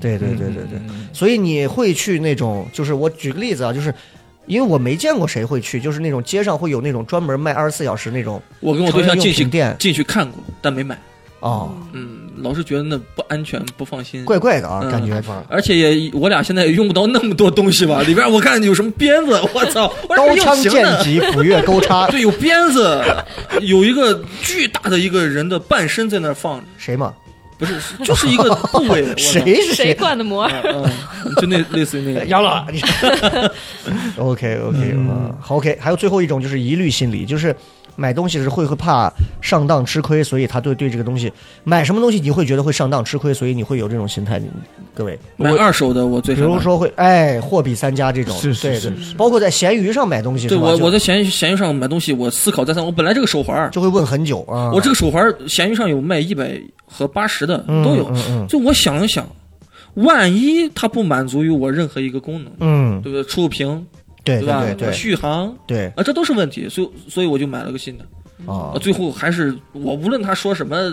[0.00, 0.80] 对对对对对，
[1.12, 3.94] 所以你会去那种，就是我举个例子啊，就是
[4.46, 10.98] 因为我没见过谁会去，就是那种街上会有那种专门卖二十四小时那种我跟我对象进去店进去看过，但没买。
[11.40, 14.26] 哦，嗯，老是觉得那不安全，不放心。
[14.26, 18.02] 怪怪的啊，嗯感觉而且也我俩现在也用不到那么多东西吧？
[18.04, 20.54] 里边我看有什么鞭子， 我操，刀枪。
[20.56, 23.02] 剑戟斧钺钩叉，对，有鞭子，
[23.62, 27.14] 有一个巨大的一个人的半身在那儿放着，谁嘛？
[27.60, 29.04] 不是，就是一个部位。
[29.16, 29.94] 谁谁是谁？
[29.94, 30.50] 灌的膜？
[30.64, 30.90] 嗯，
[31.36, 32.24] 就那类似于那个。
[32.26, 32.80] 杨老，你
[34.16, 37.54] OK OK 嗯，好 OK，还有最后一种就是疑虑心理，就是
[38.00, 39.12] 买东西的时候会会怕
[39.42, 41.30] 上当吃亏，所以他对对这个东西
[41.64, 44.40] 买什么东西你会觉得会上当吃亏，所以你会有这种心态。
[44.94, 52.82] 各位，买二手的我最比如说会哎货比三家这种，是是对对是是，包括在闲鱼上买东西，对我我在闲鱼闲鱼上买东西，我思考再三。
[52.82, 54.72] 我本来这个手环，就会问很久啊。
[54.72, 58.46] 我这个手环儿闲鱼上有卖一百和八十的嗯都有嗯嗯。
[58.48, 59.28] 就我想了想，
[59.94, 63.24] 万一它不满足于我任何一个功能，嗯，对不对？
[63.24, 63.86] 触屏，
[64.24, 64.62] 对吧？
[64.64, 66.68] 对对续航对啊，这都是问题。
[66.68, 68.04] 所以所以我就买了个新的。
[68.46, 70.90] 啊啊，，最后还是我无论他说什么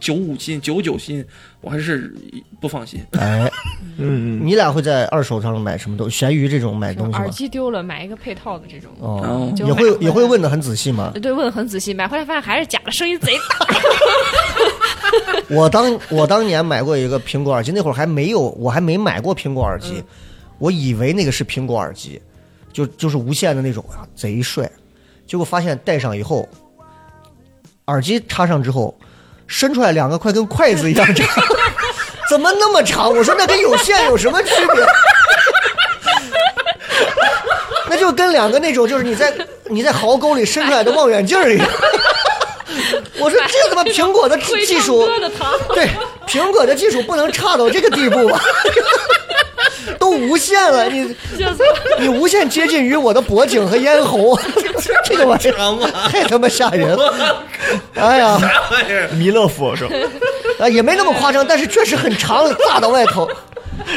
[0.00, 1.24] 九五新、九九新，
[1.60, 2.12] 我还是
[2.60, 3.00] 不放心。
[3.12, 3.48] 哎，
[3.96, 6.18] 嗯嗯，你俩会在二手上买什么东西？
[6.18, 7.30] 闲鱼这种买东西耳？
[7.30, 8.90] 机丢了，买一个配套的这种。
[8.98, 11.12] 哦也会也会问的很仔细吗？
[11.22, 13.66] 对，问的很仔细，买回来发现还是假的，声音贼大。
[15.48, 20.02] 我当我当年买过一个苹果耳机，那会儿还没有，我还没买过苹果耳机，
[20.58, 22.20] 我以为那个是苹果耳机，
[22.72, 24.70] 就就是无线的那种啊，贼帅。
[25.26, 26.48] 结果发现戴上以后，
[27.86, 28.98] 耳机插上之后，
[29.46, 31.26] 伸出来两个快跟筷子一样长，
[32.28, 33.08] 怎么那么长？
[33.14, 34.84] 我说那跟有线有什么区别？
[37.88, 39.34] 那就跟两个那种就是你在
[39.68, 41.68] 你在壕沟里伸出来的望远镜一样。
[43.18, 45.04] 我说这他妈苹果的技术
[45.74, 45.88] 对，
[46.26, 48.40] 苹果的技术不能差到这个地步吧？
[49.98, 51.14] 都无限了，你
[52.00, 54.38] 你无限接近于我的脖颈和咽喉，
[55.04, 55.88] 这个玩意儿长吗？
[56.10, 57.42] 太他妈吓人了！
[57.94, 59.08] 哎呀，啥玩意儿？
[59.12, 59.94] 弥勒佛是吧？
[60.60, 63.28] 啊也没那么夸张，但是确实很长，炸到外头。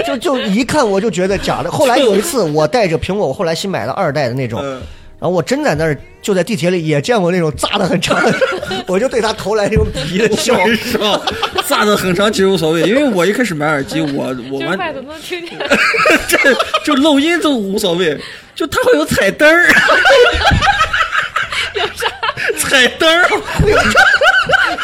[0.05, 1.69] 就就一看我就觉得假的。
[1.69, 4.81] 后来有一次我带着苹果，我后来新买了二代的那种，嗯
[5.19, 8.33] 然后我真在那儿就在地铁里也见过那种炸的很长的，
[8.87, 10.53] 我就对他投来那种鄙夷的笑。
[10.53, 11.21] 我跟你说，
[11.67, 15.59] 炸的很长其实无所谓，因为我一开始买耳机，我 我完就是外头能听见。
[16.29, 16.37] 这
[16.85, 18.17] 就漏音都无所谓，
[18.55, 19.67] 就它会有彩灯儿，
[21.75, 22.07] 有啥？
[22.57, 23.29] 彩灯儿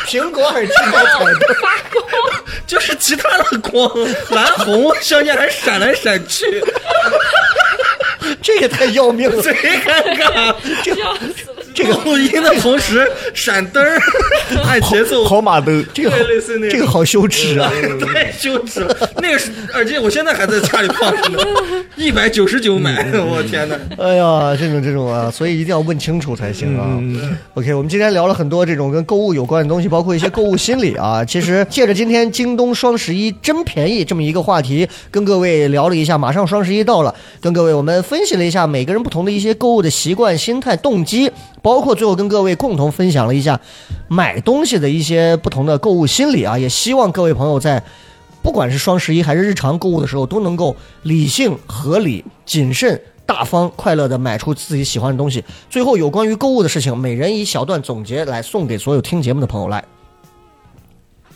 [0.06, 2.06] 苹果耳机带彩灯，发光
[2.68, 3.90] 就是其他的光，
[4.32, 6.46] 蓝红相间还闪来闪去，
[8.42, 9.42] 这也太要命了。
[9.44, 10.56] 贼尴尬。
[10.84, 11.59] 笑死了！
[11.74, 14.00] 这个录音的同时闪灯儿，
[14.64, 17.72] 按节奏，跑马灯，这个类似那种这个好羞耻啊！
[18.14, 18.96] 太羞耻了。
[19.22, 21.40] 那个是耳机，我现在还在家里放着呢，
[21.96, 23.76] 一百九十九买，我天哪！
[23.98, 27.00] 哎呀，这种这种啊，所以一定要问清楚才行啊。
[27.54, 31.24] OK，我们今天聊了很多这种跟购物有关的东西，包括一些购物心理啊。
[31.30, 43.60] 其实借着今天京东双十一真便宜这么一个话题，跟各位聊了一下，马上双十一到了，跟各位我们分析了一下每个人不同的一些购物的习惯、心态、动机，包括最后跟各位共同分享了一下
[44.08, 46.58] 买东西的一些不同的购物心理啊。
[46.58, 47.84] 也希望各位朋友在。
[48.42, 50.74] 不管是双十一还是日常购物的时候，都能够
[51.04, 55.44] 理性、合理、谨慎、大方、快乐的买出自己喜欢的东西。
[55.70, 59.68] 最后，有关于购物的事情，每人一小段总结来送给所有听节目的朋友。
[59.68, 59.84] 来，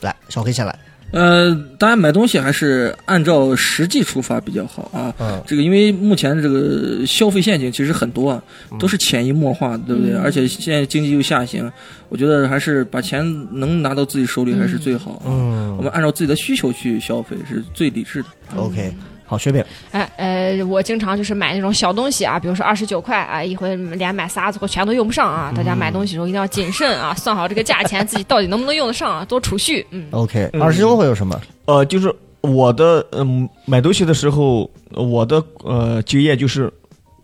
[0.00, 0.76] 来，小黑先来。
[1.14, 5.14] 呃，当然买东西还是按照实际出发比较好啊。
[5.20, 8.42] 嗯这个因为目前这个消费陷阱其实很多啊，
[8.80, 10.12] 都是潜移默化，对不对？
[10.16, 11.70] 而且现在经济又下行，
[12.08, 15.26] 我觉得还是把钱能拿到自己手里还是最好啊。
[15.26, 18.28] 嗯我们按照自己的需求去消费是最理智的。
[18.56, 18.92] ，OK，
[19.26, 25.52] 好，雪饼，哎呃，我经常就是买那种小东西啊，比如说二十九块啊，一回连买仨，最后全都用不上啊。
[25.56, 29.84] 大家买东西的时候一定要谨慎啊， 算好这个价钱，自己到底能不能用得上啊， 多储蓄。
[29.90, 31.40] 嗯，OK，二十九会有什么？
[31.64, 36.70] 呃，就是我的嗯买东西的时候，我的呃经验就是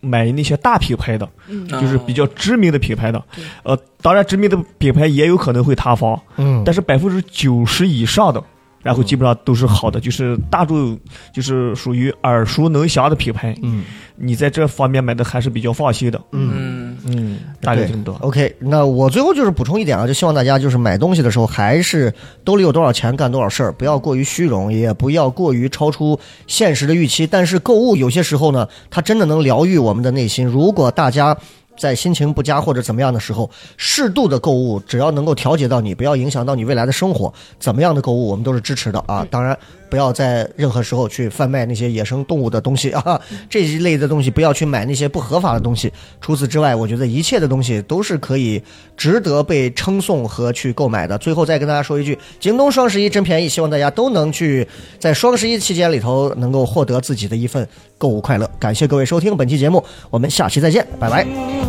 [0.00, 3.22] 买那些大品牌的，嗯就是比较知名的品牌的。
[3.62, 8.42] 呃，当然知名的品牌也有可能会塌房，嗯，但是百分之九十以上的，
[8.82, 10.98] 然后基本上都是好的，就是大众
[11.32, 13.54] 就是属于耳熟能详的品牌。
[13.62, 13.84] 嗯
[14.22, 16.20] 你在这方面买的还是比较放心的。
[16.32, 18.14] 嗯，嗯，大概这么多。
[18.20, 22.12] OK，那我最后就是补充一点啊，就希望大家就是买东西的时候，还是
[22.44, 27.26] 兜里有多少钱干多少事儿，不要过于虚荣，也不要过于超出现实的预期。
[27.26, 30.46] 但是购物有些时候呢，它真的能疗愈我们的内心。
[30.46, 31.34] 如果大家
[31.80, 39.26] 在心情不佳或者怎么样的时候，适度的购物，只要能够调节到你，不要影响到你未来的生活，怎么样的购物我们都是支持的啊。
[39.30, 39.58] 当然，
[39.90, 45.92] 不要在任何时候去贩卖那些野生动物的东西啊，这一类的东西不要去买那些不合法的东西。
[46.20, 48.62] 除此之外，我觉得一切的东西都是可以
[48.96, 51.18] 值得被称颂和去购买的。
[51.18, 54.66] 最后再跟大家说一句，京东双十一真便宜，希望大家都能去
[54.98, 57.66] 在双十一期间里头能够获得自己的一份
[57.98, 58.48] 购物快乐。
[58.60, 61.26] 感谢各位收听本期节目，我们下期再见，拜拜。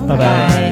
[0.08, 0.72] 拜拜。